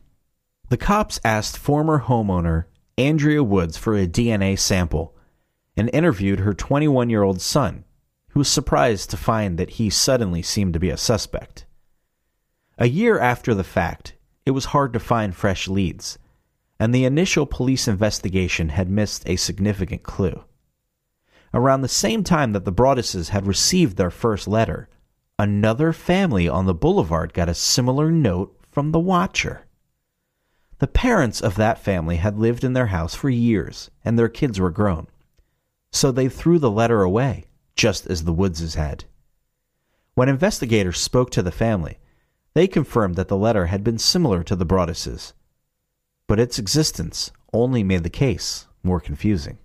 The 0.69 0.77
cops 0.77 1.19
asked 1.23 1.57
former 1.57 2.01
homeowner 2.01 2.65
Andrea 2.97 3.43
Woods 3.43 3.77
for 3.77 3.95
a 3.95 4.07
DNA 4.07 4.57
sample 4.57 5.15
and 5.75 5.89
interviewed 5.93 6.39
her 6.39 6.53
21 6.53 7.09
year 7.09 7.23
old 7.23 7.41
son, 7.41 7.83
who 8.29 8.39
was 8.39 8.47
surprised 8.47 9.09
to 9.11 9.17
find 9.17 9.57
that 9.57 9.71
he 9.71 9.89
suddenly 9.89 10.41
seemed 10.41 10.73
to 10.73 10.79
be 10.79 10.89
a 10.89 10.97
suspect. 10.97 11.65
A 12.77 12.87
year 12.87 13.19
after 13.19 13.53
the 13.53 13.63
fact, 13.63 14.15
it 14.45 14.51
was 14.51 14.65
hard 14.65 14.93
to 14.93 14.99
find 14.99 15.35
fresh 15.35 15.67
leads, 15.67 16.17
and 16.79 16.93
the 16.93 17.05
initial 17.05 17.45
police 17.45 17.87
investigation 17.87 18.69
had 18.69 18.89
missed 18.89 19.23
a 19.27 19.35
significant 19.35 20.03
clue. 20.03 20.43
Around 21.53 21.81
the 21.81 21.87
same 21.87 22.23
time 22.23 22.53
that 22.53 22.65
the 22.65 22.71
Broadduses 22.71 23.29
had 23.29 23.45
received 23.45 23.95
their 23.95 24.09
first 24.09 24.47
letter, 24.47 24.89
another 25.37 25.93
family 25.93 26.49
on 26.49 26.65
the 26.65 26.73
boulevard 26.73 27.33
got 27.33 27.47
a 27.47 27.53
similar 27.53 28.11
note 28.11 28.57
from 28.71 28.91
the 28.91 28.99
Watcher. 28.99 29.65
The 30.79 30.87
parents 30.87 31.41
of 31.41 31.55
that 31.55 31.77
family 31.77 32.17
had 32.17 32.39
lived 32.39 32.63
in 32.63 32.73
their 32.73 32.87
house 32.87 33.13
for 33.13 33.29
years, 33.29 33.91
and 34.03 34.17
their 34.17 34.29
kids 34.29 34.59
were 34.59 34.71
grown. 34.71 35.07
So 35.91 36.11
they 36.11 36.27
threw 36.27 36.57
the 36.57 36.71
letter 36.71 37.03
away, 37.03 37.45
just 37.75 38.07
as 38.07 38.23
the 38.23 38.33
Woodses 38.33 38.73
had. 38.73 39.05
When 40.15 40.29
investigators 40.29 40.99
spoke 40.99 41.29
to 41.31 41.43
the 41.43 41.51
family, 41.51 41.99
they 42.55 42.67
confirmed 42.67 43.15
that 43.15 43.27
the 43.27 43.37
letter 43.37 43.67
had 43.67 43.83
been 43.83 43.99
similar 43.99 44.43
to 44.43 44.55
the 44.55 44.65
Broadduses, 44.65 45.33
but 46.27 46.39
its 46.39 46.57
existence 46.57 47.31
only 47.53 47.83
made 47.83 48.03
the 48.03 48.09
case 48.09 48.67
more 48.81 48.99
confusing. 48.99 49.59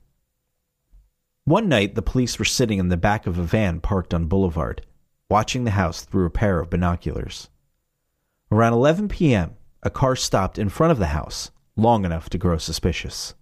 One 1.48 1.66
night, 1.66 1.94
the 1.94 2.02
police 2.02 2.38
were 2.38 2.44
sitting 2.44 2.78
in 2.78 2.90
the 2.90 2.98
back 2.98 3.26
of 3.26 3.38
a 3.38 3.42
van 3.42 3.80
parked 3.80 4.12
on 4.12 4.26
Boulevard, 4.26 4.84
watching 5.30 5.64
the 5.64 5.70
house 5.70 6.02
through 6.02 6.26
a 6.26 6.30
pair 6.30 6.60
of 6.60 6.68
binoculars. 6.68 7.48
Around 8.52 8.74
11 8.74 9.08
p.m., 9.08 9.56
a 9.82 9.88
car 9.88 10.14
stopped 10.14 10.58
in 10.58 10.68
front 10.68 10.92
of 10.92 10.98
the 10.98 11.06
house 11.06 11.50
long 11.74 12.04
enough 12.04 12.28
to 12.28 12.36
grow 12.36 12.58
suspicious. 12.58 13.32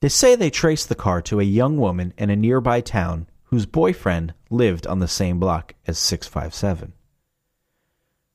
They 0.00 0.08
say 0.08 0.36
they 0.36 0.48
traced 0.48 0.88
the 0.88 0.94
car 0.94 1.22
to 1.22 1.40
a 1.40 1.42
young 1.42 1.76
woman 1.76 2.14
in 2.16 2.30
a 2.30 2.36
nearby 2.36 2.82
town 2.82 3.26
whose 3.46 3.66
boyfriend 3.66 4.32
lived 4.48 4.86
on 4.86 5.00
the 5.00 5.08
same 5.08 5.40
block 5.40 5.74
as 5.88 5.98
657. 5.98 6.92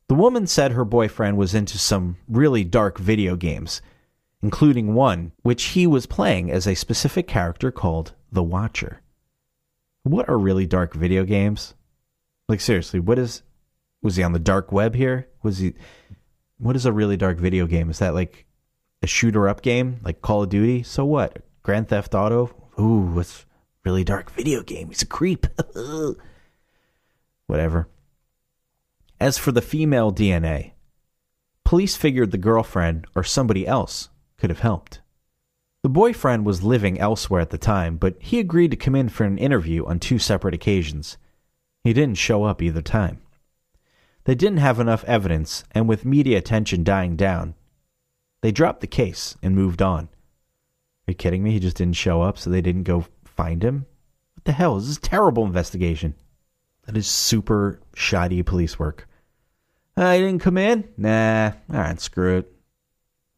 The 0.09 0.15
woman 0.15 0.45
said 0.45 0.73
her 0.73 0.83
boyfriend 0.83 1.37
was 1.37 1.55
into 1.55 1.77
some 1.77 2.17
really 2.27 2.65
dark 2.65 2.97
video 2.97 3.37
games, 3.37 3.81
including 4.41 4.93
one 4.93 5.31
which 5.41 5.63
he 5.65 5.87
was 5.87 6.05
playing 6.05 6.51
as 6.51 6.67
a 6.67 6.75
specific 6.75 7.27
character 7.27 7.71
called 7.71 8.13
the 8.31 8.43
Watcher. 8.43 9.01
What 10.03 10.29
are 10.29 10.37
really 10.37 10.65
dark 10.65 10.93
video 10.93 11.23
games? 11.25 11.73
Like 12.47 12.61
seriously, 12.61 12.99
what 12.99 13.19
is 13.19 13.43
was 14.01 14.15
he 14.15 14.23
on 14.23 14.33
the 14.33 14.39
dark 14.39 14.71
web 14.71 14.95
here? 14.95 15.27
Was 15.43 15.59
he 15.59 15.73
what 16.57 16.75
is 16.75 16.85
a 16.85 16.93
really 16.93 17.17
dark 17.17 17.37
video 17.37 17.67
game? 17.67 17.89
Is 17.89 17.99
that 17.99 18.13
like 18.13 18.45
a 19.01 19.07
shooter 19.07 19.47
up 19.49 19.61
game 19.61 19.99
like 20.03 20.21
Call 20.21 20.43
of 20.43 20.49
Duty? 20.49 20.83
So 20.83 21.05
what? 21.05 21.43
Grand 21.63 21.89
Theft 21.89 22.15
Auto? 22.15 22.55
Ooh, 22.79 23.11
what's 23.13 23.45
really 23.83 24.03
dark 24.03 24.31
video 24.31 24.63
game? 24.63 24.87
He's 24.87 25.01
a 25.01 25.07
creep. 25.07 25.47
Whatever. 27.47 27.87
As 29.19 29.37
for 29.37 29.51
the 29.51 29.61
female 29.61 30.13
DNA, 30.13 30.71
police 31.63 31.95
figured 31.95 32.31
the 32.31 32.37
girlfriend 32.37 33.07
or 33.15 33.23
somebody 33.23 33.65
else 33.67 34.09
could 34.37 34.49
have 34.49 34.59
helped. 34.59 35.01
The 35.83 35.89
boyfriend 35.89 36.45
was 36.45 36.63
living 36.63 36.99
elsewhere 36.99 37.41
at 37.41 37.49
the 37.49 37.57
time, 37.57 37.97
but 37.97 38.15
he 38.19 38.39
agreed 38.39 38.71
to 38.71 38.77
come 38.77 38.95
in 38.95 39.09
for 39.09 39.23
an 39.23 39.37
interview 39.37 39.85
on 39.85 39.99
two 39.99 40.19
separate 40.19 40.53
occasions. 40.53 41.17
He 41.83 41.93
didn't 41.93 42.17
show 42.17 42.43
up 42.43 42.61
either 42.61 42.81
time. 42.81 43.21
They 44.25 44.35
didn't 44.35 44.57
have 44.57 44.79
enough 44.79 45.05
evidence, 45.05 45.63
and 45.71 45.87
with 45.87 46.03
media 46.03 46.37
attention 46.37 46.83
dying 46.83 47.15
down, 47.15 47.55
They 48.41 48.51
dropped 48.51 48.81
the 48.81 48.87
case 48.87 49.35
and 49.41 49.55
moved 49.55 49.81
on. 49.81 50.05
Are 50.05 51.11
you 51.11 51.15
kidding 51.15 51.43
me? 51.43 51.51
He 51.51 51.59
just 51.59 51.77
didn't 51.77 51.95
show 51.95 52.21
up, 52.21 52.37
so 52.37 52.49
they 52.49 52.61
didn't 52.61 52.83
go 52.83 53.05
find 53.25 53.63
him? 53.63 53.85
What 54.35 54.45
the 54.45 54.51
hell? 54.51 54.77
This 54.77 54.89
is 54.89 54.97
terrible 54.97 55.45
investigation. 55.45 56.15
That 56.85 56.97
is 56.97 57.07
super 57.07 57.79
shoddy 57.95 58.43
police 58.43 58.77
work. 58.77 59.07
Uh, 59.95 60.13
he 60.13 60.19
didn't 60.19 60.41
come 60.41 60.57
in? 60.57 60.87
Nah. 60.97 61.53
All 61.73 61.79
right, 61.79 61.99
screw 61.99 62.37
it. 62.37 62.53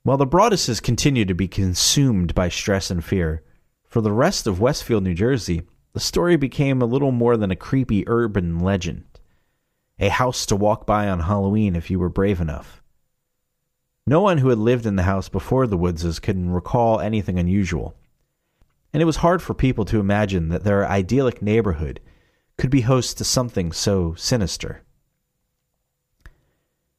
While 0.09 0.17
the 0.17 0.25
Broadduses 0.25 0.81
continued 0.81 1.27
to 1.27 1.35
be 1.35 1.47
consumed 1.47 2.33
by 2.33 2.49
stress 2.49 2.89
and 2.89 3.05
fear, 3.05 3.43
for 3.87 4.01
the 4.01 4.11
rest 4.11 4.47
of 4.47 4.59
Westfield, 4.59 5.03
New 5.03 5.13
Jersey, 5.13 5.61
the 5.93 5.99
story 5.99 6.35
became 6.35 6.81
a 6.81 6.87
little 6.87 7.11
more 7.11 7.37
than 7.37 7.51
a 7.51 7.55
creepy 7.55 8.03
urban 8.07 8.57
legend. 8.57 9.03
A 9.99 10.09
house 10.09 10.47
to 10.47 10.55
walk 10.55 10.87
by 10.87 11.07
on 11.07 11.19
Halloween 11.19 11.75
if 11.75 11.91
you 11.91 11.99
were 11.99 12.09
brave 12.09 12.41
enough. 12.41 12.81
No 14.07 14.19
one 14.19 14.39
who 14.39 14.49
had 14.49 14.57
lived 14.57 14.87
in 14.87 14.95
the 14.95 15.03
house 15.03 15.29
before 15.29 15.67
the 15.67 15.77
Woodses 15.77 16.19
could 16.19 16.43
recall 16.43 16.99
anything 16.99 17.37
unusual. 17.37 17.95
And 18.91 19.03
it 19.03 19.05
was 19.05 19.17
hard 19.17 19.43
for 19.43 19.53
people 19.53 19.85
to 19.85 19.99
imagine 19.99 20.49
that 20.49 20.63
their 20.63 20.89
idyllic 20.89 21.39
neighborhood 21.43 21.99
could 22.57 22.71
be 22.71 22.81
host 22.81 23.19
to 23.19 23.23
something 23.23 23.71
so 23.71 24.15
sinister. 24.15 24.81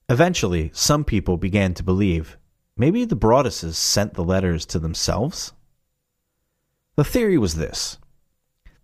Eventually, 0.08 0.70
some 0.72 1.02
people 1.02 1.36
began 1.36 1.74
to 1.74 1.82
believe 1.82 2.36
maybe 2.80 3.04
the 3.04 3.14
Broadduses 3.14 3.74
sent 3.74 4.14
the 4.14 4.24
letters 4.24 4.64
to 4.64 4.78
themselves? 4.78 5.52
The 6.96 7.04
theory 7.04 7.36
was 7.36 7.56
this 7.56 7.98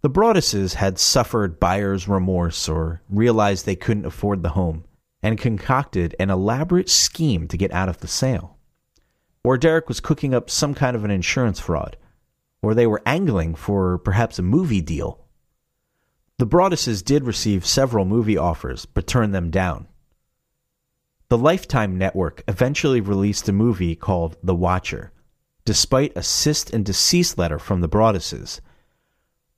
the 0.03 0.11
Broadduses 0.11 0.75
had 0.75 0.99
suffered 0.99 1.59
buyer's 1.59 2.07
remorse 2.07 2.69
or 2.69 3.01
realized 3.09 3.65
they 3.65 3.75
couldn't 3.75 4.05
afford 4.05 4.43
the 4.43 4.51
home 4.51 4.85
and 5.23 5.39
concocted 5.39 6.15
an 6.21 6.31
elaborate 6.31 6.91
scheme 6.91 7.49
to 7.49 7.57
get 7.57 7.73
out 7.73 7.89
of 7.89 7.99
the 7.99 8.07
sale. 8.07 8.59
Or 9.43 9.57
Derek 9.57 9.89
was 9.89 10.01
cooking 10.01 10.35
up 10.35 10.51
some 10.51 10.75
kind 10.75 10.95
of 10.95 11.05
an 11.05 11.11
insurance 11.11 11.59
fraud, 11.59 11.97
or 12.63 12.75
they 12.75 12.87
were 12.87 13.03
angling 13.07 13.55
for 13.55 13.97
perhaps 13.97 14.39
a 14.39 14.43
movie 14.43 14.83
deal. 14.83 15.25
The 16.39 16.47
Broadduses 16.47 17.03
did 17.03 17.25
receive 17.25 17.65
several 17.65 18.05
movie 18.05 18.37
offers, 18.37 18.85
but 18.85 19.07
turned 19.07 19.35
them 19.35 19.51
down. 19.51 19.89
The 21.29 21.39
Lifetime 21.39 21.99
Network 21.99 22.45
eventually 22.47 23.01
released 23.01 23.49
a 23.49 23.53
movie 23.53 23.97
called 23.97 24.37
The 24.45 24.55
Watcher, 24.55 25.13
despite 25.65 26.13
a 26.15 26.21
assist 26.21 26.73
and 26.73 26.87
deceased 26.87 27.37
letter 27.37 27.59
from 27.59 27.81
the 27.81 27.89
Broadduses, 27.89 28.61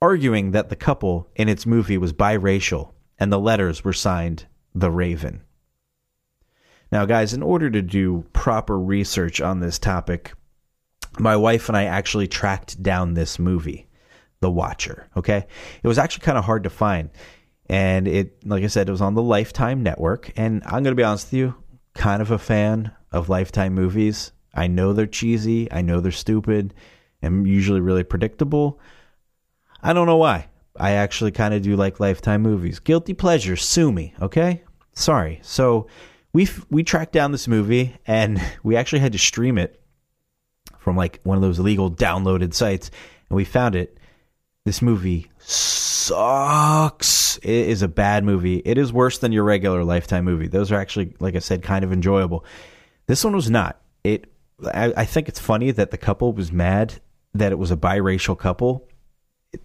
arguing 0.01 0.53
that 0.53 0.71
the 0.71 0.77
couple 0.77 1.29
in 1.37 1.47
its 1.47 1.67
movie 1.67 1.99
was 1.99 2.15
biracial 2.15 2.93
and 3.19 3.31
the 3.31 3.39
letters 3.39 3.85
were 3.85 3.93
signed 3.93 4.47
The 4.75 4.91
Raven. 4.91 5.43
Now, 6.91 7.05
guys, 7.05 7.35
in 7.35 7.43
order 7.43 7.69
to 7.69 7.83
do 7.83 8.25
proper 8.33 8.79
research 8.81 9.43
on 9.43 9.61
this 9.61 9.79
topic, 9.79 10.33
my 11.19 11.37
wife 11.37 11.69
and 11.69 11.77
I 11.77 11.85
actually 11.85 12.29
tracked 12.29 12.83
down 12.83 13.13
this 13.13 13.39
movie, 13.39 13.89
The 14.41 14.51
Watcher. 14.51 15.09
Okay. 15.19 15.47
It 15.83 15.89
was 15.89 15.99
actually 15.99 16.25
kind 16.25 16.39
of 16.39 16.45
hard 16.45 16.63
to 16.63 16.71
find. 16.71 17.11
And 17.69 18.09
it, 18.09 18.47
like 18.47 18.65
I 18.65 18.69
said, 18.69 18.89
it 18.89 18.93
was 18.93 19.03
on 19.03 19.15
the 19.15 19.23
Lifetime 19.23 19.83
Network. 19.83 20.33
And 20.37 20.63
I'm 20.65 20.83
going 20.83 20.85
to 20.85 20.95
be 20.95 21.03
honest 21.03 21.27
with 21.27 21.35
you, 21.35 21.55
kind 21.95 22.23
of 22.23 22.31
a 22.31 22.39
fan 22.39 22.93
of 23.13 23.29
Lifetime 23.29 23.75
movies. 23.75 24.33
I 24.55 24.67
know 24.67 24.93
they're 24.93 25.07
cheesy. 25.07 25.71
I 25.71 25.83
know 25.83 26.01
they're 26.01 26.13
stupid 26.13 26.75
and 27.21 27.47
usually 27.47 27.81
really 27.81 28.05
predictable. 28.05 28.81
I 29.83 29.93
don't 29.93 30.07
know 30.07 30.17
why. 30.17 30.49
I 30.77 30.93
actually 30.93 31.33
kind 31.33 31.55
of 31.55 31.63
do 31.63 31.77
like 31.77 32.01
Lifetime 32.01 32.43
movies. 32.43 32.79
Guilty 32.79 33.15
pleasure, 33.15 33.57
sue 33.57 33.93
me, 33.93 34.15
okay? 34.23 34.63
Sorry. 34.95 35.41
So 35.43 35.89
we 36.33 36.49
we 36.71 36.83
tracked 36.83 37.13
down 37.13 37.33
this 37.33 37.49
movie 37.49 37.97
and 38.07 38.41
we 38.63 38.77
actually 38.77 39.01
had 39.01 39.13
to 39.13 39.19
stream 39.19 39.59
it 39.59 39.81
from 40.79 40.97
like 40.97 41.21
one 41.25 41.37
of 41.37 41.43
those 41.43 41.59
illegal 41.59 41.91
downloaded 41.91 42.55
sites, 42.55 42.91
and 43.29 43.37
we 43.37 43.45
found 43.45 43.75
it. 43.75 43.95
This 44.65 44.83
movie 44.83 45.31
sucks. 46.09 47.37
It 47.39 47.51
is 47.69 47.83
a 47.83 47.89
bad 47.89 48.25
movie. 48.25 48.63
It 48.65 48.79
is 48.79 48.93
worse 48.93 49.19
than 49.19 49.33
your 49.33 49.45
regular 49.45 49.85
Lifetime 49.85 50.25
movie. 50.25 50.49
Those 50.49 50.73
are 50.73 50.77
actually, 50.77 51.15
like 51.21 51.37
I 51.37 51.41
said, 51.41 51.63
kind 51.63 51.85
of 51.85 51.93
enjoyable. 51.93 52.45
This 53.07 53.25
one 53.25 53.35
was 53.35 53.51
not. 53.51 53.81
It. 54.05 54.31
I, 54.65 54.93
I 54.97 55.05
think 55.05 55.29
it's 55.29 55.39
funny 55.39 55.71
that 55.71 55.91
the 55.91 55.99
couple 55.99 56.33
was 56.33 56.51
mad 56.51 57.01
that 57.35 57.53
it 57.53 57.59
was 57.59 57.71
a 57.71 57.77
biracial 57.77 58.37
couple 58.37 58.89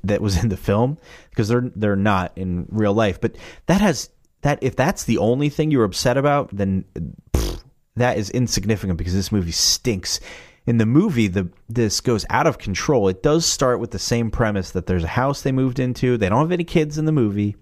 that 0.03 0.21
was 0.21 0.41
in 0.41 0.49
the 0.49 0.57
film 0.57 0.97
because 1.29 1.47
they're 1.47 1.71
they're 1.75 1.95
not 1.95 2.31
in 2.35 2.67
real 2.69 2.93
life. 2.93 3.19
But 3.19 3.35
that 3.65 3.81
has 3.81 4.09
that 4.41 4.59
if 4.61 4.75
that's 4.75 5.05
the 5.05 5.17
only 5.17 5.49
thing 5.49 5.71
you're 5.71 5.83
upset 5.83 6.17
about, 6.17 6.55
then 6.55 6.85
pff, 7.33 7.61
that 7.95 8.17
is 8.17 8.29
insignificant 8.29 8.97
because 8.97 9.13
this 9.13 9.31
movie 9.31 9.51
stinks. 9.51 10.19
In 10.65 10.77
the 10.77 10.85
movie, 10.85 11.27
the 11.27 11.49
this 11.67 11.99
goes 11.99 12.25
out 12.29 12.47
of 12.47 12.57
control. 12.57 13.09
It 13.09 13.21
does 13.21 13.45
start 13.45 13.79
with 13.79 13.91
the 13.91 13.99
same 13.99 14.31
premise 14.31 14.71
that 14.71 14.85
there's 14.85 15.03
a 15.03 15.07
house 15.07 15.41
they 15.41 15.51
moved 15.51 15.79
into. 15.79 16.17
They 16.17 16.29
don't 16.29 16.39
have 16.39 16.51
any 16.51 16.63
kids 16.63 16.97
in 16.97 17.05
the 17.05 17.11
movie, 17.11 17.55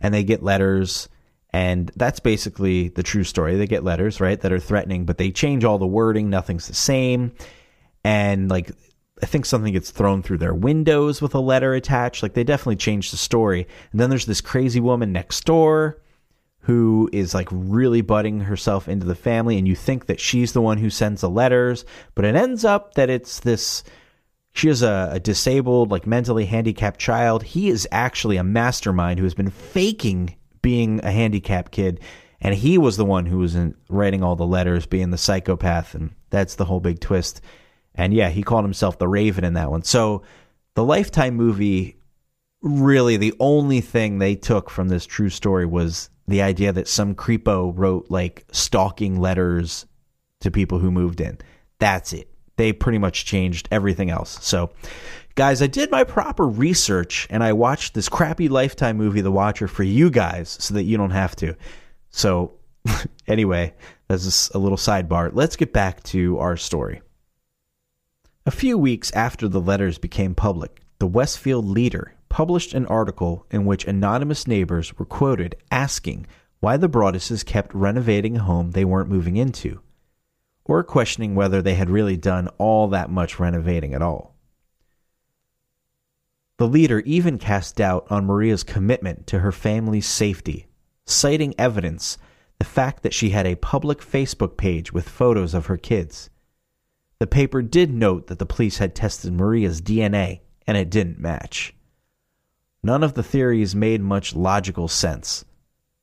and 0.00 0.14
they 0.14 0.24
get 0.24 0.42
letters. 0.42 1.08
And 1.50 1.90
that's 1.96 2.20
basically 2.20 2.88
the 2.88 3.02
true 3.02 3.24
story. 3.24 3.56
They 3.56 3.66
get 3.66 3.82
letters, 3.82 4.20
right, 4.20 4.38
that 4.38 4.52
are 4.52 4.60
threatening, 4.60 5.06
but 5.06 5.16
they 5.16 5.30
change 5.30 5.64
all 5.64 5.78
the 5.78 5.86
wording. 5.86 6.28
Nothing's 6.28 6.68
the 6.68 6.74
same. 6.74 7.32
And 8.04 8.50
like 8.50 8.70
I 9.22 9.26
think 9.26 9.46
something 9.46 9.72
gets 9.72 9.90
thrown 9.90 10.22
through 10.22 10.38
their 10.38 10.54
windows 10.54 11.20
with 11.20 11.34
a 11.34 11.40
letter 11.40 11.74
attached. 11.74 12.22
Like 12.22 12.34
they 12.34 12.44
definitely 12.44 12.76
changed 12.76 13.12
the 13.12 13.16
story. 13.16 13.66
And 13.90 14.00
then 14.00 14.10
there's 14.10 14.26
this 14.26 14.40
crazy 14.40 14.80
woman 14.80 15.12
next 15.12 15.44
door 15.44 16.00
who 16.68 17.08
is 17.14 17.32
like 17.32 17.48
really 17.50 18.02
butting 18.02 18.40
herself 18.40 18.90
into 18.90 19.06
the 19.06 19.14
family, 19.14 19.56
and 19.56 19.66
you 19.66 19.74
think 19.74 20.04
that 20.04 20.20
she's 20.20 20.52
the 20.52 20.60
one 20.60 20.76
who 20.76 20.90
sends 20.90 21.22
the 21.22 21.30
letters, 21.30 21.86
but 22.14 22.26
it 22.26 22.36
ends 22.36 22.62
up 22.62 22.92
that 22.92 23.08
it's 23.08 23.40
this. 23.40 23.82
She 24.52 24.68
is 24.68 24.82
a, 24.82 25.08
a 25.12 25.18
disabled, 25.18 25.90
like 25.90 26.06
mentally 26.06 26.44
handicapped 26.44 27.00
child. 27.00 27.42
He 27.42 27.70
is 27.70 27.88
actually 27.90 28.36
a 28.36 28.44
mastermind 28.44 29.18
who 29.18 29.24
has 29.24 29.32
been 29.32 29.48
faking 29.48 30.36
being 30.60 31.02
a 31.02 31.10
handicapped 31.10 31.72
kid, 31.72 32.00
and 32.38 32.54
he 32.54 32.76
was 32.76 32.98
the 32.98 33.04
one 33.06 33.24
who 33.24 33.38
was 33.38 33.54
in, 33.54 33.74
writing 33.88 34.22
all 34.22 34.36
the 34.36 34.44
letters, 34.44 34.84
being 34.84 35.10
the 35.10 35.16
psychopath, 35.16 35.94
and 35.94 36.10
that's 36.28 36.56
the 36.56 36.66
whole 36.66 36.80
big 36.80 37.00
twist. 37.00 37.40
And 37.94 38.12
yeah, 38.12 38.28
he 38.28 38.42
called 38.42 38.66
himself 38.66 38.98
the 38.98 39.08
Raven 39.08 39.42
in 39.42 39.54
that 39.54 39.70
one. 39.70 39.84
So 39.84 40.22
the 40.74 40.84
Lifetime 40.84 41.34
movie, 41.34 41.96
really 42.60 43.16
the 43.16 43.32
only 43.40 43.80
thing 43.80 44.18
they 44.18 44.34
took 44.34 44.68
from 44.68 44.88
this 44.88 45.06
true 45.06 45.30
story 45.30 45.64
was 45.64 46.10
the 46.28 46.42
idea 46.42 46.72
that 46.72 46.86
some 46.86 47.14
creepo 47.14 47.72
wrote 47.74 48.06
like 48.10 48.44
stalking 48.52 49.18
letters 49.18 49.86
to 50.40 50.50
people 50.50 50.78
who 50.78 50.90
moved 50.90 51.20
in. 51.20 51.38
That's 51.78 52.12
it. 52.12 52.28
They 52.56 52.72
pretty 52.72 52.98
much 52.98 53.24
changed 53.24 53.68
everything 53.70 54.10
else. 54.10 54.38
So, 54.44 54.70
guys, 55.34 55.62
I 55.62 55.68
did 55.68 55.90
my 55.90 56.04
proper 56.04 56.46
research 56.46 57.26
and 57.30 57.42
I 57.42 57.52
watched 57.54 57.94
this 57.94 58.08
crappy 58.08 58.48
Lifetime 58.48 58.96
movie, 58.96 59.20
The 59.20 59.32
Watcher, 59.32 59.68
for 59.68 59.84
you 59.84 60.10
guys 60.10 60.56
so 60.60 60.74
that 60.74 60.84
you 60.84 60.96
don't 60.96 61.10
have 61.10 61.34
to. 61.36 61.56
So, 62.10 62.52
anyway, 63.26 63.74
that's 64.08 64.50
a 64.50 64.58
little 64.58 64.78
sidebar. 64.78 65.30
Let's 65.32 65.56
get 65.56 65.72
back 65.72 66.02
to 66.04 66.38
our 66.38 66.56
story. 66.56 67.00
A 68.44 68.50
few 68.50 68.76
weeks 68.76 69.10
after 69.12 69.48
the 69.48 69.60
letters 69.60 69.98
became 69.98 70.34
public, 70.34 70.80
the 70.98 71.06
Westfield 71.06 71.66
Leader 71.66 72.14
published 72.28 72.74
an 72.74 72.86
article 72.86 73.46
in 73.50 73.64
which 73.64 73.86
anonymous 73.86 74.46
neighbors 74.46 74.98
were 74.98 75.04
quoted 75.04 75.56
asking 75.70 76.26
why 76.60 76.76
the 76.76 76.88
Broadduses 76.88 77.44
kept 77.44 77.74
renovating 77.74 78.36
a 78.36 78.42
home 78.42 78.72
they 78.72 78.84
weren't 78.84 79.08
moving 79.08 79.36
into, 79.36 79.80
or 80.64 80.82
questioning 80.82 81.34
whether 81.34 81.62
they 81.62 81.74
had 81.74 81.90
really 81.90 82.16
done 82.16 82.48
all 82.58 82.88
that 82.88 83.10
much 83.10 83.38
renovating 83.38 83.94
at 83.94 84.02
all. 84.02 84.34
The 86.58 86.68
leader 86.68 87.00
even 87.00 87.38
cast 87.38 87.76
doubt 87.76 88.06
on 88.10 88.26
Maria's 88.26 88.64
commitment 88.64 89.26
to 89.28 89.38
her 89.38 89.52
family's 89.52 90.06
safety, 90.06 90.66
citing 91.06 91.54
evidence 91.56 92.18
the 92.58 92.64
fact 92.64 93.04
that 93.04 93.14
she 93.14 93.30
had 93.30 93.46
a 93.46 93.54
public 93.54 94.00
Facebook 94.00 94.56
page 94.56 94.92
with 94.92 95.08
photos 95.08 95.54
of 95.54 95.66
her 95.66 95.76
kids 95.76 96.30
the 97.18 97.26
paper 97.26 97.62
did 97.62 97.92
note 97.92 98.28
that 98.28 98.38
the 98.38 98.46
police 98.46 98.78
had 98.78 98.94
tested 98.94 99.32
Maria's 99.32 99.82
DNA, 99.82 100.40
and 100.66 100.76
it 100.76 100.88
didn't 100.88 101.18
match. 101.18 101.74
None 102.82 103.02
of 103.02 103.14
the 103.14 103.22
theories 103.22 103.74
made 103.74 104.00
much 104.00 104.34
logical 104.34 104.88
sense. 104.88 105.44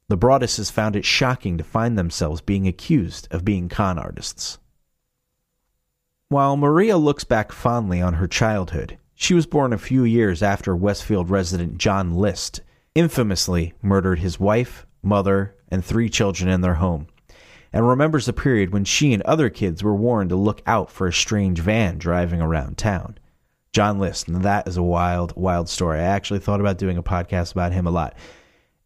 The 0.08 0.18
Broadduses 0.18 0.72
found 0.72 0.96
it 0.96 1.06
shocking 1.06 1.58
to 1.58 1.64
find 1.64 1.98
themselves 1.98 2.42
being 2.42 2.68
accused 2.68 3.28
of 3.32 3.46
being 3.46 3.70
con 3.70 3.98
artists. 3.98 4.60
While 6.30 6.58
Maria 6.58 6.98
looks 6.98 7.24
back 7.24 7.52
fondly 7.52 8.02
on 8.02 8.16
her 8.16 8.28
childhood, 8.28 8.98
she 9.14 9.34
was 9.34 9.46
born 9.46 9.74
a 9.74 9.78
few 9.78 10.04
years 10.04 10.44
after 10.44 10.76
Westfield 10.76 11.30
resident 11.30 11.78
John 11.78 12.14
List 12.14 12.62
infamously 12.94 13.74
murdered 13.82 14.20
his 14.20 14.40
wife, 14.40 14.86
mother, 15.02 15.56
and 15.70 15.84
three 15.84 16.10
children 16.10 16.50
in 16.50 16.62
their 16.62 16.76
home 16.76 17.08
and 17.76 17.86
remembers 17.86 18.30
a 18.30 18.34
period 18.34 18.72
when 18.72 18.86
she 18.86 19.12
and 19.12 19.22
other 19.24 19.50
kids 19.50 19.84
were 19.84 19.94
warned 19.94 20.30
to 20.30 20.36
look 20.38 20.62
out 20.66 20.90
for 20.90 21.08
a 21.08 21.14
strange 21.14 21.60
van 21.60 21.98
driving 21.98 22.42
around 22.42 22.78
town. 22.78 23.18
John 23.76 24.00
List, 24.00 24.30
and 24.30 24.42
that 24.44 24.70
is 24.70 24.78
a 24.78 24.84
wild, 24.84 25.36
wild 25.36 25.68
story. 25.68 26.00
I 26.00 26.04
actually 26.04 26.40
thought 26.40 26.62
about 26.62 26.78
doing 26.78 26.98
a 26.98 27.04
podcast 27.04 27.52
about 27.52 27.74
him 27.74 27.86
a 27.86 27.92
lot. 27.92 28.16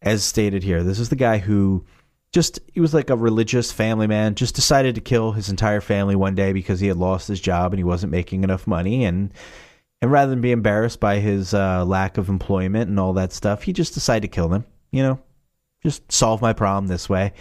As 0.02 0.24
stated 0.24 0.64
here, 0.64 0.82
this 0.82 0.98
is 0.98 1.10
the 1.10 1.16
guy 1.16 1.38
who 1.38 1.84
just 2.32 2.58
he 2.72 2.80
was 2.80 2.92
like 2.92 3.08
a 3.08 3.16
religious 3.16 3.70
family 3.70 4.08
man 4.08 4.34
just 4.34 4.56
decided 4.56 4.96
to 4.96 5.00
kill 5.00 5.30
his 5.30 5.48
entire 5.48 5.80
family 5.80 6.16
one 6.16 6.34
day 6.34 6.52
because 6.52 6.80
he 6.80 6.88
had 6.88 6.96
lost 6.96 7.28
his 7.28 7.40
job 7.40 7.72
and 7.72 7.78
he 7.78 7.84
wasn't 7.84 8.10
making 8.10 8.42
enough 8.42 8.66
money 8.66 9.04
and 9.04 9.32
and 10.02 10.10
rather 10.10 10.30
than 10.30 10.40
be 10.40 10.50
embarrassed 10.50 10.98
by 10.98 11.20
his 11.20 11.54
uh, 11.54 11.84
lack 11.84 12.18
of 12.18 12.28
employment 12.28 12.88
and 12.88 12.98
all 12.98 13.12
that 13.12 13.32
stuff 13.32 13.62
he 13.62 13.72
just 13.72 13.94
decided 13.94 14.22
to 14.22 14.28
kill 14.28 14.48
them 14.48 14.64
you 14.92 15.02
know 15.02 15.20
just 15.82 16.10
solve 16.10 16.40
my 16.40 16.52
problem 16.52 16.86
this 16.86 17.08
way 17.08 17.32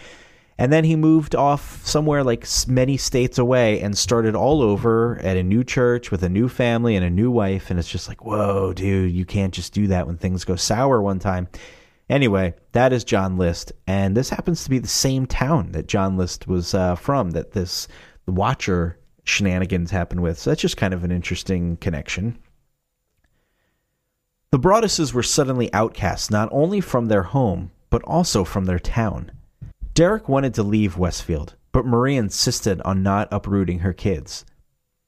and 0.60 0.72
then 0.74 0.84
he 0.84 0.96
moved 0.96 1.36
off 1.36 1.84
somewhere 1.86 2.24
like 2.24 2.46
many 2.68 2.98
states 2.98 3.38
away 3.38 3.80
and 3.80 3.98
started 3.98 4.36
all 4.36 4.62
over 4.62 5.18
at 5.24 5.38
a 5.38 5.44
new 5.44 5.64
church 5.64 6.12
with 6.12 6.22
a 6.22 6.30
new 6.30 6.48
family 6.50 6.96
and 6.96 7.06
a 7.06 7.10
new 7.10 7.32
wife 7.32 7.70
and 7.72 7.80
it's 7.80 7.90
just 7.90 8.08
like 8.08 8.24
whoa 8.24 8.74
dude 8.74 9.12
you 9.12 9.26
can't 9.26 9.54
just 9.54 9.74
do 9.74 9.88
that 9.88 10.06
when 10.06 10.18
things 10.18 10.46
go 10.46 10.56
sour 10.56 11.02
one 11.02 11.18
time 11.18 11.48
Anyway, 12.10 12.56
that 12.72 12.92
is 12.92 13.04
John 13.04 13.38
List, 13.38 13.72
and 13.86 14.18
this 14.18 14.32
happens 14.32 14.64
to 14.64 14.70
be 14.72 14.80
the 14.80 14.88
same 14.88 15.28
town 15.28 15.74
that 15.74 15.88
John 15.88 16.18
List 16.18 16.48
was 16.48 16.74
uh, 16.74 16.96
from. 16.96 17.30
That 17.32 17.52
this 17.52 17.88
Watcher 18.26 18.98
shenanigans 19.24 19.92
happened 19.92 20.22
with. 20.22 20.40
So 20.40 20.50
that's 20.50 20.62
just 20.62 20.78
kind 20.78 20.94
of 20.94 21.04
an 21.04 21.12
interesting 21.12 21.78
connection. 21.78 22.40
The 24.52 24.60
Broadduses 24.60 25.14
were 25.14 25.22
suddenly 25.22 25.72
outcast 25.72 26.32
not 26.32 26.50
only 26.52 26.82
from 26.82 27.08
their 27.08 27.24
home 27.24 27.72
but 27.92 28.04
also 28.04 28.44
from 28.44 28.66
their 28.66 28.80
town. 28.80 29.32
Derek 30.00 30.30
wanted 30.30 30.54
to 30.54 30.64
leave 30.64 30.98
Westfield, 30.98 31.56
but 31.74 31.86
Marie 31.86 32.16
insisted 32.16 32.80
on 32.84 33.04
not 33.04 33.28
uprooting 33.34 33.80
her 33.80 33.92
kids. 33.92 34.46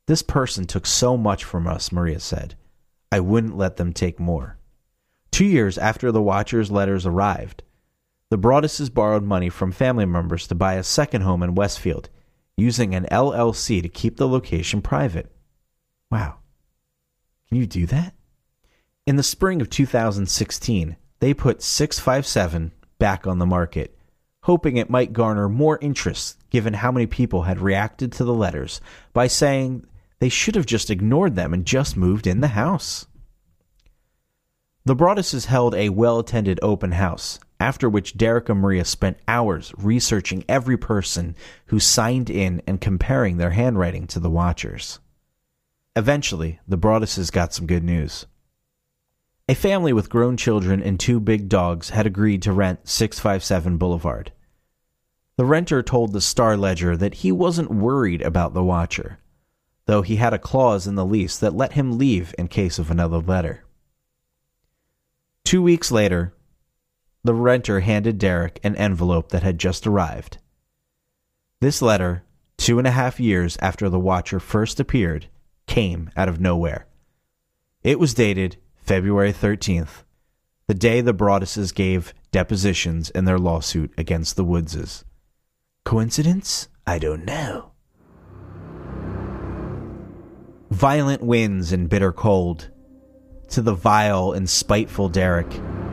This 0.05 0.21
person 0.21 0.65
took 0.65 0.85
so 0.85 1.15
much 1.15 1.45
from 1.45 1.65
us, 1.65 1.93
Maria 1.93 2.19
said. 2.19 2.55
I 3.09 3.21
wouldn't 3.21 3.55
let 3.55 3.77
them 3.77 3.93
take 3.93 4.19
more. 4.19 4.57
Two 5.31 5.45
years 5.45 5.77
after 5.77 6.11
the 6.11 6.21
Watcher's 6.21 6.69
letters 6.69 7.05
arrived, 7.05 7.63
the 8.29 8.37
Broadduses 8.37 8.93
borrowed 8.93 9.23
money 9.23 9.47
from 9.47 9.71
family 9.71 10.05
members 10.05 10.45
to 10.47 10.55
buy 10.55 10.73
a 10.73 10.83
second 10.83 11.21
home 11.21 11.41
in 11.41 11.55
Westfield, 11.55 12.09
using 12.57 12.93
an 12.93 13.07
LLC 13.09 13.81
to 13.81 13.87
keep 13.87 14.17
the 14.17 14.27
location 14.27 14.81
private. 14.81 15.31
Wow. 16.11 16.39
Can 17.47 17.59
you 17.59 17.65
do 17.65 17.85
that? 17.85 18.13
In 19.07 19.15
the 19.15 19.23
spring 19.23 19.61
of 19.61 19.69
2016, 19.69 20.97
they 21.21 21.33
put 21.33 21.61
657 21.61 22.73
back 22.99 23.25
on 23.25 23.39
the 23.39 23.45
market, 23.45 23.97
hoping 24.43 24.77
it 24.77 24.89
might 24.89 25.13
garner 25.13 25.47
more 25.47 25.77
interest 25.81 26.37
given 26.49 26.73
how 26.73 26.91
many 26.91 27.05
people 27.05 27.43
had 27.43 27.59
reacted 27.59 28.11
to 28.11 28.23
the 28.23 28.33
letters 28.33 28.81
by 29.13 29.27
saying 29.27 29.85
they 30.19 30.29
should 30.29 30.55
have 30.55 30.65
just 30.65 30.89
ignored 30.89 31.35
them 31.35 31.53
and 31.53 31.65
just 31.65 31.97
moved 31.97 32.27
in 32.27 32.41
the 32.41 32.49
house. 32.49 33.07
The 34.83 34.95
Broadduses 34.95 35.45
held 35.45 35.75
a 35.75 35.89
well 35.89 36.19
attended 36.19 36.59
open 36.63 36.93
house, 36.93 37.39
after 37.59 37.87
which 37.87 38.17
Derek 38.17 38.49
and 38.49 38.59
Maria 38.59 38.83
spent 38.83 39.19
hours 39.27 39.71
researching 39.77 40.43
every 40.49 40.77
person 40.77 41.35
who 41.67 41.79
signed 41.79 42.31
in 42.31 42.63
and 42.65 42.81
comparing 42.81 43.37
their 43.37 43.51
handwriting 43.51 44.07
to 44.07 44.19
the 44.19 44.29
Watchers. 44.29 44.99
Eventually, 45.95 46.59
the 46.67 46.79
Broadduses 46.79 47.31
got 47.31 47.53
some 47.53 47.67
good 47.67 47.83
news. 47.83 48.25
A 49.49 49.55
family 49.55 49.91
with 49.91 50.09
grown 50.09 50.37
children 50.37 50.81
and 50.81 50.99
two 50.99 51.19
big 51.19 51.49
dogs 51.49 51.89
had 51.89 52.05
agreed 52.05 52.41
to 52.43 52.53
rent 52.53 52.87
657 52.87 53.77
Boulevard. 53.77 54.31
The 55.37 55.45
renter 55.45 55.81
told 55.81 56.13
the 56.13 56.21
Star 56.21 56.55
Ledger 56.55 56.95
that 56.95 57.15
he 57.15 57.31
wasn't 57.31 57.71
worried 57.71 58.21
about 58.21 58.53
the 58.53 58.63
Watcher, 58.63 59.19
though 59.85 60.03
he 60.03 60.17
had 60.17 60.33
a 60.33 60.39
clause 60.39 60.85
in 60.85 60.95
the 60.95 61.05
lease 61.05 61.37
that 61.37 61.55
let 61.55 61.73
him 61.73 61.97
leave 61.97 62.35
in 62.37 62.47
case 62.47 62.77
of 62.77 62.91
another 62.91 63.17
letter. 63.17 63.65
Two 65.43 65.61
weeks 65.61 65.91
later, 65.91 66.33
the 67.23 67.33
renter 67.33 67.81
handed 67.81 68.17
Derek 68.17 68.59
an 68.63 68.75
envelope 68.75 69.29
that 69.29 69.43
had 69.43 69.57
just 69.57 69.85
arrived. 69.85 70.37
This 71.59 71.81
letter, 71.81 72.23
two 72.57 72.77
and 72.77 72.87
a 72.87 72.91
half 72.91 73.19
years 73.19 73.57
after 73.61 73.89
the 73.89 73.99
Watcher 73.99 74.39
first 74.39 74.79
appeared, 74.79 75.27
came 75.67 76.09
out 76.15 76.29
of 76.29 76.39
nowhere. 76.39 76.87
It 77.83 77.99
was 77.99 78.13
dated 78.13 78.57
February 78.91 79.31
13th, 79.31 80.03
the 80.67 80.73
day 80.73 80.99
the 80.99 81.13
Broadduses 81.13 81.73
gave 81.73 82.13
depositions 82.33 83.09
in 83.11 83.23
their 83.23 83.39
lawsuit 83.39 83.93
against 83.97 84.35
the 84.35 84.43
Woodses. 84.43 85.05
Coincidence? 85.85 86.67
I 86.85 86.99
don't 86.99 87.23
know. 87.23 87.71
Violent 90.71 91.23
winds 91.23 91.71
and 91.71 91.87
bitter 91.87 92.11
cold 92.11 92.69
to 93.51 93.61
the 93.61 93.73
vile 93.73 94.33
and 94.33 94.49
spiteful 94.49 95.07
Derek 95.07 95.47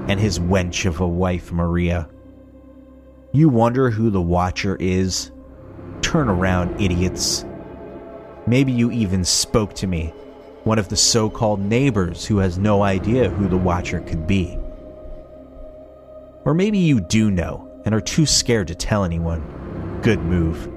and 0.09 0.19
his 0.19 0.41
wench 0.41 0.85
of 0.85 0.99
a 0.99 1.07
wife, 1.07 1.53
Maria. 1.53 2.09
You 3.33 3.49
wonder 3.49 3.91
who 3.91 4.11
the 4.11 4.21
Watcher 4.21 4.77
is? 4.81 5.31
Turn 6.03 6.29
around, 6.29 6.81
idiots. 6.81 7.45
Maybe 8.49 8.73
you 8.73 8.91
even 8.91 9.25
spoke 9.25 9.75
to 9.75 9.87
me, 9.87 10.13
one 10.69 10.79
of 10.79 10.89
the 10.89 10.97
so 10.97 11.29
called 11.29 11.59
neighbors 11.59 12.25
who 12.25 12.39
has 12.39 12.59
no 12.59 12.83
idea 12.83 13.29
who 13.31 13.49
the 13.49 13.57
Watcher 13.57 14.01
could 14.03 14.27
be. 14.27 14.57
Or 16.45 16.55
maybe 16.55 16.79
you 16.79 17.01
do 17.01 17.31
know 17.31 17.69
and 17.85 17.95
are 17.95 18.01
too 18.01 18.27
scared 18.27 18.69
to 18.69 18.75
tell 18.77 19.03
anyone. 19.03 20.01
Good 20.03 20.21
move. 20.21 20.71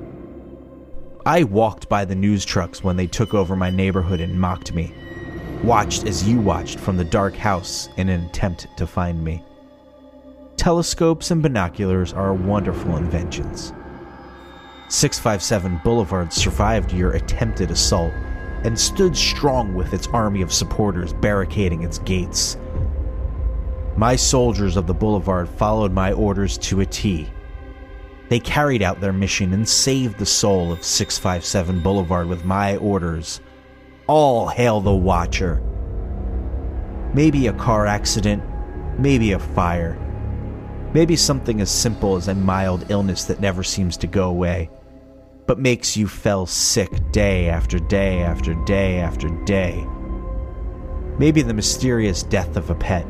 I 1.26 1.44
walked 1.44 1.90
by 1.90 2.06
the 2.06 2.16
news 2.16 2.44
trucks 2.44 2.84
when 2.84 2.96
they 2.96 3.06
took 3.06 3.36
over 3.36 3.56
my 3.56 3.70
neighborhood 3.70 4.20
and 4.20 4.42
mocked 4.42 4.74
me 4.74 4.92
watched 5.64 6.06
as 6.06 6.28
you 6.28 6.40
watched 6.40 6.80
from 6.80 6.98
the 6.98 7.06
dark 7.06 7.36
house 7.36 7.90
in 7.98 8.10
an 8.10 8.26
attempt 8.26 8.68
to 8.78 8.88
find 8.88 9.24
me. 9.24 9.44
Telescopes 10.58 11.30
and 11.32 11.42
binoculars 11.42 12.14
are 12.14 12.34
wonderful 12.34 12.98
inventions. 12.98 13.74
657 14.90 15.82
Boulevard 15.84 16.34
survived 16.34 16.92
your 16.92 17.12
attempted 17.12 17.70
assault 17.70 18.14
and 18.64 18.78
stood 18.80 19.16
strong 19.16 19.74
with 19.74 19.94
its 19.94 20.08
army 20.08 20.42
of 20.42 20.54
supporters 20.54 21.14
barricading 21.14 21.84
its 21.84 22.00
gates. 22.00 22.58
My 23.98 24.16
soldiers 24.16 24.78
of 24.78 24.88
the 24.88 24.94
boulevard 24.94 25.50
followed 25.50 25.92
my 25.92 26.14
orders 26.14 26.58
to 26.60 26.82
a 26.82 26.86
T. 26.86 27.30
They 28.30 28.40
carried 28.40 28.82
out 28.82 29.02
their 29.02 29.12
mission 29.12 29.52
and 29.54 29.68
saved 29.68 30.18
the 30.18 30.26
soul 30.26 30.72
of 30.72 30.84
657 30.84 31.82
Boulevard 31.82 32.28
with 32.28 32.46
my 32.46 32.78
orders. 32.78 33.42
All 34.08 34.48
hail 34.48 34.80
the 34.80 34.94
Watcher. 34.94 35.62
Maybe 37.14 37.48
a 37.48 37.54
car 37.54 37.86
accident, 37.86 38.42
maybe 38.98 39.34
a 39.34 39.40
fire, 39.40 39.98
maybe 40.94 41.18
something 41.18 41.60
as 41.60 41.70
simple 41.70 42.16
as 42.16 42.30
a 42.30 42.36
mild 42.36 42.90
illness 42.90 43.26
that 43.26 43.42
never 43.42 43.64
seems 43.64 43.98
to 43.98 44.08
go 44.08 44.30
away, 44.30 44.70
but 45.52 45.60
makes 45.60 45.98
you 45.98 46.08
feel 46.08 46.46
sick 46.46 46.90
day 47.12 47.50
after 47.50 47.78
day 47.78 48.22
after 48.22 48.54
day 48.64 49.00
after 49.00 49.28
day. 49.44 49.86
Maybe 51.20 51.42
the 51.42 51.54
mysterious 51.54 52.24
death 52.24 52.56
of 52.56 52.70
a 52.70 52.76
pet. 52.76 53.06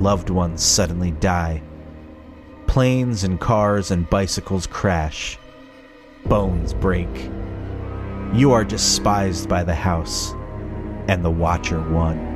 Loved 0.00 0.30
ones 0.30 0.62
suddenly 0.62 1.10
die. 1.10 1.62
Planes 2.66 3.22
and 3.22 3.38
cars 3.38 3.90
and 3.90 4.08
bicycles 4.08 4.66
crash. 4.66 5.38
Bones 6.24 6.72
break 6.72 7.10
you 8.32 8.52
are 8.52 8.64
despised 8.64 9.46
by 9.46 9.62
the 9.62 9.74
house, 9.74 10.32
and 11.06 11.22
the 11.22 11.30
Watcher 11.30 11.82
won. 11.90 12.31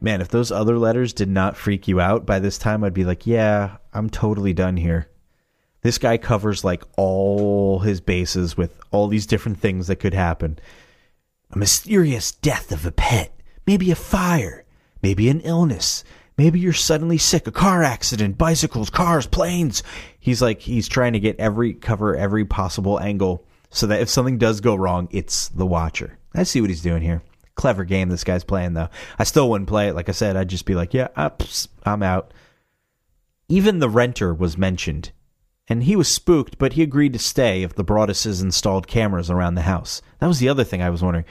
Man, 0.00 0.20
if 0.20 0.28
those 0.28 0.52
other 0.52 0.78
letters 0.78 1.12
did 1.12 1.28
not 1.28 1.56
freak 1.56 1.88
you 1.88 2.00
out 2.00 2.26
by 2.26 2.38
this 2.38 2.58
time, 2.58 2.84
I'd 2.84 2.94
be 2.94 3.04
like, 3.04 3.26
yeah, 3.26 3.78
I'm 3.92 4.10
totally 4.10 4.52
done 4.52 4.76
here. 4.76 5.08
This 5.82 5.98
guy 5.98 6.18
covers 6.18 6.64
like 6.64 6.82
all 6.96 7.80
his 7.80 8.00
bases 8.00 8.56
with 8.56 8.78
all 8.90 9.08
these 9.08 9.26
different 9.26 9.60
things 9.60 9.86
that 9.86 9.96
could 9.96 10.14
happen. 10.14 10.58
A 11.50 11.58
mysterious 11.58 12.32
death 12.32 12.72
of 12.72 12.84
a 12.84 12.92
pet, 12.92 13.32
maybe 13.66 13.90
a 13.90 13.96
fire, 13.96 14.64
maybe 15.02 15.28
an 15.28 15.40
illness, 15.40 16.04
Maybe 16.38 16.60
you're 16.60 16.74
suddenly 16.74 17.16
sick, 17.16 17.46
a 17.46 17.52
car 17.52 17.82
accident, 17.82 18.36
bicycles, 18.36 18.90
cars, 18.90 19.26
planes. 19.26 19.82
He's 20.20 20.42
like, 20.42 20.60
he's 20.60 20.86
trying 20.86 21.14
to 21.14 21.20
get 21.20 21.40
every, 21.40 21.72
cover 21.72 22.14
every 22.14 22.44
possible 22.44 23.00
angle 23.00 23.46
so 23.70 23.86
that 23.86 24.02
if 24.02 24.10
something 24.10 24.36
does 24.36 24.60
go 24.60 24.74
wrong, 24.74 25.08
it's 25.10 25.48
the 25.48 25.64
watcher. 25.64 26.18
I 26.34 26.42
see 26.42 26.60
what 26.60 26.68
he's 26.68 26.82
doing 26.82 27.02
here. 27.02 27.22
Clever 27.56 27.84
game 27.84 28.08
this 28.08 28.24
guy's 28.24 28.44
playing, 28.44 28.74
though. 28.74 28.88
I 29.18 29.24
still 29.24 29.50
wouldn't 29.50 29.68
play 29.68 29.88
it. 29.88 29.94
Like 29.94 30.08
I 30.08 30.12
said, 30.12 30.36
I'd 30.36 30.48
just 30.48 30.66
be 30.66 30.74
like, 30.74 30.94
yeah, 30.94 31.08
uh, 31.16 31.22
ups, 31.22 31.68
I'm 31.84 32.02
out. 32.02 32.32
Even 33.48 33.78
the 33.78 33.88
renter 33.88 34.32
was 34.32 34.56
mentioned, 34.56 35.10
and 35.68 35.82
he 35.82 35.96
was 35.96 36.08
spooked, 36.08 36.58
but 36.58 36.74
he 36.74 36.82
agreed 36.82 37.12
to 37.14 37.18
stay 37.18 37.62
if 37.62 37.74
the 37.74 37.84
Broadduses 37.84 38.42
installed 38.42 38.86
cameras 38.86 39.30
around 39.30 39.54
the 39.54 39.62
house. 39.62 40.02
That 40.20 40.28
was 40.28 40.38
the 40.38 40.48
other 40.48 40.64
thing 40.64 40.82
I 40.82 40.90
was 40.90 41.02
wondering 41.02 41.24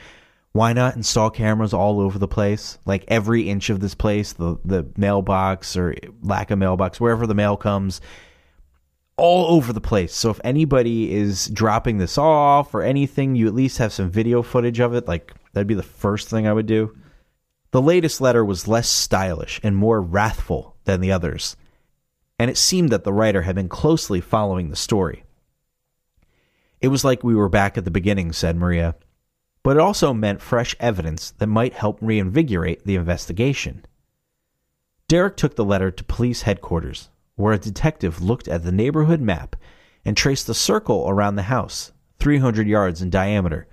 why 0.56 0.72
not 0.72 0.96
install 0.96 1.30
cameras 1.30 1.74
all 1.74 2.00
over 2.00 2.18
the 2.18 2.26
place 2.26 2.78
like 2.86 3.04
every 3.08 3.48
inch 3.48 3.68
of 3.68 3.80
this 3.80 3.94
place 3.94 4.32
the 4.32 4.56
the 4.64 4.86
mailbox 4.96 5.76
or 5.76 5.94
lack 6.22 6.50
of 6.50 6.58
mailbox 6.58 6.98
wherever 6.98 7.26
the 7.26 7.34
mail 7.34 7.56
comes 7.56 8.00
all 9.18 9.54
over 9.54 9.72
the 9.72 9.80
place 9.80 10.14
so 10.14 10.30
if 10.30 10.40
anybody 10.42 11.12
is 11.12 11.48
dropping 11.48 11.98
this 11.98 12.16
off 12.16 12.74
or 12.74 12.82
anything 12.82 13.36
you 13.36 13.46
at 13.46 13.54
least 13.54 13.78
have 13.78 13.92
some 13.92 14.10
video 14.10 14.42
footage 14.42 14.80
of 14.80 14.94
it 14.94 15.06
like 15.06 15.32
that'd 15.56 15.66
be 15.66 15.74
the 15.74 15.82
first 15.82 16.28
thing 16.28 16.46
i 16.46 16.52
would 16.52 16.66
do 16.66 16.94
The 17.72 17.82
latest 17.82 18.20
letter 18.20 18.44
was 18.44 18.68
less 18.68 18.88
stylish 18.88 19.58
and 19.62 19.74
more 19.74 20.00
wrathful 20.00 20.76
than 20.84 21.00
the 21.00 21.10
others, 21.12 21.56
and 22.38 22.50
it 22.50 22.56
seemed 22.56 22.90
that 22.90 23.04
the 23.04 23.12
writer 23.12 23.42
had 23.42 23.54
been 23.54 23.68
closely 23.68 24.20
following 24.20 24.70
the 24.70 24.76
story. 24.76 25.24
It 26.80 26.88
was 26.88 27.04
like 27.04 27.24
we 27.24 27.34
were 27.34 27.48
back 27.48 27.76
at 27.76 27.84
the 27.84 27.90
beginning, 27.90 28.32
said 28.32 28.56
Maria, 28.56 28.94
but 29.62 29.76
it 29.76 29.80
also 29.80 30.14
meant 30.14 30.40
fresh 30.40 30.76
evidence 30.78 31.32
that 31.38 31.48
might 31.48 31.72
help 31.74 31.98
reinvigorate 32.00 32.84
the 32.86 32.94
investigation. 32.94 33.84
Derek 35.08 35.36
took 35.36 35.56
the 35.56 35.64
letter 35.64 35.90
to 35.90 36.04
police 36.04 36.42
headquarters, 36.42 37.10
where 37.34 37.52
a 37.54 37.58
detective 37.58 38.22
looked 38.22 38.46
at 38.48 38.62
the 38.62 38.72
neighborhood 38.72 39.20
map 39.20 39.56
and 40.04 40.16
traced 40.16 40.48
a 40.48 40.54
circle 40.54 41.06
around 41.08 41.34
the 41.34 41.42
house, 41.50 41.92
300 42.20 42.68
yards 42.68 43.02
in 43.02 43.10
diameter, 43.10 43.66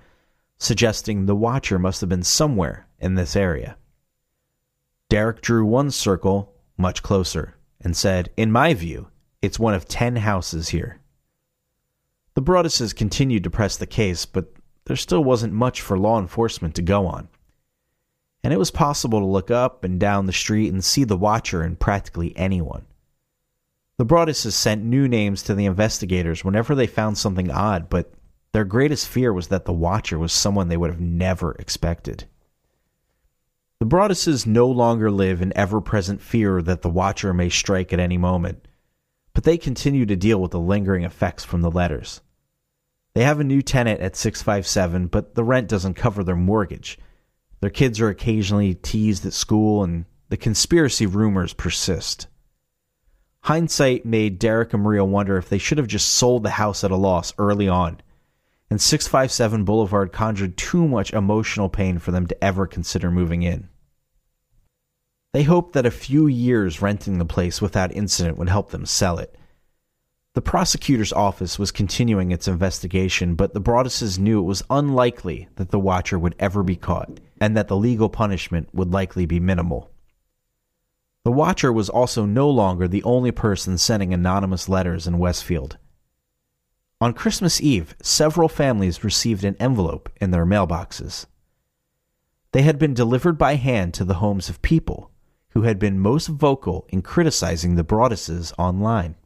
suggesting 0.58 1.26
the 1.26 1.36
watcher 1.36 1.78
must 1.78 2.00
have 2.00 2.08
been 2.08 2.22
somewhere 2.22 2.86
in 2.98 3.14
this 3.14 3.36
area. 3.36 3.76
Derek 5.08 5.42
drew 5.42 5.64
one 5.64 5.90
circle 5.90 6.54
much 6.76 7.02
closer 7.02 7.56
and 7.80 7.96
said, 7.96 8.30
In 8.36 8.50
my 8.50 8.74
view, 8.74 9.08
it's 9.42 9.58
one 9.58 9.74
of 9.74 9.86
10 9.86 10.16
houses 10.16 10.70
here. 10.70 11.00
The 12.34 12.42
Broadduses 12.42 12.96
continued 12.96 13.44
to 13.44 13.50
press 13.50 13.76
the 13.76 13.86
case, 13.86 14.26
but 14.26 14.52
there 14.86 14.96
still 14.96 15.22
wasn't 15.22 15.52
much 15.52 15.80
for 15.80 15.98
law 15.98 16.18
enforcement 16.18 16.74
to 16.74 16.82
go 16.82 17.06
on. 17.06 17.28
And 18.42 18.52
it 18.52 18.58
was 18.58 18.70
possible 18.70 19.20
to 19.20 19.26
look 19.26 19.50
up 19.50 19.84
and 19.84 20.00
down 20.00 20.26
the 20.26 20.32
street 20.32 20.72
and 20.72 20.84
see 20.84 21.04
the 21.04 21.16
watcher 21.16 21.62
in 21.62 21.76
practically 21.76 22.36
anyone. 22.36 22.84
The 23.96 24.04
Broadduses 24.04 24.52
sent 24.52 24.84
new 24.84 25.06
names 25.06 25.42
to 25.44 25.54
the 25.54 25.66
investigators 25.66 26.44
whenever 26.44 26.74
they 26.74 26.86
found 26.86 27.16
something 27.16 27.50
odd, 27.50 27.88
but 27.88 28.12
their 28.54 28.64
greatest 28.64 29.08
fear 29.08 29.32
was 29.32 29.48
that 29.48 29.64
the 29.64 29.72
watcher 29.72 30.16
was 30.16 30.32
someone 30.32 30.68
they 30.68 30.76
would 30.76 30.88
have 30.88 31.00
never 31.00 31.56
expected. 31.58 32.22
The 33.80 33.86
Broadduses 33.86 34.46
no 34.46 34.68
longer 34.68 35.10
live 35.10 35.42
in 35.42 35.52
ever 35.56 35.80
present 35.80 36.22
fear 36.22 36.62
that 36.62 36.82
the 36.82 36.88
watcher 36.88 37.34
may 37.34 37.48
strike 37.48 37.92
at 37.92 37.98
any 37.98 38.16
moment, 38.16 38.68
but 39.32 39.42
they 39.42 39.58
continue 39.58 40.06
to 40.06 40.14
deal 40.14 40.40
with 40.40 40.52
the 40.52 40.60
lingering 40.60 41.02
effects 41.02 41.42
from 41.44 41.62
the 41.62 41.70
letters. 41.70 42.20
They 43.14 43.24
have 43.24 43.40
a 43.40 43.44
new 43.44 43.60
tenant 43.60 44.00
at 44.00 44.14
657, 44.14 45.08
but 45.08 45.34
the 45.34 45.42
rent 45.42 45.68
doesn't 45.68 45.94
cover 45.94 46.22
their 46.22 46.36
mortgage. 46.36 46.96
Their 47.58 47.70
kids 47.70 48.00
are 48.00 48.08
occasionally 48.08 48.74
teased 48.74 49.26
at 49.26 49.32
school, 49.32 49.82
and 49.82 50.04
the 50.28 50.36
conspiracy 50.36 51.06
rumors 51.06 51.54
persist. 51.54 52.28
Hindsight 53.40 54.06
made 54.06 54.38
Derek 54.38 54.72
and 54.72 54.84
Maria 54.84 55.04
wonder 55.04 55.36
if 55.38 55.48
they 55.48 55.58
should 55.58 55.78
have 55.78 55.88
just 55.88 56.08
sold 56.08 56.44
the 56.44 56.50
house 56.50 56.84
at 56.84 56.92
a 56.92 56.96
loss 56.96 57.34
early 57.36 57.68
on, 57.68 58.00
and 58.74 58.82
657 58.82 59.62
Boulevard 59.62 60.12
conjured 60.12 60.56
too 60.56 60.88
much 60.88 61.12
emotional 61.12 61.68
pain 61.68 62.00
for 62.00 62.10
them 62.10 62.26
to 62.26 62.42
ever 62.44 62.66
consider 62.66 63.08
moving 63.08 63.44
in. 63.44 63.68
They 65.32 65.44
hoped 65.44 65.74
that 65.74 65.86
a 65.86 65.92
few 65.92 66.26
years 66.26 66.82
renting 66.82 67.18
the 67.18 67.24
place 67.24 67.62
without 67.62 67.94
incident 67.94 68.36
would 68.36 68.48
help 68.48 68.70
them 68.70 68.84
sell 68.84 69.18
it. 69.18 69.38
The 70.32 70.42
prosecutor's 70.42 71.12
office 71.12 71.56
was 71.56 71.70
continuing 71.70 72.32
its 72.32 72.48
investigation, 72.48 73.36
but 73.36 73.54
the 73.54 73.60
Broadduses 73.60 74.18
knew 74.18 74.40
it 74.40 74.46
was 74.46 74.64
unlikely 74.68 75.46
that 75.54 75.70
the 75.70 75.78
watcher 75.78 76.18
would 76.18 76.34
ever 76.40 76.64
be 76.64 76.74
caught, 76.74 77.20
and 77.40 77.56
that 77.56 77.68
the 77.68 77.76
legal 77.76 78.08
punishment 78.08 78.70
would 78.72 78.92
likely 78.92 79.24
be 79.24 79.38
minimal. 79.38 79.88
The 81.22 81.30
watcher 81.30 81.72
was 81.72 81.88
also 81.88 82.26
no 82.26 82.50
longer 82.50 82.88
the 82.88 83.04
only 83.04 83.30
person 83.30 83.78
sending 83.78 84.12
anonymous 84.12 84.68
letters 84.68 85.06
in 85.06 85.18
Westfield. 85.18 85.78
On 87.00 87.12
Christmas 87.12 87.60
Eve, 87.60 87.96
several 88.02 88.48
families 88.48 89.04
received 89.04 89.44
an 89.44 89.56
envelope 89.58 90.10
in 90.20 90.30
their 90.30 90.46
mailboxes. 90.46 91.26
They 92.52 92.62
had 92.62 92.78
been 92.78 92.94
delivered 92.94 93.36
by 93.36 93.56
hand 93.56 93.94
to 93.94 94.04
the 94.04 94.14
homes 94.14 94.48
of 94.48 94.62
people 94.62 95.10
who 95.50 95.62
had 95.62 95.78
been 95.78 95.98
most 95.98 96.28
vocal 96.28 96.86
in 96.88 97.02
criticizing 97.02 97.74
the 97.74 97.84
Broadduses 97.84 98.52
online. 98.58 99.16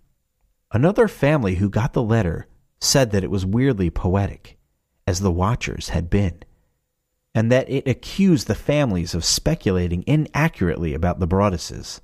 Another 0.73 1.09
family 1.09 1.57
who 1.57 1.71
got 1.71 1.93
the 1.93 2.03
letter 2.03 2.47
said 2.81 3.11
that 3.11 3.25
it 3.25 3.31
was 3.31 3.47
weirdly 3.47 3.91
poetic, 3.91 4.59
as 5.07 5.21
the 5.21 5.33
Watchers 5.33 5.91
had 5.91 6.11
been, 6.11 6.43
and 7.35 7.51
that 7.51 7.69
it 7.69 7.89
accused 7.89 8.47
the 8.47 8.55
families 8.55 9.14
of 9.14 9.25
speculating 9.25 10.05
inaccurately 10.07 10.95
about 10.95 11.19
the 11.19 11.29
Broadduses. 11.29 12.01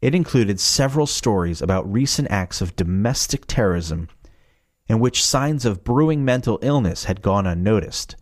It 0.00 0.14
included 0.14 0.58
several 0.58 1.06
stories 1.06 1.60
about 1.60 1.92
recent 1.92 2.30
acts 2.30 2.60
of 2.60 2.76
domestic 2.76 3.46
terrorism 3.46 4.08
in 4.90 4.98
which 4.98 5.24
signs 5.24 5.64
of 5.64 5.84
brewing 5.84 6.24
mental 6.24 6.58
illness 6.62 7.04
had 7.04 7.22
gone 7.22 7.46
unnoticed. 7.46 8.16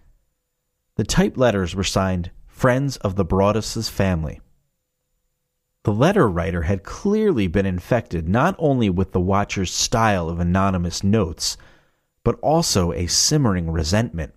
The 0.96 1.02
typed 1.02 1.38
letters 1.38 1.74
were 1.74 1.82
signed 1.82 2.30
Friends 2.46 2.98
of 2.98 3.16
the 3.16 3.24
Broadduses 3.24 3.88
family. 3.88 4.42
The 5.84 5.94
letter 5.94 6.28
writer 6.28 6.64
had 6.64 6.84
clearly 6.84 7.46
been 7.46 7.64
infected 7.64 8.28
not 8.28 8.54
only 8.58 8.90
with 8.90 9.12
the 9.12 9.20
watcher's 9.20 9.72
style 9.72 10.28
of 10.28 10.40
anonymous 10.40 11.02
notes, 11.02 11.56
but 12.22 12.38
also 12.42 12.92
a 12.92 13.06
simmering 13.06 13.70
resentment, 13.70 14.34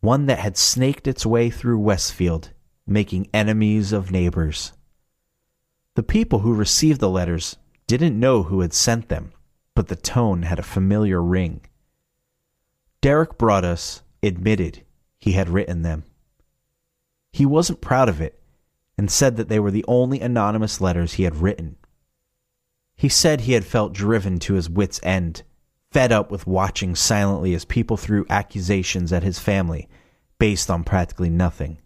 one 0.00 0.26
that 0.26 0.40
had 0.40 0.58
snaked 0.58 1.08
its 1.08 1.24
way 1.24 1.48
through 1.48 1.78
Westfield, 1.78 2.52
making 2.86 3.26
enemies 3.32 3.90
of 3.90 4.12
neighbors. 4.12 4.74
The 5.94 6.02
people 6.02 6.40
who 6.40 6.52
received 6.52 7.00
the 7.00 7.08
letters 7.08 7.56
didn't 7.86 8.20
know 8.20 8.42
who 8.42 8.60
had 8.60 8.74
sent 8.74 9.08
them, 9.08 9.32
but 9.78 9.86
the 9.86 9.94
tone 9.94 10.42
had 10.42 10.58
a 10.58 10.64
familiar 10.64 11.22
ring. 11.22 11.60
Derek 13.00 13.38
Broaddus 13.38 14.02
admitted 14.24 14.82
he 15.20 15.34
had 15.34 15.48
written 15.48 15.82
them. 15.82 16.02
He 17.30 17.46
wasn't 17.46 17.80
proud 17.80 18.08
of 18.08 18.20
it, 18.20 18.42
and 18.96 19.08
said 19.08 19.36
that 19.36 19.48
they 19.48 19.60
were 19.60 19.70
the 19.70 19.84
only 19.86 20.20
anonymous 20.20 20.80
letters 20.80 21.12
he 21.12 21.22
had 21.22 21.36
written. 21.36 21.76
He 22.96 23.08
said 23.08 23.42
he 23.42 23.52
had 23.52 23.64
felt 23.64 23.92
driven 23.92 24.40
to 24.40 24.54
his 24.54 24.68
wits' 24.68 24.98
end, 25.04 25.44
fed 25.92 26.10
up 26.10 26.32
with 26.32 26.48
watching 26.48 26.96
silently 26.96 27.54
as 27.54 27.64
people 27.64 27.96
threw 27.96 28.26
accusations 28.28 29.12
at 29.12 29.22
his 29.22 29.38
family 29.38 29.88
based 30.40 30.72
on 30.72 30.82
practically 30.82 31.30
nothing. 31.30 31.78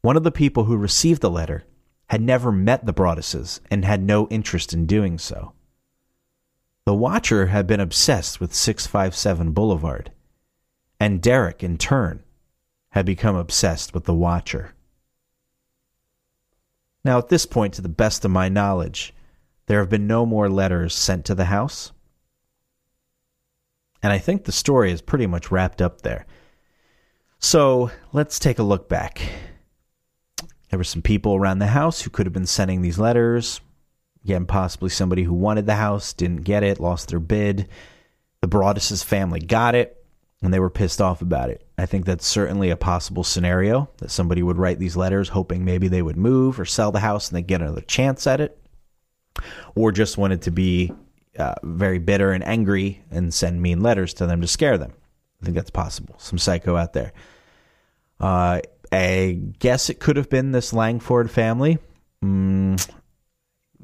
One 0.00 0.16
of 0.16 0.24
the 0.24 0.32
people 0.32 0.64
who 0.64 0.78
received 0.78 1.20
the 1.20 1.28
letter 1.28 1.64
had 2.06 2.22
never 2.22 2.50
met 2.50 2.86
the 2.86 2.94
Broadduses 2.94 3.60
and 3.70 3.84
had 3.84 4.02
no 4.02 4.26
interest 4.28 4.72
in 4.72 4.86
doing 4.86 5.18
so. 5.18 5.53
The 6.86 6.94
watcher 6.94 7.46
had 7.46 7.66
been 7.66 7.80
obsessed 7.80 8.40
with 8.40 8.54
657 8.54 9.52
Boulevard, 9.52 10.12
and 11.00 11.22
Derek, 11.22 11.62
in 11.62 11.78
turn, 11.78 12.22
had 12.90 13.06
become 13.06 13.36
obsessed 13.36 13.94
with 13.94 14.04
the 14.04 14.14
watcher. 14.14 14.74
Now, 17.04 17.18
at 17.18 17.28
this 17.28 17.46
point, 17.46 17.74
to 17.74 17.82
the 17.82 17.88
best 17.88 18.24
of 18.24 18.30
my 18.30 18.48
knowledge, 18.48 19.14
there 19.66 19.80
have 19.80 19.88
been 19.88 20.06
no 20.06 20.26
more 20.26 20.50
letters 20.50 20.94
sent 20.94 21.24
to 21.26 21.34
the 21.34 21.46
house. 21.46 21.92
And 24.02 24.12
I 24.12 24.18
think 24.18 24.44
the 24.44 24.52
story 24.52 24.92
is 24.92 25.00
pretty 25.00 25.26
much 25.26 25.50
wrapped 25.50 25.80
up 25.80 26.02
there. 26.02 26.26
So 27.38 27.90
let's 28.12 28.38
take 28.38 28.58
a 28.58 28.62
look 28.62 28.88
back. 28.88 29.22
There 30.68 30.78
were 30.78 30.84
some 30.84 31.02
people 31.02 31.34
around 31.34 31.60
the 31.60 31.68
house 31.68 32.02
who 32.02 32.10
could 32.10 32.26
have 32.26 32.32
been 32.32 32.46
sending 32.46 32.82
these 32.82 32.98
letters. 32.98 33.60
Again, 34.24 34.46
possibly 34.46 34.88
somebody 34.88 35.22
who 35.22 35.34
wanted 35.34 35.66
the 35.66 35.74
house, 35.74 36.12
didn't 36.12 36.42
get 36.42 36.62
it, 36.62 36.80
lost 36.80 37.08
their 37.08 37.20
bid. 37.20 37.68
The 38.40 38.48
Broaddus's 38.48 39.02
family 39.02 39.40
got 39.40 39.74
it 39.74 40.04
and 40.44 40.52
they 40.52 40.60
were 40.60 40.70
pissed 40.70 41.00
off 41.00 41.22
about 41.22 41.48
it. 41.48 41.66
I 41.78 41.86
think 41.86 42.04
that's 42.04 42.26
certainly 42.26 42.70
a 42.70 42.76
possible 42.76 43.24
scenario 43.24 43.88
that 43.98 44.10
somebody 44.10 44.42
would 44.42 44.58
write 44.58 44.78
these 44.78 44.96
letters 44.96 45.30
hoping 45.30 45.64
maybe 45.64 45.88
they 45.88 46.02
would 46.02 46.18
move 46.18 46.60
or 46.60 46.66
sell 46.66 46.92
the 46.92 47.00
house 47.00 47.28
and 47.28 47.36
they 47.36 47.42
get 47.42 47.62
another 47.62 47.80
chance 47.80 48.26
at 48.26 48.40
it, 48.40 48.58
or 49.74 49.90
just 49.90 50.18
wanted 50.18 50.42
to 50.42 50.50
be 50.50 50.92
uh, 51.38 51.54
very 51.62 51.98
bitter 51.98 52.30
and 52.30 52.44
angry 52.44 53.02
and 53.10 53.32
send 53.32 53.60
mean 53.60 53.80
letters 53.80 54.14
to 54.14 54.26
them 54.26 54.42
to 54.42 54.46
scare 54.46 54.76
them. 54.76 54.92
I 55.40 55.46
think 55.46 55.56
that's 55.56 55.70
possible. 55.70 56.14
Some 56.18 56.38
psycho 56.38 56.76
out 56.76 56.92
there. 56.92 57.12
Uh, 58.20 58.60
I 58.92 59.40
guess 59.58 59.90
it 59.90 59.98
could 59.98 60.16
have 60.16 60.30
been 60.30 60.52
this 60.52 60.72
Langford 60.72 61.30
family. 61.30 61.78
Mm, 62.22 62.86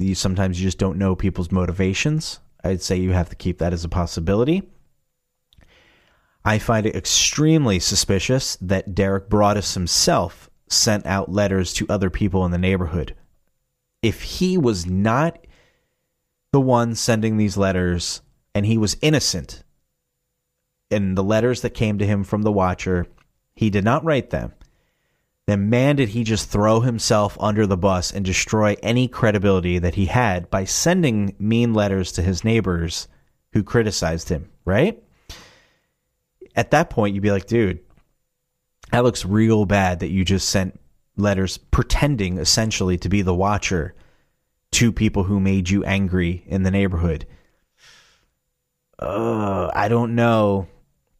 you 0.01 0.15
sometimes 0.15 0.61
you 0.61 0.67
just 0.67 0.79
don't 0.79 0.99
know 0.99 1.15
people's 1.15 1.53
motivations. 1.53 2.41
I'd 2.65 2.83
say 2.83 2.97
you 2.97 3.13
have 3.13 3.31
to 3.31 3.37
keep 3.37 3.59
that 3.59 3.73
as 3.73 3.85
a 3.85 3.89
possibility. 3.89 4.63
I 6.45 6.59
find 6.59 6.87
it 6.87 6.97
extremely 6.97 7.79
suspicious 7.79 8.57
that 8.57 8.95
Derek 8.95 9.29
Broaddus 9.29 9.75
himself 9.75 10.49
sent 10.69 11.05
out 11.05 11.31
letters 11.31 11.73
to 11.75 11.87
other 11.89 12.11
people 12.11 12.45
in 12.45 12.51
the 12.51 12.59
neighborhood. 12.59 13.15
If 14.03 14.23
he 14.23 14.57
was 14.57 14.87
not 14.87 15.47
the 16.53 16.61
one 16.61 16.95
sending 16.95 17.37
these 17.37 17.57
letters 17.57 18.23
and 18.55 18.65
he 18.65 18.79
was 18.79 18.97
innocent 19.03 19.63
in 20.91 21.15
the 21.15 21.23
letters 21.23 21.61
that 21.61 21.71
came 21.71 21.99
to 21.99 22.07
him 22.07 22.25
from 22.25 22.43
the 22.43 22.53
Watcher, 22.53 23.07
he 23.55 23.71
did 23.71 23.85
not 23.85 24.05
write 24.05 24.31
them, 24.31 24.53
then 25.51 25.69
man, 25.69 25.97
did 25.97 26.11
he 26.11 26.25
just 26.25 26.49
throw 26.49 26.81
himself 26.81 27.37
under 27.41 27.67
the 27.67 27.77
bus 27.77 28.13
and 28.13 28.25
destroy 28.25 28.77
any 28.83 29.09
credibility 29.09 29.79
that 29.79 29.97
he 29.97 30.07
had 30.07 30.49
by 30.51 30.65
sending 30.65 31.35
mean 31.39 31.75
letters 31.75 32.13
to 32.13 32.23
his 32.23 32.45
neighbors 32.45 33.09
who 33.53 33.63
criticized 33.63 34.29
him, 34.29 34.49
right? 34.65 35.03
at 36.57 36.71
that 36.73 36.91
point 36.91 37.15
you'd 37.15 37.23
be 37.23 37.31
like, 37.31 37.47
dude, 37.47 37.81
that 38.93 39.05
looks 39.05 39.25
real 39.25 39.65
bad 39.65 40.01
that 40.01 40.11
you 40.11 40.25
just 40.25 40.49
sent 40.49 40.79
letters 41.17 41.59
pretending 41.59 42.39
essentially 42.39 42.99
to 42.99 43.09
be 43.09 43.23
the 43.23 43.35
watcher 43.35 43.95
to 44.73 44.93
people 44.93 45.25
who 45.25 45.41
made 45.41 45.69
you 45.69 45.85
angry 45.85 46.45
in 46.47 46.63
the 46.63 46.71
neighborhood. 46.71 47.27
Uh, 48.99 49.71
I 49.75 49.89
don't 49.89 50.15
know. 50.15 50.69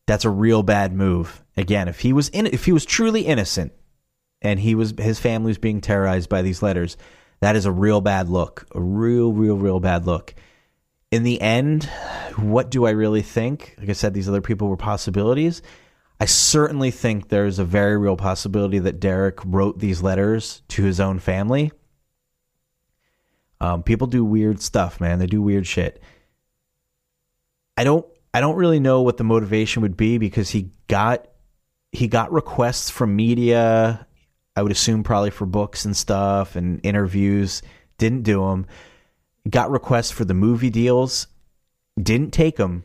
That's 0.07 0.25
a 0.25 0.31
real 0.31 0.63
bad 0.63 0.93
move. 0.93 1.43
Again, 1.57 1.89
if 1.89 2.01
he 2.01 2.13
was 2.13 2.29
in, 2.31 2.47
if 2.47 2.65
he 2.65 2.73
was 2.73 2.85
truly 2.85 3.23
innocent, 3.23 3.73
and 4.43 4.61
he 4.61 4.75
was 4.75 4.95
his 4.99 5.19
family 5.19 5.49
was 5.51 5.59
being 5.59 5.81
terrorized 5.81 6.29
by 6.29 6.43
these 6.43 6.63
letters, 6.63 6.97
that 7.41 7.57
is 7.57 7.67
a 7.67 7.73
real 7.73 8.01
bad 8.01 8.29
look. 8.29 8.67
A 8.75 8.81
real, 8.81 9.33
real, 9.33 9.57
real 9.57 9.81
bad 9.81 10.07
look. 10.07 10.35
In 11.11 11.23
the 11.25 11.41
end, 11.41 11.85
what 12.37 12.71
do 12.71 12.87
I 12.87 12.91
really 12.91 13.23
think? 13.23 13.75
Like 13.79 13.89
I 13.89 13.95
said, 13.95 14.15
these 14.15 14.29
other 14.29 14.41
people 14.41 14.69
were 14.69 14.77
possibilities. 14.77 15.63
I 16.21 16.27
certainly 16.27 16.91
think 16.91 17.29
there's 17.29 17.59
a 17.59 17.65
very 17.65 17.97
real 17.97 18.17
possibility 18.17 18.79
that 18.81 19.01
Derek 19.01 19.39
wrote 19.45 19.79
these 19.79 20.03
letters 20.03 20.63
to 20.69 20.85
his 20.85 21.01
own 21.01 21.19
family. 21.19 21.73
Um, 23.59 23.83
people 23.83 24.07
do 24.07 24.25
weird 24.25 24.61
stuff, 24.61 25.01
man. 25.01 25.19
They 25.19 25.27
do 25.27 25.43
weird 25.43 25.67
shit. 25.67 26.03
I 27.77 27.85
don't 27.85 28.07
I 28.33 28.41
don't 28.41 28.57
really 28.57 28.81
know 28.81 29.03
what 29.03 29.17
the 29.17 29.25
motivation 29.25 29.83
would 29.83 29.97
be 29.97 30.19
because 30.19 30.51
he 30.51 30.71
got 30.89 31.27
he 31.93 32.07
got 32.07 32.33
requests 32.33 32.91
from 32.91 33.17
media. 33.17 34.07
I 34.57 34.63
would 34.63 34.73
assume 34.73 35.03
probably 35.03 35.31
for 35.31 35.47
books 35.47 35.85
and 35.85 35.97
stuff 35.97 36.57
and 36.57 36.81
interviews. 36.83 37.63
Didn't 37.99 38.23
do 38.23 38.47
them. 38.47 38.67
Got 39.49 39.71
requests 39.71 40.11
for 40.11 40.25
the 40.25 40.35
movie 40.35 40.71
deals. 40.71 41.27
Didn't 42.01 42.33
take 42.33 42.57
them. 42.57 42.85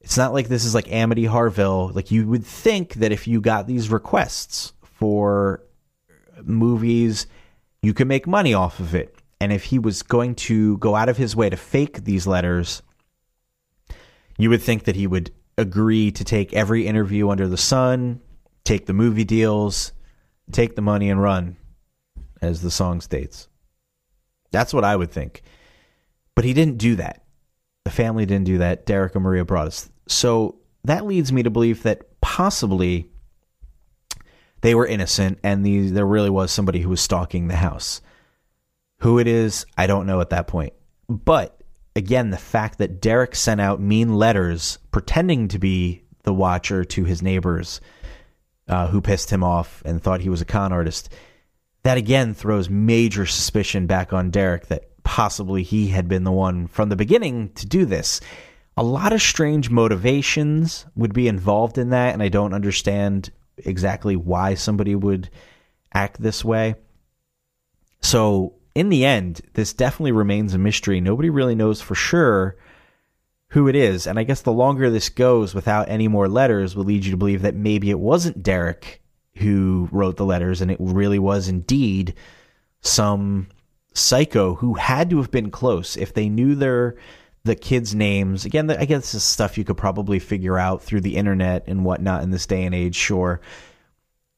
It's 0.00 0.18
not 0.18 0.34
like 0.34 0.48
this 0.48 0.64
is 0.64 0.74
like 0.74 0.92
Amity 0.92 1.24
Harville. 1.24 1.90
Like 1.94 2.10
you 2.10 2.26
would 2.28 2.44
think 2.44 2.94
that 2.94 3.12
if 3.12 3.26
you 3.26 3.40
got 3.40 3.66
these 3.66 3.88
requests 3.88 4.74
for 4.82 5.62
movies, 6.42 7.26
you 7.82 7.94
could 7.94 8.08
make 8.08 8.26
money 8.26 8.52
off 8.52 8.80
of 8.80 8.94
it. 8.94 9.16
And 9.40 9.52
if 9.52 9.64
he 9.64 9.78
was 9.78 10.02
going 10.02 10.34
to 10.36 10.76
go 10.78 10.94
out 10.94 11.08
of 11.08 11.16
his 11.16 11.34
way 11.34 11.48
to 11.48 11.56
fake 11.56 12.04
these 12.04 12.26
letters, 12.26 12.82
you 14.38 14.50
would 14.50 14.62
think 14.62 14.84
that 14.84 14.96
he 14.96 15.06
would 15.06 15.30
agree 15.56 16.10
to 16.12 16.24
take 16.24 16.52
every 16.52 16.86
interview 16.86 17.30
under 17.30 17.48
the 17.48 17.56
sun, 17.56 18.20
take 18.64 18.86
the 18.86 18.92
movie 18.92 19.24
deals, 19.24 19.92
take 20.52 20.76
the 20.76 20.82
money 20.82 21.10
and 21.10 21.20
run, 21.20 21.56
as 22.44 22.62
the 22.62 22.70
song 22.70 23.00
states. 23.00 23.48
That's 24.52 24.74
what 24.74 24.84
I 24.84 24.94
would 24.94 25.10
think. 25.10 25.42
But 26.34 26.44
he 26.44 26.52
didn't 26.52 26.78
do 26.78 26.96
that. 26.96 27.24
The 27.84 27.90
family 27.90 28.26
didn't 28.26 28.46
do 28.46 28.58
that. 28.58 28.86
Derek 28.86 29.14
and 29.14 29.24
Maria 29.24 29.44
Broaddus. 29.44 29.90
So 30.08 30.56
that 30.84 31.06
leads 31.06 31.32
me 31.32 31.42
to 31.42 31.50
believe 31.50 31.82
that 31.82 32.20
possibly 32.20 33.10
they 34.60 34.74
were 34.74 34.86
innocent 34.86 35.38
and 35.42 35.64
the, 35.64 35.90
there 35.90 36.06
really 36.06 36.30
was 36.30 36.50
somebody 36.50 36.80
who 36.80 36.88
was 36.88 37.00
stalking 37.00 37.48
the 37.48 37.56
house. 37.56 38.00
Who 39.00 39.18
it 39.18 39.26
is, 39.26 39.66
I 39.76 39.86
don't 39.86 40.06
know 40.06 40.20
at 40.20 40.30
that 40.30 40.46
point. 40.46 40.72
But 41.08 41.62
again, 41.94 42.30
the 42.30 42.38
fact 42.38 42.78
that 42.78 43.00
Derek 43.00 43.34
sent 43.34 43.60
out 43.60 43.80
mean 43.80 44.14
letters 44.14 44.78
pretending 44.90 45.48
to 45.48 45.58
be 45.58 46.04
the 46.22 46.32
watcher 46.32 46.84
to 46.84 47.04
his 47.04 47.22
neighbors 47.22 47.80
uh, 48.68 48.88
who 48.88 49.00
pissed 49.00 49.30
him 49.30 49.44
off 49.44 49.82
and 49.84 50.02
thought 50.02 50.20
he 50.20 50.28
was 50.28 50.40
a 50.40 50.46
con 50.46 50.72
artist, 50.72 51.10
that 51.82 51.98
again 51.98 52.34
throws 52.34 52.70
major 52.70 53.26
suspicion 53.26 53.86
back 53.86 54.12
on 54.12 54.30
Derek 54.30 54.66
that 54.66 54.90
possibly 55.04 55.62
he 55.62 55.88
had 55.88 56.08
been 56.08 56.24
the 56.24 56.32
one 56.32 56.66
from 56.66 56.88
the 56.88 56.96
beginning 56.96 57.50
to 57.50 57.66
do 57.66 57.84
this. 57.84 58.20
A 58.76 58.82
lot 58.82 59.12
of 59.12 59.22
strange 59.22 59.70
motivations 59.70 60.86
would 60.96 61.12
be 61.12 61.28
involved 61.28 61.78
in 61.78 61.90
that, 61.90 62.14
and 62.14 62.22
I 62.22 62.28
don't 62.28 62.54
understand 62.54 63.30
exactly 63.58 64.16
why 64.16 64.54
somebody 64.54 64.94
would 64.96 65.30
act 65.92 66.20
this 66.20 66.44
way. 66.44 66.74
So, 68.00 68.54
in 68.74 68.88
the 68.88 69.04
end, 69.04 69.40
this 69.52 69.72
definitely 69.72 70.12
remains 70.12 70.54
a 70.54 70.58
mystery. 70.58 71.00
Nobody 71.00 71.30
really 71.30 71.54
knows 71.54 71.80
for 71.80 71.94
sure 71.94 72.56
who 73.54 73.68
it 73.68 73.76
is. 73.76 74.08
And 74.08 74.18
I 74.18 74.24
guess 74.24 74.42
the 74.42 74.52
longer 74.52 74.90
this 74.90 75.08
goes 75.08 75.54
without 75.54 75.88
any 75.88 76.08
more 76.08 76.28
letters 76.28 76.74
will 76.74 76.82
lead 76.82 77.04
you 77.04 77.12
to 77.12 77.16
believe 77.16 77.42
that 77.42 77.54
maybe 77.54 77.88
it 77.88 78.00
wasn't 78.00 78.42
Derek 78.42 79.00
who 79.36 79.88
wrote 79.92 80.16
the 80.16 80.24
letters 80.24 80.60
and 80.60 80.72
it 80.72 80.76
really 80.80 81.20
was 81.20 81.46
indeed 81.46 82.14
some 82.80 83.46
psycho 83.92 84.56
who 84.56 84.74
had 84.74 85.08
to 85.10 85.18
have 85.18 85.30
been 85.30 85.52
close 85.52 85.96
if 85.96 86.12
they 86.12 86.28
knew 86.28 86.56
their 86.56 86.96
the 87.44 87.54
kids' 87.54 87.94
names. 87.94 88.44
Again, 88.44 88.68
I 88.72 88.86
guess 88.86 89.02
this 89.02 89.14
is 89.14 89.22
stuff 89.22 89.56
you 89.56 89.62
could 89.62 89.76
probably 89.76 90.18
figure 90.18 90.58
out 90.58 90.82
through 90.82 91.02
the 91.02 91.14
internet 91.14 91.68
and 91.68 91.84
whatnot 91.84 92.24
in 92.24 92.32
this 92.32 92.46
day 92.46 92.64
and 92.64 92.74
age, 92.74 92.96
sure. 92.96 93.40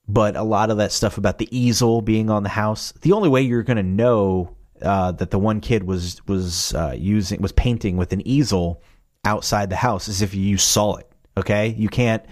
But 0.06 0.36
a 0.36 0.42
lot 0.42 0.70
of 0.70 0.76
that 0.76 0.92
stuff 0.92 1.16
about 1.16 1.38
the 1.38 1.48
easel 1.56 2.02
being 2.02 2.28
on 2.28 2.42
the 2.42 2.50
house, 2.50 2.92
the 3.00 3.12
only 3.12 3.30
way 3.30 3.40
you're 3.40 3.62
going 3.62 3.78
to 3.78 3.82
know 3.82 4.54
uh, 4.82 5.12
that 5.12 5.30
the 5.30 5.38
one 5.38 5.62
kid 5.62 5.84
was 5.84 6.20
was 6.26 6.74
uh, 6.74 6.94
using 6.98 7.40
was 7.40 7.52
painting 7.52 7.96
with 7.96 8.12
an 8.12 8.26
easel 8.28 8.82
outside 9.26 9.68
the 9.68 9.76
house 9.76 10.08
as 10.08 10.22
if 10.22 10.34
you 10.34 10.56
saw 10.56 10.96
it. 10.96 11.10
Okay, 11.36 11.74
you 11.76 11.88
can't 11.88 12.24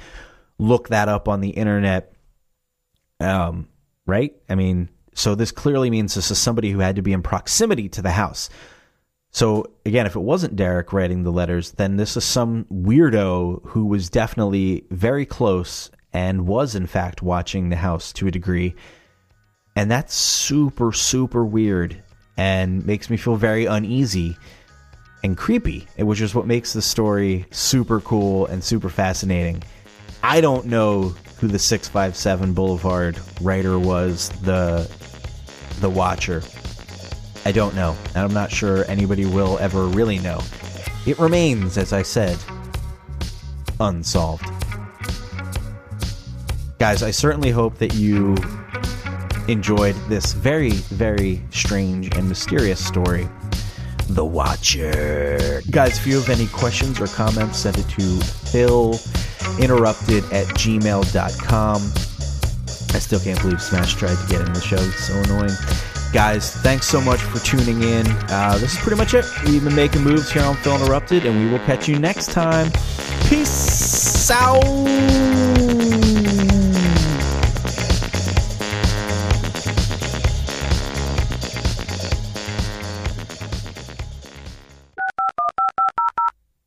look 0.58 0.88
that 0.88 1.08
up 1.08 1.28
on 1.28 1.40
the 1.40 1.50
internet. 1.50 2.14
Um, 3.20 3.68
right? 4.06 4.34
I 4.48 4.54
mean, 4.54 4.88
so 5.14 5.34
this 5.34 5.52
clearly 5.52 5.90
means 5.90 6.14
this 6.14 6.30
is 6.30 6.38
somebody 6.38 6.70
who 6.70 6.78
had 6.78 6.96
to 6.96 7.02
be 7.02 7.12
in 7.12 7.22
proximity 7.22 7.88
to 7.90 8.02
the 8.02 8.10
house. 8.10 8.48
So 9.30 9.66
again, 9.84 10.06
if 10.06 10.14
it 10.14 10.20
wasn't 10.20 10.56
Derek 10.56 10.92
writing 10.92 11.22
the 11.22 11.32
letters, 11.32 11.72
then 11.72 11.96
this 11.96 12.16
is 12.16 12.24
some 12.24 12.66
weirdo 12.72 13.66
who 13.66 13.86
was 13.86 14.08
definitely 14.08 14.84
very 14.90 15.26
close 15.26 15.90
and 16.12 16.46
was 16.46 16.74
in 16.74 16.86
fact 16.86 17.20
watching 17.22 17.68
the 17.68 17.76
house 17.76 18.12
to 18.14 18.28
a 18.28 18.30
degree. 18.30 18.74
And 19.74 19.90
that's 19.90 20.14
super, 20.14 20.92
super 20.92 21.44
weird 21.44 22.00
and 22.36 22.86
makes 22.86 23.10
me 23.10 23.16
feel 23.16 23.36
very 23.36 23.66
uneasy 23.66 24.36
and 25.24 25.38
creepy, 25.38 25.88
which 25.96 26.20
is 26.20 26.34
what 26.34 26.46
makes 26.46 26.74
the 26.74 26.82
story 26.82 27.46
super 27.50 27.98
cool 28.02 28.44
and 28.46 28.62
super 28.62 28.90
fascinating. 28.90 29.62
I 30.22 30.42
don't 30.42 30.66
know 30.66 31.14
who 31.38 31.48
the 31.48 31.58
657 31.58 32.52
Boulevard 32.52 33.18
writer 33.40 33.78
was, 33.78 34.28
the 34.42 34.88
the 35.80 35.88
watcher. 35.88 36.42
I 37.46 37.52
don't 37.52 37.74
know, 37.74 37.96
and 38.08 38.18
I'm 38.18 38.34
not 38.34 38.50
sure 38.50 38.84
anybody 38.84 39.24
will 39.24 39.58
ever 39.58 39.86
really 39.86 40.18
know. 40.18 40.40
It 41.06 41.18
remains, 41.18 41.78
as 41.78 41.92
I 41.92 42.02
said, 42.02 42.38
unsolved. 43.80 44.46
Guys, 46.78 47.02
I 47.02 47.10
certainly 47.10 47.50
hope 47.50 47.78
that 47.78 47.94
you 47.94 48.36
enjoyed 49.48 49.94
this 50.08 50.32
very, 50.32 50.70
very 50.70 51.42
strange 51.50 52.14
and 52.14 52.28
mysterious 52.28 52.84
story. 52.84 53.28
The 54.08 54.24
Watcher. 54.24 55.62
Guys, 55.70 55.98
if 55.98 56.06
you 56.06 56.20
have 56.20 56.28
any 56.28 56.46
questions 56.48 57.00
or 57.00 57.06
comments, 57.06 57.58
send 57.58 57.78
it 57.78 57.88
to 57.90 58.20
phil.interrupted 58.50 60.24
at 60.32 60.46
gmail.com. 60.48 61.76
I 61.76 62.98
still 62.98 63.20
can't 63.20 63.40
believe 63.40 63.60
Smash 63.60 63.94
tried 63.94 64.16
to 64.16 64.26
get 64.28 64.40
in 64.40 64.52
the 64.52 64.60
show. 64.60 64.76
It's 64.76 65.08
so 65.08 65.14
annoying. 65.14 65.50
Guys, 66.12 66.52
thanks 66.58 66.86
so 66.86 67.00
much 67.00 67.20
for 67.20 67.40
tuning 67.44 67.82
in. 67.82 68.06
Uh, 68.28 68.56
this 68.60 68.74
is 68.74 68.78
pretty 68.78 68.96
much 68.96 69.14
it. 69.14 69.24
We've 69.46 69.64
been 69.64 69.74
making 69.74 70.02
moves 70.04 70.30
here 70.30 70.44
on 70.44 70.54
Phil 70.58 70.76
Interrupted, 70.76 71.26
and 71.26 71.36
we 71.44 71.50
will 71.50 71.64
catch 71.66 71.88
you 71.88 71.98
next 71.98 72.30
time. 72.30 72.70
Peace 73.28 74.30
out. 74.30 75.33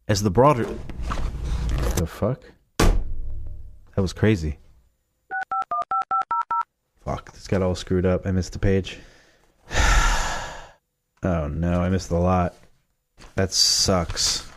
As 0.09 0.23
the 0.23 0.29
broader. 0.29 0.63
The 1.97 2.07
fuck? 2.07 2.41
That 2.77 4.01
was 4.01 4.13
crazy. 4.13 4.57
Fuck, 7.03 7.33
this 7.33 7.47
got 7.47 7.61
all 7.61 7.75
screwed 7.75 8.05
up. 8.05 8.25
I 8.25 8.31
missed 8.31 8.53
the 8.53 8.59
page. 8.59 8.99
oh 11.23 11.47
no, 11.49 11.81
I 11.81 11.89
missed 11.89 12.11
a 12.11 12.17
lot. 12.17 12.55
That 13.35 13.51
sucks. 13.51 14.49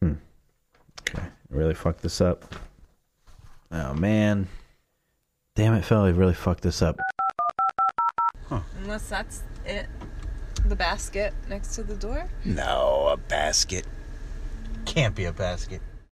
Hmm. 0.00 0.14
Okay, 1.00 1.22
I 1.22 1.30
really 1.48 1.74
fucked 1.74 2.02
this 2.02 2.20
up. 2.20 2.54
Oh 3.70 3.94
man. 3.94 4.46
Damn 5.54 5.72
it, 5.72 5.86
Phil, 5.86 6.02
I 6.02 6.10
really 6.10 6.34
fucked 6.34 6.62
this 6.62 6.82
up. 6.82 6.98
Unless 8.50 9.08
that's 9.08 9.42
it. 9.64 9.86
The 10.66 10.76
basket 10.76 11.32
next 11.48 11.74
to 11.76 11.82
the 11.82 11.94
door? 11.94 12.28
No, 12.44 13.08
a 13.12 13.16
basket. 13.16 13.86
Can't 14.84 15.14
be 15.14 15.24
a 15.26 15.32
basket. 15.32 15.80